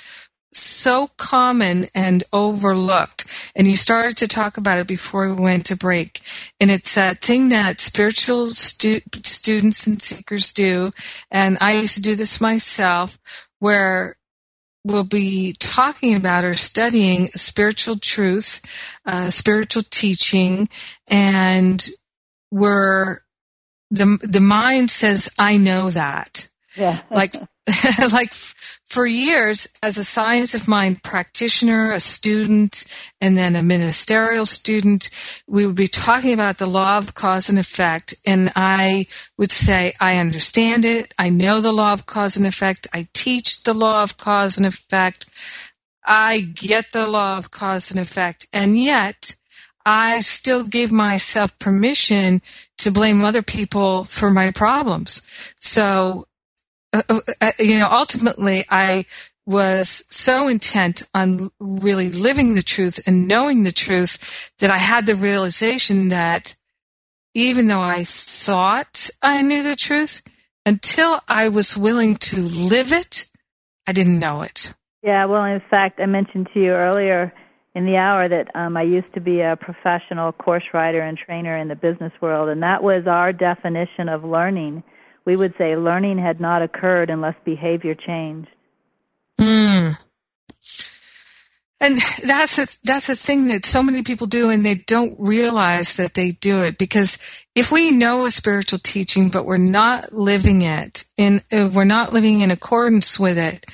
so 0.57 1.09
common 1.17 1.89
and 1.95 2.25
overlooked. 2.33 3.27
And 3.55 3.67
you 3.67 3.77
started 3.77 4.17
to 4.19 4.29
talk 4.29 4.57
about 4.57 4.79
it 4.79 4.87
before 4.87 5.29
we 5.29 5.43
went 5.43 5.67
to 5.67 5.77
break. 5.77 6.21
And 6.61 6.71
it's 6.71 6.95
that 6.95 7.21
thing 7.21 7.49
that 7.51 7.81
spiritual 7.81 8.51
stu- 8.51 9.01
students 9.23 9.87
and 9.87 10.01
seekers 10.01 10.53
do. 10.53 10.93
And 11.31 11.59
I 11.61 11.73
used 11.73 11.97
to 11.97 12.03
do 12.03 12.15
this 12.15 12.41
myself 12.41 13.19
where 13.59 14.17
we'll 14.85 15.05
be 15.05 15.55
talking 15.55 16.15
about 16.15 16.45
or 16.45 16.55
studying 16.55 17.29
spiritual 17.29 17.97
truth, 17.97 18.61
uh, 19.07 19.31
spiritual 19.31 19.83
teaching, 19.91 20.69
and 21.09 21.89
we're 22.51 23.21
the 23.91 24.19
the 24.21 24.41
mind 24.41 24.91
says, 24.91 25.29
"I 25.39 25.57
know 25.57 25.91
that." 25.91 26.49
Yeah. 26.77 27.01
like 27.11 27.35
like 28.13 28.35
for 28.89 29.07
years 29.07 29.67
as 29.83 29.97
a 29.97 30.05
science 30.05 30.55
of 30.55 30.69
mind 30.69 31.03
practitioner, 31.03 31.93
a 31.93 32.01
student, 32.01 32.85
and 33.21 33.39
then 33.39 33.57
a 33.57 33.63
ministerial 33.63 34.45
student, 34.45 35.09
we 35.47 35.67
would 35.67 35.75
be 35.75 35.89
talking 35.89 36.35
about 36.35 36.59
the 36.59 36.67
law 36.67 36.99
of 36.99 37.15
cause 37.15 37.49
and 37.49 37.59
effect. 37.59 38.15
And 38.27 38.53
I 38.55 39.07
would 39.39 39.51
say, 39.51 39.95
I 39.99 40.19
understand 40.19 40.85
it. 40.85 41.15
I 41.19 41.31
know 41.31 41.61
the 41.61 41.73
law 41.73 41.95
of 41.95 42.07
cause 42.07 42.37
and 42.37 42.47
effect. 42.47 42.87
I 42.93 43.09
teach 43.15 43.63
the 43.63 43.75
law 43.75 44.03
of 44.03 44.19
cause 44.19 44.59
and 44.59 44.67
effect. 44.67 45.27
I 46.07 46.41
get 46.41 46.93
the 46.93 47.07
law 47.07 47.39
of 47.39 47.51
cause 47.51 47.91
and 47.91 47.99
effect. 47.99 48.47
And 48.53 48.79
yet, 48.79 49.37
I 49.87 50.21
still 50.21 50.65
give 50.65 50.93
myself 50.93 51.59
permission 51.59 52.43
to 52.79 52.91
blame 52.91 53.25
other 53.25 53.43
people 53.43 54.05
for 54.05 54.31
my 54.31 54.51
problems. 54.51 55.23
So 55.61 56.27
uh, 56.95 57.03
uh, 57.09 57.21
uh, 57.41 57.53
you 57.59 57.79
know, 57.79 57.89
ultimately 57.91 58.65
I 58.71 59.07
was 59.47 60.05
so 60.11 60.49
intent 60.49 61.03
on 61.13 61.51
really 61.59 62.09
living 62.09 62.55
the 62.55 62.63
truth 62.63 63.01
and 63.07 63.29
knowing 63.29 63.63
the 63.63 63.73
truth 63.73 64.53
that 64.61 64.71
I 64.71 64.79
had 64.79 65.07
the 65.07 65.17
realization 65.17 66.09
that 66.09 66.55
even 67.35 67.67
though 67.67 67.81
I 67.81 68.05
thought 68.05 69.11
I 69.21 69.43
knew 69.43 69.63
the 69.63 69.77
truth, 69.77 70.23
until 70.65 71.21
I 71.29 71.49
was 71.49 71.77
willing 71.77 72.17
to 72.17 72.41
live 72.41 72.93
it, 72.93 73.27
I 73.87 73.93
didn't 73.93 74.19
know 74.19 74.43
it. 74.43 74.73
Yeah, 75.03 75.27
well, 75.27 75.45
in 75.45 75.61
fact, 75.69 76.01
I 76.01 76.07
mentioned 76.07 76.49
to 76.55 76.61
you 76.61 76.71
earlier 76.71 77.35
in 77.75 77.87
the 77.87 77.97
hour 77.97 78.29
that 78.29 78.55
um, 78.55 78.77
I 78.77 78.83
used 78.83 79.13
to 79.15 79.21
be 79.21 79.41
a 79.41 79.57
professional 79.57 80.33
course 80.33 80.63
writer 80.73 81.01
and 81.01 81.19
trainer 81.19 81.59
in 81.59 81.69
the 81.69 81.75
business 81.75 82.13
world, 82.23 82.49
and 82.49 82.63
that 82.63 82.83
was 82.83 83.07
our 83.07 83.33
definition 83.33 84.09
of 84.09 84.25
learning 84.25 84.85
we 85.25 85.37
would 85.37 85.55
say 85.57 85.77
learning 85.77 86.19
had 86.19 86.41
not 86.41 86.63
occurred 86.63 87.11
unless 87.11 87.35
behavior 87.45 87.95
changed. 87.95 88.49
Mm. 89.39 89.99
And 91.81 91.99
that's 92.23 92.59
a, 92.59 92.67
that's 92.83 93.09
a 93.09 93.15
thing 93.15 93.49
that 93.49 93.67
so 93.67 93.83
many 93.83 94.03
people 94.03 94.27
do 94.27 94.49
and 94.49 94.65
they 94.65 94.77
don't 94.77 95.15
realize 95.19 95.95
that 95.97 96.15
they 96.15 96.31
do 96.33 96.63
it 96.63 96.79
because 96.79 97.19
if 97.55 97.71
we 97.71 97.91
know 97.91 98.25
a 98.25 98.31
spiritual 98.31 98.79
teaching 98.79 99.29
but 99.29 99.45
we're 99.45 99.57
not 99.59 100.13
living 100.13 100.63
it 100.63 101.05
and 101.19 101.45
uh, 101.53 101.69
we're 101.73 101.85
not 101.85 102.13
living 102.13 102.41
in 102.41 102.51
accordance 102.51 103.19
with 103.21 103.37
it, 103.37 103.67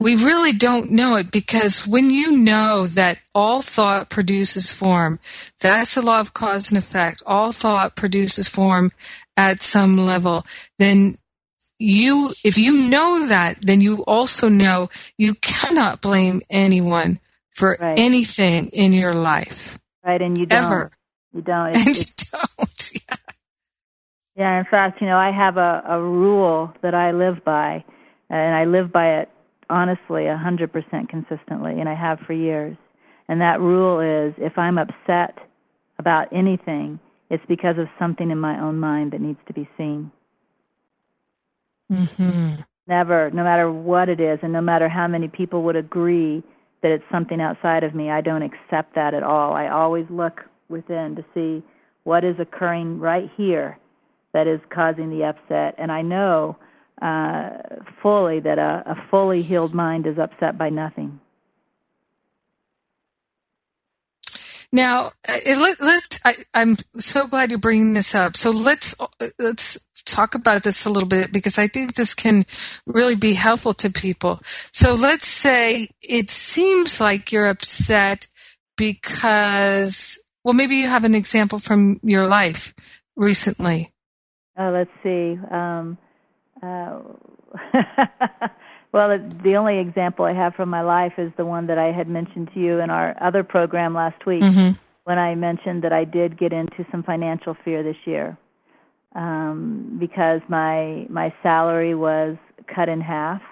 we 0.00 0.16
really 0.16 0.52
don't 0.52 0.90
know 0.90 1.16
it 1.16 1.30
because 1.30 1.86
when 1.86 2.10
you 2.10 2.32
know 2.32 2.86
that 2.86 3.18
all 3.34 3.60
thought 3.60 4.08
produces 4.08 4.72
form, 4.72 5.20
that's 5.60 5.94
the 5.94 6.02
law 6.02 6.20
of 6.20 6.32
cause 6.32 6.70
and 6.70 6.78
effect. 6.78 7.22
All 7.26 7.52
thought 7.52 7.96
produces 7.96 8.48
form 8.48 8.92
at 9.36 9.62
some 9.62 9.98
level, 9.98 10.46
then 10.78 11.18
you, 11.78 12.30
if 12.42 12.56
you 12.56 12.88
know 12.88 13.26
that, 13.28 13.58
then 13.60 13.80
you 13.80 14.02
also 14.04 14.48
know 14.48 14.88
you 15.18 15.34
cannot 15.34 16.00
blame 16.00 16.40
anyone 16.48 17.20
for 17.50 17.76
right. 17.78 17.98
anything 17.98 18.68
in 18.68 18.92
your 18.94 19.14
life. 19.14 19.78
Right, 20.04 20.20
and 20.20 20.36
you 20.36 20.46
don't. 20.46 20.64
Ever. 20.64 20.90
You 21.32 21.42
don't. 21.42 21.76
It's, 21.76 21.86
and 21.86 21.98
you 21.98 22.04
don't. 22.32 22.90
Yeah. 23.08 23.16
Yeah, 24.36 24.58
in 24.58 24.64
fact, 24.64 25.02
you 25.02 25.06
know, 25.06 25.18
I 25.18 25.30
have 25.32 25.58
a, 25.58 25.82
a 25.86 26.00
rule 26.00 26.72
that 26.82 26.94
I 26.94 27.10
live 27.10 27.44
by, 27.44 27.84
and 28.30 28.54
I 28.54 28.64
live 28.64 28.90
by 28.90 29.18
it 29.18 29.28
honestly 29.70 30.26
a 30.26 30.36
100% 30.36 31.08
consistently, 31.08 31.80
and 31.80 31.88
I 31.88 31.94
have 31.94 32.18
for 32.26 32.32
years. 32.32 32.76
And 33.28 33.40
that 33.40 33.60
rule 33.60 34.00
is 34.00 34.34
if 34.38 34.58
I'm 34.58 34.76
upset 34.76 35.38
about 35.98 36.28
anything, 36.32 36.98
it's 37.30 37.44
because 37.46 37.78
of 37.78 37.86
something 37.98 38.30
in 38.30 38.38
my 38.38 38.60
own 38.60 38.78
mind 38.78 39.12
that 39.12 39.20
needs 39.20 39.38
to 39.46 39.54
be 39.54 39.68
seen. 39.76 40.10
Mm-hmm. 41.90 42.62
Never, 42.86 43.30
no 43.30 43.44
matter 43.44 43.70
what 43.70 44.08
it 44.08 44.20
is, 44.20 44.40
and 44.42 44.52
no 44.52 44.60
matter 44.60 44.88
how 44.88 45.06
many 45.06 45.28
people 45.28 45.62
would 45.62 45.76
agree 45.76 46.42
that 46.82 46.90
it's 46.90 47.04
something 47.12 47.40
outside 47.40 47.84
of 47.84 47.94
me, 47.94 48.10
I 48.10 48.20
don't 48.20 48.42
accept 48.42 48.94
that 48.96 49.14
at 49.14 49.22
all. 49.22 49.52
I 49.52 49.68
always 49.68 50.06
look 50.10 50.40
within 50.68 51.14
to 51.16 51.24
see 51.34 51.62
what 52.04 52.24
is 52.24 52.36
occurring 52.40 52.98
right 52.98 53.30
here 53.36 53.78
that 54.32 54.46
is 54.46 54.60
causing 54.70 55.10
the 55.10 55.24
upset. 55.24 55.74
And 55.78 55.92
I 55.92 56.02
know 56.02 56.56
uh, 57.00 57.50
fully 58.02 58.40
that 58.40 58.58
a, 58.58 58.82
a 58.86 59.08
fully 59.10 59.42
healed 59.42 59.74
mind 59.74 60.06
is 60.06 60.18
upset 60.18 60.58
by 60.58 60.68
nothing. 60.68 61.20
Now, 64.72 65.10
uh, 65.28 65.38
let, 65.46 65.80
us 65.80 66.08
I, 66.24 66.36
am 66.54 66.76
so 66.98 67.26
glad 67.26 67.50
you're 67.50 67.58
bringing 67.58 67.94
this 67.94 68.14
up. 68.14 68.36
So 68.36 68.50
let's 68.50 68.94
let's 69.38 69.84
talk 70.04 70.34
about 70.34 70.62
this 70.62 70.86
a 70.86 70.90
little 70.90 71.08
bit 71.08 71.32
because 71.32 71.58
I 71.58 71.66
think 71.66 71.94
this 71.94 72.14
can 72.14 72.44
really 72.86 73.16
be 73.16 73.34
helpful 73.34 73.74
to 73.74 73.90
people. 73.90 74.40
So 74.72 74.94
let's 74.94 75.26
say 75.26 75.88
it 76.02 76.30
seems 76.30 77.00
like 77.00 77.32
you're 77.32 77.48
upset 77.48 78.26
because, 78.76 80.18
well, 80.44 80.54
maybe 80.54 80.76
you 80.76 80.86
have 80.86 81.04
an 81.04 81.14
example 81.14 81.58
from 81.58 82.00
your 82.02 82.26
life 82.26 82.74
recently. 83.16 83.92
Oh, 84.56 84.70
let's 84.70 84.90
see. 85.02 85.38
Um, 85.50 85.98
uh, 86.62 87.00
well, 88.92 89.18
the 89.42 89.56
only 89.56 89.78
example 89.78 90.24
I 90.24 90.32
have 90.32 90.54
from 90.54 90.68
my 90.68 90.82
life 90.82 91.14
is 91.18 91.32
the 91.36 91.44
one 91.44 91.66
that 91.68 91.78
I 91.78 91.92
had 91.92 92.08
mentioned 92.08 92.50
to 92.54 92.60
you 92.60 92.80
in 92.80 92.90
our 92.90 93.16
other 93.20 93.44
program 93.44 93.94
last 93.94 94.26
week 94.26 94.42
mm-hmm. 94.42 94.72
when 95.04 95.18
I 95.18 95.34
mentioned 95.34 95.82
that 95.84 95.92
I 95.92 96.04
did 96.04 96.38
get 96.38 96.52
into 96.52 96.86
some 96.90 97.02
financial 97.02 97.56
fear 97.64 97.82
this 97.82 97.96
year 98.04 98.36
um, 99.14 99.96
because 99.98 100.40
my 100.48 101.06
my 101.08 101.34
salary 101.42 101.94
was 101.94 102.36
cut 102.72 102.88
in 102.88 103.00
half, 103.00 103.42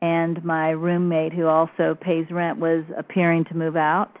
and 0.00 0.44
my 0.44 0.70
roommate, 0.70 1.32
who 1.32 1.46
also 1.46 1.96
pays 2.00 2.26
rent, 2.30 2.58
was 2.58 2.84
appearing 2.96 3.44
to 3.46 3.56
move 3.56 3.76
out, 3.76 4.16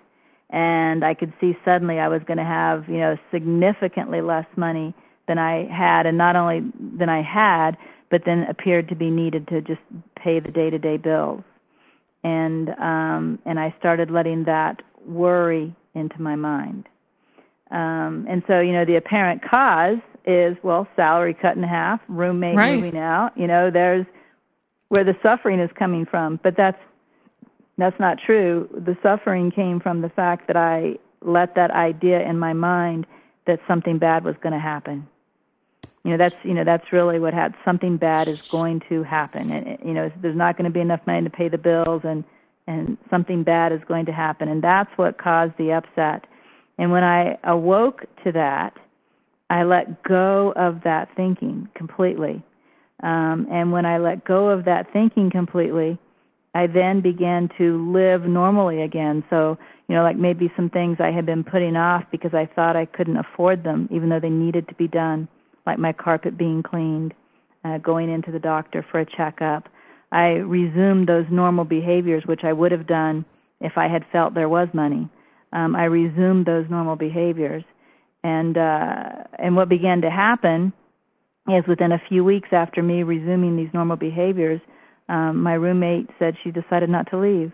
and 0.50 1.04
I 1.04 1.14
could 1.14 1.32
see 1.40 1.56
suddenly 1.64 1.98
I 1.98 2.08
was 2.08 2.22
going 2.26 2.38
to 2.38 2.44
have 2.44 2.88
you 2.88 2.98
know 2.98 3.16
significantly 3.30 4.20
less 4.20 4.46
money 4.56 4.94
than 5.28 5.38
I 5.38 5.66
had, 5.66 6.06
and 6.06 6.18
not 6.18 6.36
only 6.36 6.62
than 6.98 7.08
I 7.08 7.22
had, 7.22 7.76
but 8.10 8.22
then 8.24 8.44
appeared 8.48 8.88
to 8.88 8.94
be 8.94 9.10
needed 9.10 9.48
to 9.48 9.60
just 9.60 9.80
pay 10.16 10.40
the 10.40 10.50
day 10.50 10.70
to 10.70 10.78
day 10.78 10.96
bills. 10.96 11.42
And 12.24 12.70
um, 12.70 13.38
and 13.44 13.58
I 13.58 13.74
started 13.78 14.10
letting 14.10 14.44
that 14.44 14.82
worry 15.04 15.74
into 15.94 16.20
my 16.20 16.36
mind. 16.36 16.88
Um, 17.70 18.26
and 18.28 18.42
so, 18.46 18.60
you 18.60 18.72
know, 18.72 18.84
the 18.84 18.96
apparent 18.96 19.42
cause 19.42 19.98
is, 20.24 20.56
well, 20.62 20.86
salary 20.96 21.34
cut 21.34 21.56
in 21.56 21.62
half, 21.62 22.00
roommate 22.08 22.56
right. 22.56 22.78
moving 22.78 22.98
out. 22.98 23.36
You 23.36 23.46
know, 23.46 23.70
there's 23.70 24.06
where 24.88 25.04
the 25.04 25.16
suffering 25.22 25.60
is 25.60 25.70
coming 25.76 26.06
from. 26.06 26.38
But 26.42 26.56
that's 26.56 26.78
that's 27.78 27.98
not 28.00 28.18
true. 28.24 28.68
The 28.72 28.96
suffering 29.02 29.50
came 29.50 29.80
from 29.80 30.00
the 30.00 30.08
fact 30.08 30.46
that 30.46 30.56
I 30.56 30.96
let 31.20 31.54
that 31.56 31.70
idea 31.70 32.22
in 32.22 32.38
my 32.38 32.52
mind 32.52 33.06
that 33.46 33.60
something 33.68 33.98
bad 33.98 34.24
was 34.24 34.34
going 34.42 34.52
to 34.52 34.58
happen. 34.58 35.06
You 36.06 36.12
know, 36.12 36.18
that's 36.18 36.36
you 36.44 36.54
know 36.54 36.62
that's 36.62 36.92
really 36.92 37.18
what 37.18 37.34
had 37.34 37.52
something 37.64 37.96
bad 37.96 38.28
is 38.28 38.40
going 38.42 38.80
to 38.88 39.02
happen. 39.02 39.50
And 39.50 39.76
you 39.84 39.92
know, 39.92 40.08
there's 40.22 40.36
not 40.36 40.56
going 40.56 40.66
to 40.66 40.70
be 40.70 40.78
enough 40.78 41.00
money 41.04 41.24
to 41.24 41.30
pay 41.30 41.48
the 41.48 41.58
bills, 41.58 42.02
and 42.04 42.22
and 42.68 42.96
something 43.10 43.42
bad 43.42 43.72
is 43.72 43.80
going 43.88 44.06
to 44.06 44.12
happen, 44.12 44.48
and 44.48 44.62
that's 44.62 44.90
what 44.94 45.18
caused 45.18 45.58
the 45.58 45.72
upset. 45.72 46.24
And 46.78 46.92
when 46.92 47.02
I 47.02 47.38
awoke 47.42 48.04
to 48.22 48.30
that, 48.30 48.74
I 49.50 49.64
let 49.64 50.04
go 50.04 50.52
of 50.54 50.84
that 50.84 51.08
thinking 51.16 51.68
completely. 51.74 52.40
Um, 53.02 53.48
and 53.50 53.72
when 53.72 53.84
I 53.84 53.98
let 53.98 54.24
go 54.24 54.50
of 54.50 54.64
that 54.66 54.92
thinking 54.92 55.28
completely, 55.32 55.98
I 56.54 56.68
then 56.68 57.00
began 57.00 57.50
to 57.58 57.92
live 57.92 58.22
normally 58.26 58.82
again. 58.82 59.24
So, 59.28 59.58
you 59.88 59.96
know, 59.96 60.04
like 60.04 60.16
maybe 60.16 60.52
some 60.54 60.70
things 60.70 60.98
I 61.00 61.10
had 61.10 61.26
been 61.26 61.42
putting 61.42 61.74
off 61.74 62.04
because 62.12 62.32
I 62.32 62.46
thought 62.46 62.76
I 62.76 62.86
couldn't 62.86 63.16
afford 63.16 63.64
them, 63.64 63.88
even 63.90 64.08
though 64.08 64.20
they 64.20 64.30
needed 64.30 64.68
to 64.68 64.74
be 64.76 64.86
done, 64.86 65.26
like 65.66 65.78
my 65.78 65.92
carpet 65.92 66.38
being 66.38 66.62
cleaned, 66.62 67.12
uh, 67.64 67.78
going 67.78 68.10
into 68.10 68.30
the 68.30 68.38
doctor 68.38 68.84
for 68.90 69.00
a 69.00 69.06
checkup. 69.06 69.68
I 70.12 70.36
resumed 70.36 71.08
those 71.08 71.26
normal 71.30 71.64
behaviors, 71.64 72.24
which 72.26 72.44
I 72.44 72.52
would 72.52 72.72
have 72.72 72.86
done 72.86 73.24
if 73.60 73.72
I 73.76 73.88
had 73.88 74.04
felt 74.12 74.34
there 74.34 74.48
was 74.48 74.68
money. 74.72 75.08
Um, 75.52 75.74
I 75.74 75.84
resumed 75.84 76.46
those 76.46 76.66
normal 76.70 76.96
behaviors, 76.96 77.64
and 78.22 78.56
uh, 78.56 79.24
and 79.38 79.56
what 79.56 79.68
began 79.68 80.00
to 80.02 80.10
happen 80.10 80.72
is 81.48 81.66
within 81.66 81.92
a 81.92 82.02
few 82.08 82.24
weeks 82.24 82.48
after 82.52 82.82
me 82.82 83.02
resuming 83.02 83.56
these 83.56 83.72
normal 83.72 83.96
behaviors, 83.96 84.60
um, 85.08 85.42
my 85.42 85.54
roommate 85.54 86.08
said 86.18 86.36
she 86.42 86.50
decided 86.50 86.90
not 86.90 87.08
to 87.10 87.18
leave. 87.18 87.52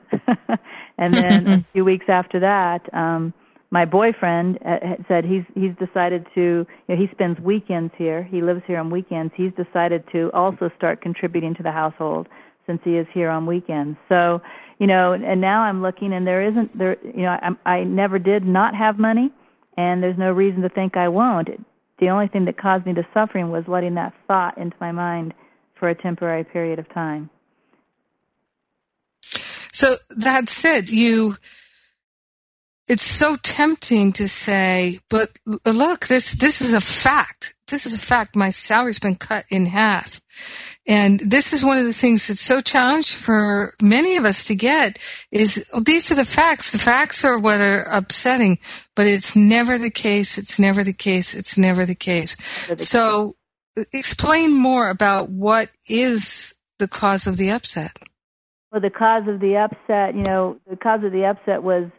and 0.98 1.14
then 1.14 1.46
a 1.46 1.64
few 1.72 1.84
weeks 1.84 2.06
after 2.08 2.40
that, 2.40 2.82
um, 2.94 3.34
my 3.72 3.86
boyfriend 3.86 4.58
uh, 4.66 4.96
said 5.08 5.24
he's 5.24 5.44
he's 5.54 5.74
decided 5.84 6.26
to 6.34 6.40
you 6.40 6.66
know, 6.88 6.96
he 6.96 7.08
spends 7.10 7.40
weekends 7.40 7.92
here. 7.96 8.22
He 8.22 8.42
lives 8.42 8.62
here 8.66 8.78
on 8.78 8.90
weekends. 8.90 9.32
He's 9.34 9.50
decided 9.52 10.04
to 10.12 10.30
also 10.34 10.70
start 10.76 11.00
contributing 11.00 11.54
to 11.54 11.62
the 11.62 11.72
household 11.72 12.28
since 12.66 12.82
he 12.84 12.96
is 12.96 13.06
here 13.14 13.30
on 13.30 13.46
weekends. 13.46 13.98
So, 14.10 14.42
you 14.78 14.86
know, 14.86 15.14
and 15.14 15.40
now 15.40 15.62
I'm 15.62 15.80
looking 15.80 16.12
and 16.12 16.26
there 16.26 16.42
isn't 16.42 16.74
there 16.74 16.98
you 17.02 17.22
know, 17.22 17.30
I 17.30 17.78
I 17.78 17.84
never 17.84 18.18
did 18.18 18.44
not 18.44 18.74
have 18.74 18.98
money 18.98 19.32
and 19.78 20.02
there's 20.02 20.18
no 20.18 20.32
reason 20.32 20.60
to 20.60 20.68
think 20.68 20.98
I 20.98 21.08
won't. 21.08 21.48
The 21.98 22.10
only 22.10 22.28
thing 22.28 22.44
that 22.44 22.58
caused 22.58 22.84
me 22.84 22.92
the 22.92 23.06
suffering 23.14 23.50
was 23.50 23.64
letting 23.66 23.94
that 23.94 24.12
thought 24.28 24.58
into 24.58 24.76
my 24.82 24.92
mind 24.92 25.32
for 25.76 25.88
a 25.88 25.94
temporary 25.94 26.44
period 26.44 26.78
of 26.78 26.92
time. 26.92 27.30
So 29.72 29.96
that 30.10 30.50
said, 30.50 30.90
you 30.90 31.36
it's 32.88 33.04
so 33.04 33.36
tempting 33.42 34.12
to 34.12 34.26
say, 34.28 35.00
but 35.08 35.30
look, 35.64 36.06
this 36.06 36.32
this 36.32 36.60
is 36.60 36.74
a 36.74 36.80
fact. 36.80 37.54
This 37.68 37.86
is 37.86 37.94
a 37.94 37.98
fact. 37.98 38.36
My 38.36 38.50
salary's 38.50 38.98
been 38.98 39.14
cut 39.14 39.46
in 39.48 39.66
half. 39.66 40.20
And 40.86 41.20
this 41.20 41.52
is 41.52 41.64
one 41.64 41.78
of 41.78 41.84
the 41.84 41.92
things 41.92 42.26
that's 42.26 42.40
so 42.40 42.60
challenging 42.60 43.16
for 43.16 43.74
many 43.80 44.16
of 44.16 44.24
us 44.24 44.44
to 44.44 44.54
get 44.54 44.98
is 45.30 45.68
oh, 45.72 45.80
these 45.80 46.10
are 46.10 46.16
the 46.16 46.24
facts. 46.24 46.72
The 46.72 46.78
facts 46.78 47.24
are 47.24 47.38
what 47.38 47.60
are 47.60 47.82
upsetting, 47.84 48.58
but 48.96 49.06
it's 49.06 49.36
never 49.36 49.78
the 49.78 49.90
case. 49.90 50.36
It's 50.36 50.58
never 50.58 50.82
the 50.82 50.92
case. 50.92 51.34
It's 51.34 51.56
never 51.56 51.86
the 51.86 51.94
case. 51.94 52.36
So 52.78 53.36
explain 53.92 54.52
more 54.52 54.90
about 54.90 55.30
what 55.30 55.70
is 55.88 56.54
the 56.78 56.88
cause 56.88 57.26
of 57.26 57.36
the 57.36 57.50
upset. 57.50 57.96
Well, 58.70 58.80
the 58.80 58.90
cause 58.90 59.28
of 59.28 59.40
the 59.40 59.56
upset, 59.56 60.14
you 60.14 60.24
know, 60.26 60.56
the 60.68 60.76
cause 60.76 61.04
of 61.04 61.12
the 61.12 61.26
upset 61.26 61.62
was 61.62 61.90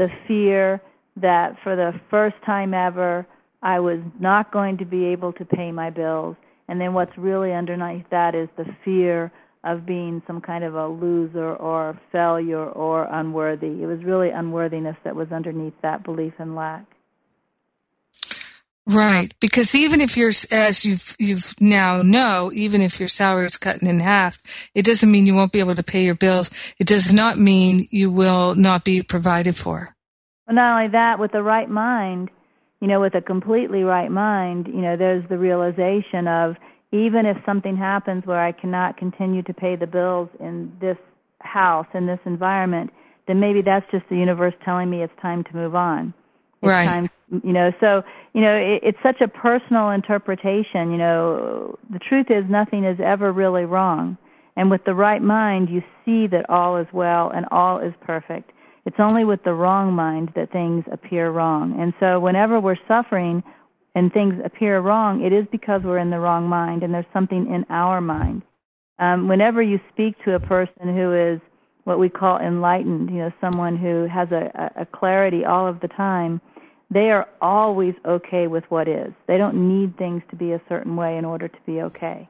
the 0.00 0.10
fear 0.26 0.80
that 1.16 1.56
for 1.62 1.76
the 1.76 1.92
first 2.08 2.36
time 2.46 2.72
ever, 2.72 3.26
I 3.62 3.80
was 3.80 3.98
not 4.18 4.50
going 4.50 4.78
to 4.78 4.86
be 4.86 5.04
able 5.04 5.34
to 5.34 5.44
pay 5.44 5.70
my 5.70 5.90
bills. 5.90 6.36
And 6.68 6.80
then 6.80 6.94
what's 6.94 7.16
really 7.18 7.52
underneath 7.52 8.06
that 8.10 8.34
is 8.34 8.48
the 8.56 8.64
fear 8.82 9.30
of 9.62 9.84
being 9.84 10.22
some 10.26 10.40
kind 10.40 10.64
of 10.64 10.74
a 10.74 10.88
loser 10.88 11.54
or 11.56 12.00
failure 12.10 12.70
or 12.70 13.04
unworthy. 13.12 13.82
It 13.82 13.86
was 13.86 14.02
really 14.02 14.30
unworthiness 14.30 14.96
that 15.04 15.14
was 15.14 15.30
underneath 15.30 15.74
that 15.82 16.02
belief 16.02 16.32
in 16.38 16.54
lack. 16.54 16.86
Right, 18.86 19.32
because 19.40 19.74
even 19.74 20.00
if 20.00 20.16
you're, 20.16 20.32
as 20.50 20.84
you've 20.84 21.14
you've 21.18 21.54
now 21.60 22.02
know, 22.02 22.50
even 22.52 22.80
if 22.80 22.98
your 22.98 23.08
salary 23.08 23.46
is 23.46 23.56
cut 23.56 23.82
in 23.82 24.00
half, 24.00 24.38
it 24.74 24.84
doesn't 24.84 25.10
mean 25.10 25.26
you 25.26 25.34
won't 25.34 25.52
be 25.52 25.60
able 25.60 25.74
to 25.74 25.82
pay 25.82 26.04
your 26.04 26.14
bills. 26.14 26.50
It 26.78 26.86
does 26.86 27.12
not 27.12 27.38
mean 27.38 27.86
you 27.90 28.10
will 28.10 28.54
not 28.54 28.84
be 28.84 29.02
provided 29.02 29.56
for. 29.56 29.94
Well, 30.46 30.56
not 30.56 30.78
only 30.78 30.92
that, 30.92 31.18
with 31.18 31.30
the 31.30 31.42
right 31.42 31.68
mind, 31.68 32.30
you 32.80 32.88
know, 32.88 33.00
with 33.00 33.14
a 33.14 33.20
completely 33.20 33.82
right 33.82 34.10
mind, 34.10 34.66
you 34.66 34.80
know, 34.80 34.96
there's 34.96 35.28
the 35.28 35.38
realization 35.38 36.26
of 36.26 36.56
even 36.90 37.26
if 37.26 37.36
something 37.46 37.76
happens 37.76 38.26
where 38.26 38.40
I 38.40 38.50
cannot 38.50 38.96
continue 38.96 39.42
to 39.42 39.54
pay 39.54 39.76
the 39.76 39.86
bills 39.86 40.28
in 40.40 40.72
this 40.80 40.96
house 41.40 41.86
in 41.94 42.06
this 42.06 42.18
environment, 42.24 42.90
then 43.26 43.40
maybe 43.40 43.62
that's 43.62 43.88
just 43.90 44.08
the 44.08 44.16
universe 44.16 44.54
telling 44.64 44.90
me 44.90 45.02
it's 45.02 45.12
time 45.22 45.44
to 45.44 45.54
move 45.54 45.74
on. 45.74 46.12
It's 46.62 46.68
right. 46.68 46.86
Time, 46.86 47.10
you 47.30 47.52
know, 47.52 47.72
so 47.80 48.02
you 48.34 48.40
know, 48.40 48.56
it, 48.56 48.80
it's 48.82 48.98
such 49.02 49.20
a 49.20 49.28
personal 49.28 49.90
interpretation. 49.90 50.90
You 50.90 50.98
know, 50.98 51.78
the 51.90 51.98
truth 51.98 52.26
is 52.30 52.44
nothing 52.48 52.84
is 52.84 52.98
ever 53.02 53.32
really 53.32 53.64
wrong, 53.64 54.16
and 54.56 54.70
with 54.70 54.84
the 54.84 54.94
right 54.94 55.22
mind, 55.22 55.68
you 55.70 55.82
see 56.04 56.26
that 56.28 56.48
all 56.48 56.76
is 56.76 56.86
well 56.92 57.30
and 57.30 57.46
all 57.50 57.78
is 57.78 57.94
perfect. 58.00 58.52
It's 58.86 58.96
only 58.98 59.24
with 59.24 59.42
the 59.44 59.52
wrong 59.52 59.92
mind 59.92 60.32
that 60.34 60.50
things 60.52 60.84
appear 60.90 61.30
wrong. 61.30 61.78
And 61.78 61.92
so, 62.00 62.18
whenever 62.18 62.60
we're 62.60 62.78
suffering 62.88 63.42
and 63.94 64.12
things 64.12 64.34
appear 64.44 64.80
wrong, 64.80 65.22
it 65.22 65.32
is 65.32 65.46
because 65.50 65.82
we're 65.82 65.98
in 65.98 66.10
the 66.10 66.18
wrong 66.18 66.48
mind, 66.48 66.82
and 66.82 66.92
there's 66.92 67.04
something 67.12 67.52
in 67.52 67.64
our 67.70 68.00
mind. 68.00 68.42
Um, 68.98 69.28
whenever 69.28 69.62
you 69.62 69.80
speak 69.92 70.14
to 70.24 70.34
a 70.34 70.40
person 70.40 70.94
who 70.94 71.14
is 71.14 71.40
what 71.84 71.98
we 71.98 72.08
call 72.08 72.38
enlightened, 72.38 73.10
you 73.10 73.16
know, 73.16 73.32
someone 73.40 73.76
who 73.76 74.06
has 74.06 74.30
a, 74.30 74.70
a 74.76 74.86
clarity 74.86 75.44
all 75.44 75.66
of 75.66 75.80
the 75.80 75.88
time, 75.88 76.40
they 76.90 77.10
are 77.10 77.28
always 77.40 77.94
okay 78.04 78.46
with 78.46 78.64
what 78.70 78.88
is. 78.88 79.12
They 79.26 79.38
don't 79.38 79.68
need 79.68 79.96
things 79.96 80.22
to 80.30 80.36
be 80.36 80.52
a 80.52 80.60
certain 80.68 80.96
way 80.96 81.16
in 81.16 81.24
order 81.24 81.48
to 81.48 81.58
be 81.64 81.82
okay. 81.82 82.28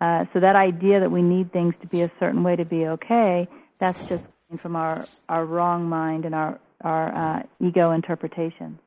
Uh, 0.00 0.26
so 0.32 0.40
that 0.40 0.56
idea 0.56 1.00
that 1.00 1.10
we 1.10 1.22
need 1.22 1.52
things 1.52 1.74
to 1.80 1.86
be 1.86 2.02
a 2.02 2.10
certain 2.20 2.42
way 2.42 2.56
to 2.56 2.64
be 2.64 2.86
okay, 2.86 3.48
that's 3.78 4.08
just 4.08 4.24
from 4.58 4.76
our, 4.76 5.04
our 5.28 5.46
wrong 5.46 5.88
mind 5.88 6.26
and 6.26 6.34
our, 6.34 6.58
our 6.82 7.14
uh, 7.14 7.42
ego 7.60 7.92
interpretation. 7.92 8.78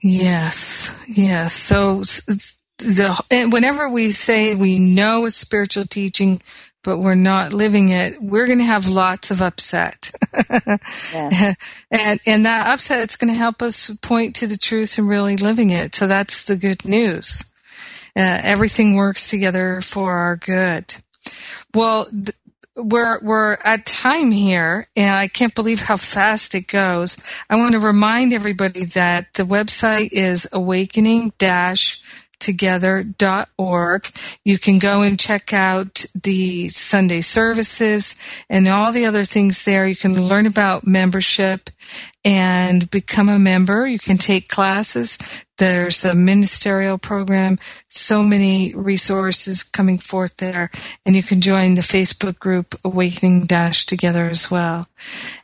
Yes, 0.00 0.92
yes. 1.06 1.52
So 1.52 2.02
the, 2.78 3.48
whenever 3.52 3.88
we 3.88 4.10
say 4.10 4.56
we 4.56 4.80
know 4.80 5.26
a 5.26 5.30
spiritual 5.30 5.84
teaching, 5.84 6.42
but 6.82 6.98
we're 6.98 7.14
not 7.14 7.52
living 7.52 7.90
it, 7.90 8.20
we're 8.20 8.46
going 8.46 8.58
to 8.58 8.64
have 8.64 8.86
lots 8.86 9.30
of 9.30 9.40
upset. 9.40 10.10
and, 11.92 12.20
and 12.26 12.46
that 12.46 12.66
upset 12.66 13.08
is 13.08 13.16
going 13.16 13.32
to 13.32 13.38
help 13.38 13.62
us 13.62 13.90
point 14.02 14.34
to 14.36 14.46
the 14.46 14.56
truth 14.56 14.98
and 14.98 15.08
really 15.08 15.36
living 15.36 15.70
it. 15.70 15.94
So 15.94 16.06
that's 16.06 16.44
the 16.44 16.56
good 16.56 16.84
news. 16.84 17.44
Uh, 18.14 18.40
everything 18.42 18.94
works 18.94 19.30
together 19.30 19.80
for 19.80 20.12
our 20.12 20.36
good. 20.36 20.96
Well, 21.72 22.06
th- 22.06 22.36
we're 22.74 23.20
we're 23.20 23.58
at 23.64 23.84
time 23.84 24.30
here 24.30 24.86
and 24.96 25.14
I 25.14 25.28
can't 25.28 25.54
believe 25.54 25.80
how 25.80 25.96
fast 25.96 26.54
it 26.54 26.68
goes. 26.68 27.18
I 27.50 27.56
want 27.56 27.72
to 27.72 27.78
remind 27.78 28.32
everybody 28.32 28.84
that 28.84 29.34
the 29.34 29.42
website 29.42 30.08
is 30.12 30.48
awakening 30.52 31.34
dash 31.38 32.00
together.org. 32.42 34.10
You 34.44 34.58
can 34.58 34.78
go 34.78 35.02
and 35.02 35.18
check 35.18 35.52
out 35.52 36.04
the 36.20 36.68
Sunday 36.68 37.20
services 37.20 38.16
and 38.50 38.68
all 38.68 38.92
the 38.92 39.06
other 39.06 39.24
things 39.24 39.64
there. 39.64 39.86
You 39.86 39.96
can 39.96 40.26
learn 40.26 40.46
about 40.46 40.86
membership 40.86 41.70
and 42.24 42.90
become 42.90 43.28
a 43.28 43.38
member. 43.38 43.86
You 43.86 43.98
can 43.98 44.18
take 44.18 44.48
classes. 44.48 45.18
There's 45.58 46.04
a 46.04 46.14
ministerial 46.14 46.98
program, 46.98 47.58
so 47.88 48.22
many 48.22 48.74
resources 48.74 49.62
coming 49.62 49.98
forth 49.98 50.36
there. 50.36 50.70
And 51.04 51.14
you 51.14 51.22
can 51.22 51.40
join 51.40 51.74
the 51.74 51.82
Facebook 51.82 52.38
group 52.38 52.74
Awakening 52.84 53.46
Dash 53.46 53.86
Together 53.86 54.28
as 54.28 54.50
well. 54.50 54.88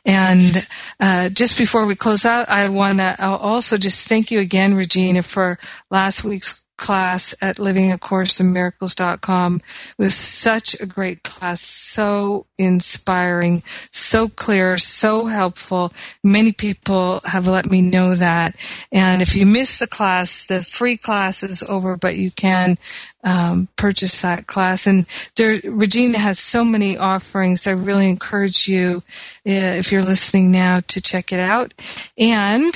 And 0.05 0.67
uh, 0.99 1.29
just 1.29 1.57
before 1.57 1.85
we 1.85 1.95
close 1.95 2.25
out, 2.25 2.49
I 2.49 2.67
want 2.69 2.99
to 2.99 3.15
also 3.21 3.77
just 3.77 4.07
thank 4.07 4.31
you 4.31 4.39
again, 4.39 4.73
Regina, 4.73 5.23
for 5.23 5.59
last 5.89 6.23
week's 6.23 6.65
class 6.79 7.35
at 7.41 7.57
livingacourseofmiracles.com. 7.57 9.55
It 9.57 10.01
was 10.01 10.15
such 10.15 10.79
a 10.79 10.85
great 10.85 11.23
class, 11.23 11.59
so 11.61 12.45
inspiring, 12.57 13.61
so 13.91 14.29
clear, 14.29 14.77
so 14.77 15.25
helpful. 15.25 15.91
Many 16.23 16.53
people 16.53 17.19
have 17.25 17.47
let 17.47 17.69
me 17.69 17.81
know 17.81 18.15
that. 18.15 18.55
And 18.91 19.21
if 19.21 19.35
you 19.35 19.45
miss 19.45 19.77
the 19.77 19.87
class, 19.87 20.45
the 20.45 20.61
free 20.61 20.95
class 20.95 21.43
is 21.43 21.61
over, 21.63 21.97
but 21.97 22.15
you 22.15 22.31
can 22.31 22.77
um, 23.23 23.67
purchase 23.75 24.21
that 24.21 24.47
class. 24.47 24.87
And 24.87 25.05
there, 25.35 25.59
Regina 25.65 26.17
has 26.17 26.39
so 26.39 26.63
many 26.63 26.97
offerings. 26.97 27.67
I 27.67 27.71
really 27.71 28.09
encourage 28.09 28.67
you, 28.67 29.03
uh, 29.45 29.75
if 29.75 29.91
you're 29.91 30.03
listening 30.03 30.51
now, 30.51 30.81
to 30.87 31.01
check 31.01 31.33
it 31.33 31.39
out. 31.39 31.73
And 32.17 32.73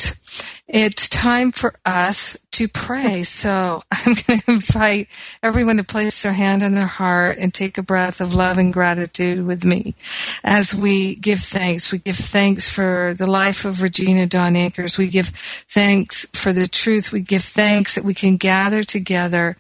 it's 0.68 1.08
time 1.08 1.52
for 1.52 1.76
us 1.86 2.38
to 2.52 2.68
pray. 2.68 3.24
So 3.24 3.84
I'm 3.92 4.16
going 4.28 4.40
to 4.40 4.52
invite 4.52 5.08
everyone 5.42 5.78
to 5.78 5.84
place 5.84 6.24
their 6.24 6.34
hand 6.34 6.62
on 6.62 6.74
their 6.74 6.88
heart 6.88 7.38
and 7.38 7.54
take 7.54 7.78
a 7.78 7.84
breath 7.84 8.20
of 8.20 8.34
love 8.34 8.58
and 8.58 8.74
gratitude 8.74 9.46
with 9.46 9.64
me 9.64 9.96
as 10.44 10.76
we 10.76 11.16
give 11.16 11.40
thanks. 11.40 11.92
We 11.92 12.00
give 12.00 12.18
thanks 12.18 12.68
for 12.68 13.14
the 13.18 13.28
life 13.28 13.64
of 13.64 13.82
Regina 13.82 14.26
Dawn 14.26 14.56
Akers. 14.56 14.98
We 14.98 15.08
give 15.08 15.28
thanks 15.70 16.26
for 16.34 16.52
the 16.52 16.68
truth. 16.68 17.12
We 17.12 17.22
give 17.22 17.44
thanks 17.44 17.96
that 17.96 18.04
we 18.04 18.14
can 18.14 18.36
gather 18.36 18.84
together 18.84 19.58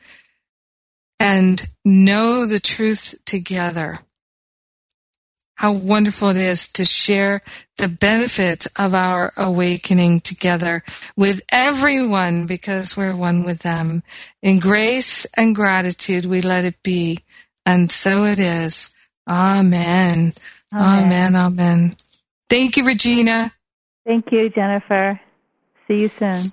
and 1.23 1.65
know 1.85 2.45
the 2.45 2.59
truth 2.59 3.15
together 3.25 3.99
how 5.55 5.71
wonderful 5.71 6.27
it 6.27 6.35
is 6.35 6.67
to 6.73 6.83
share 6.83 7.41
the 7.77 7.87
benefits 7.87 8.65
of 8.77 8.93
our 8.93 9.31
awakening 9.37 10.19
together 10.19 10.83
with 11.15 11.41
everyone 11.53 12.45
because 12.45 12.97
we're 12.97 13.15
one 13.15 13.45
with 13.45 13.59
them. 13.59 14.03
In 14.41 14.59
grace 14.59 15.25
and 15.37 15.55
gratitude, 15.55 16.25
we 16.25 16.41
let 16.41 16.65
it 16.65 16.83
be. 16.83 17.19
And 17.65 17.89
so 17.89 18.25
it 18.25 18.39
is. 18.39 18.93
Amen. 19.29 20.33
Amen. 20.73 21.05
Amen. 21.05 21.35
Amen. 21.35 21.95
Thank 22.49 22.75
you, 22.75 22.85
Regina. 22.85 23.53
Thank 24.05 24.33
you, 24.33 24.49
Jennifer. 24.49 25.17
See 25.87 26.01
you 26.01 26.09
soon. 26.19 26.51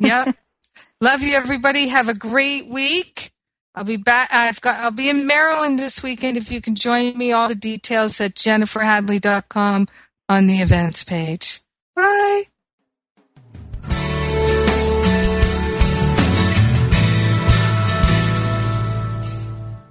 yep. 0.00 0.34
Love 1.00 1.22
you, 1.22 1.36
everybody. 1.36 1.88
Have 1.88 2.08
a 2.08 2.14
great 2.14 2.66
week. 2.66 3.30
I'll 3.74 3.84
be 3.84 3.96
back. 3.96 4.30
I've 4.32 4.60
got. 4.60 4.80
I'll 4.80 4.90
be 4.90 5.08
in 5.08 5.26
Maryland 5.26 5.78
this 5.78 6.02
weekend. 6.02 6.36
If 6.36 6.50
you 6.50 6.60
can 6.60 6.74
join 6.74 7.16
me, 7.16 7.32
all 7.32 7.48
the 7.48 7.54
details 7.54 8.20
at 8.20 8.34
jenniferhadley.com 8.34 9.88
on 10.28 10.46
the 10.46 10.60
events 10.60 11.04
page. 11.04 11.60
Bye. 11.94 12.44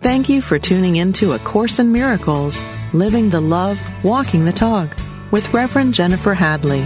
Thank 0.02 0.30
you 0.30 0.42
for 0.42 0.58
tuning 0.58 0.96
in 0.96 1.12
to 1.14 1.34
A 1.34 1.40
Course 1.40 1.78
in 1.78 1.92
Miracles, 1.92 2.62
Living 2.94 3.30
the 3.30 3.42
Love, 3.42 3.80
Walking 4.04 4.46
the 4.46 4.54
Talk 4.54 4.96
with 5.32 5.54
Reverend 5.54 5.94
Jennifer 5.94 6.34
Hadley. 6.34 6.86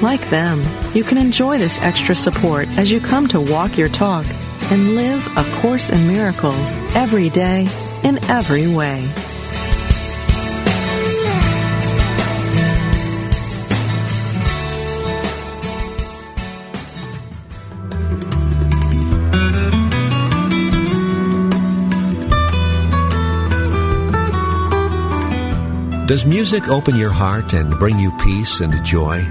Like 0.00 0.30
them, 0.30 0.62
you 0.94 1.02
can 1.02 1.18
enjoy 1.18 1.58
this 1.58 1.80
extra 1.80 2.14
support 2.14 2.68
as 2.78 2.88
you 2.88 3.00
come 3.00 3.26
to 3.28 3.40
walk 3.40 3.76
your 3.76 3.88
talk 3.88 4.24
and 4.70 4.94
live 4.94 5.26
A 5.36 5.42
Course 5.60 5.90
in 5.90 6.06
Miracles 6.06 6.76
every 6.94 7.30
day 7.30 7.66
in 8.04 8.22
every 8.30 8.72
way. 8.72 9.08
Does 26.06 26.24
music 26.24 26.68
open 26.68 26.96
your 26.96 27.10
heart 27.10 27.52
and 27.52 27.76
bring 27.80 27.98
you 27.98 28.12
peace 28.18 28.60
and 28.60 28.72
joy? 28.84 29.26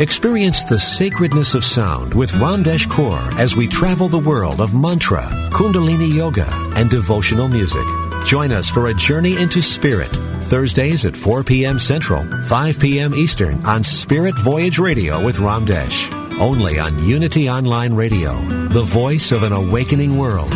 Experience 0.00 0.62
the 0.62 0.78
sacredness 0.78 1.54
of 1.54 1.64
sound 1.64 2.14
with 2.14 2.30
Ramdesh 2.30 2.86
Kaur 2.86 3.18
as 3.36 3.56
we 3.56 3.66
travel 3.66 4.06
the 4.06 4.16
world 4.16 4.60
of 4.60 4.72
mantra, 4.72 5.22
kundalini 5.50 6.14
yoga, 6.14 6.46
and 6.76 6.88
devotional 6.88 7.48
music. 7.48 7.84
Join 8.24 8.52
us 8.52 8.68
for 8.68 8.90
a 8.90 8.94
journey 8.94 9.36
into 9.42 9.60
spirit. 9.60 10.10
Thursdays 10.42 11.04
at 11.04 11.16
4 11.16 11.42
p.m. 11.42 11.80
Central, 11.80 12.24
5 12.44 12.78
p.m. 12.78 13.12
Eastern 13.12 13.60
on 13.66 13.82
Spirit 13.82 14.38
Voyage 14.38 14.78
Radio 14.78 15.24
with 15.24 15.38
Ramdesh. 15.38 16.12
Only 16.38 16.78
on 16.78 17.04
Unity 17.04 17.50
Online 17.50 17.92
Radio, 17.92 18.34
the 18.68 18.82
voice 18.82 19.32
of 19.32 19.42
an 19.42 19.52
awakening 19.52 20.16
world. 20.16 20.52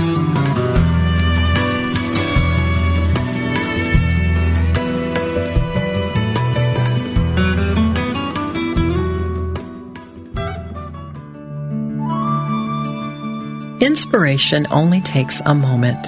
Inspiration 14.32 14.66
only 14.70 15.02
takes 15.02 15.42
a 15.44 15.54
moment. 15.54 16.06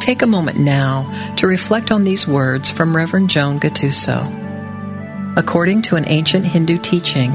Take 0.00 0.22
a 0.22 0.26
moment 0.26 0.58
now 0.58 1.34
to 1.36 1.46
reflect 1.46 1.90
on 1.90 2.02
these 2.02 2.26
words 2.26 2.70
from 2.70 2.96
Reverend 2.96 3.28
Joan 3.28 3.60
Gattuso. 3.60 5.36
According 5.36 5.82
to 5.82 5.96
an 5.96 6.08
ancient 6.08 6.46
Hindu 6.46 6.78
teaching, 6.78 7.32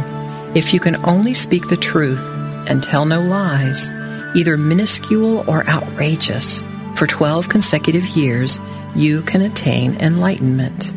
if 0.55 0.73
you 0.73 0.79
can 0.79 0.95
only 1.05 1.35
speak 1.35 1.67
the 1.67 1.77
truth 1.77 2.27
and 2.67 2.81
tell 2.81 3.05
no 3.05 3.21
lies, 3.21 3.91
either 4.35 4.57
minuscule 4.57 5.47
or 5.47 5.63
outrageous, 5.67 6.63
for 6.95 7.05
12 7.05 7.47
consecutive 7.47 8.07
years, 8.07 8.59
you 8.95 9.21
can 9.21 9.43
attain 9.43 9.95
enlightenment. 9.97 10.91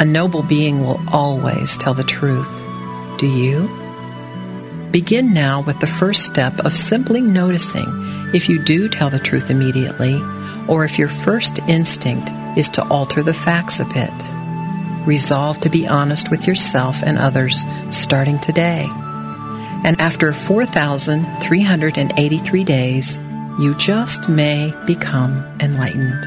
A 0.00 0.04
noble 0.06 0.42
being 0.42 0.80
will 0.80 0.98
always 1.12 1.76
tell 1.76 1.92
the 1.92 2.04
truth. 2.04 2.48
Do 3.18 3.26
you? 3.26 3.83
Begin 4.94 5.34
now 5.34 5.60
with 5.60 5.78
the 5.80 5.88
first 5.88 6.24
step 6.24 6.60
of 6.60 6.72
simply 6.72 7.20
noticing 7.20 7.84
if 8.32 8.48
you 8.48 8.62
do 8.62 8.88
tell 8.88 9.10
the 9.10 9.18
truth 9.18 9.50
immediately 9.50 10.22
or 10.68 10.84
if 10.84 11.00
your 11.00 11.08
first 11.08 11.58
instinct 11.66 12.30
is 12.56 12.68
to 12.68 12.86
alter 12.86 13.20
the 13.20 13.34
facts 13.34 13.80
a 13.80 13.84
bit. 13.86 14.12
Resolve 15.04 15.58
to 15.62 15.68
be 15.68 15.88
honest 15.88 16.30
with 16.30 16.46
yourself 16.46 17.02
and 17.02 17.18
others 17.18 17.64
starting 17.90 18.38
today. 18.38 18.86
And 19.82 20.00
after 20.00 20.32
4,383 20.32 22.62
days, 22.62 23.18
you 23.58 23.74
just 23.74 24.28
may 24.28 24.72
become 24.86 25.44
enlightened. 25.58 26.22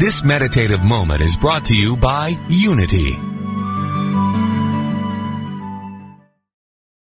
This 0.00 0.24
meditative 0.24 0.82
moment 0.82 1.20
is 1.20 1.36
brought 1.36 1.66
to 1.66 1.76
you 1.76 1.98
by 1.98 2.32
Unity 2.48 3.25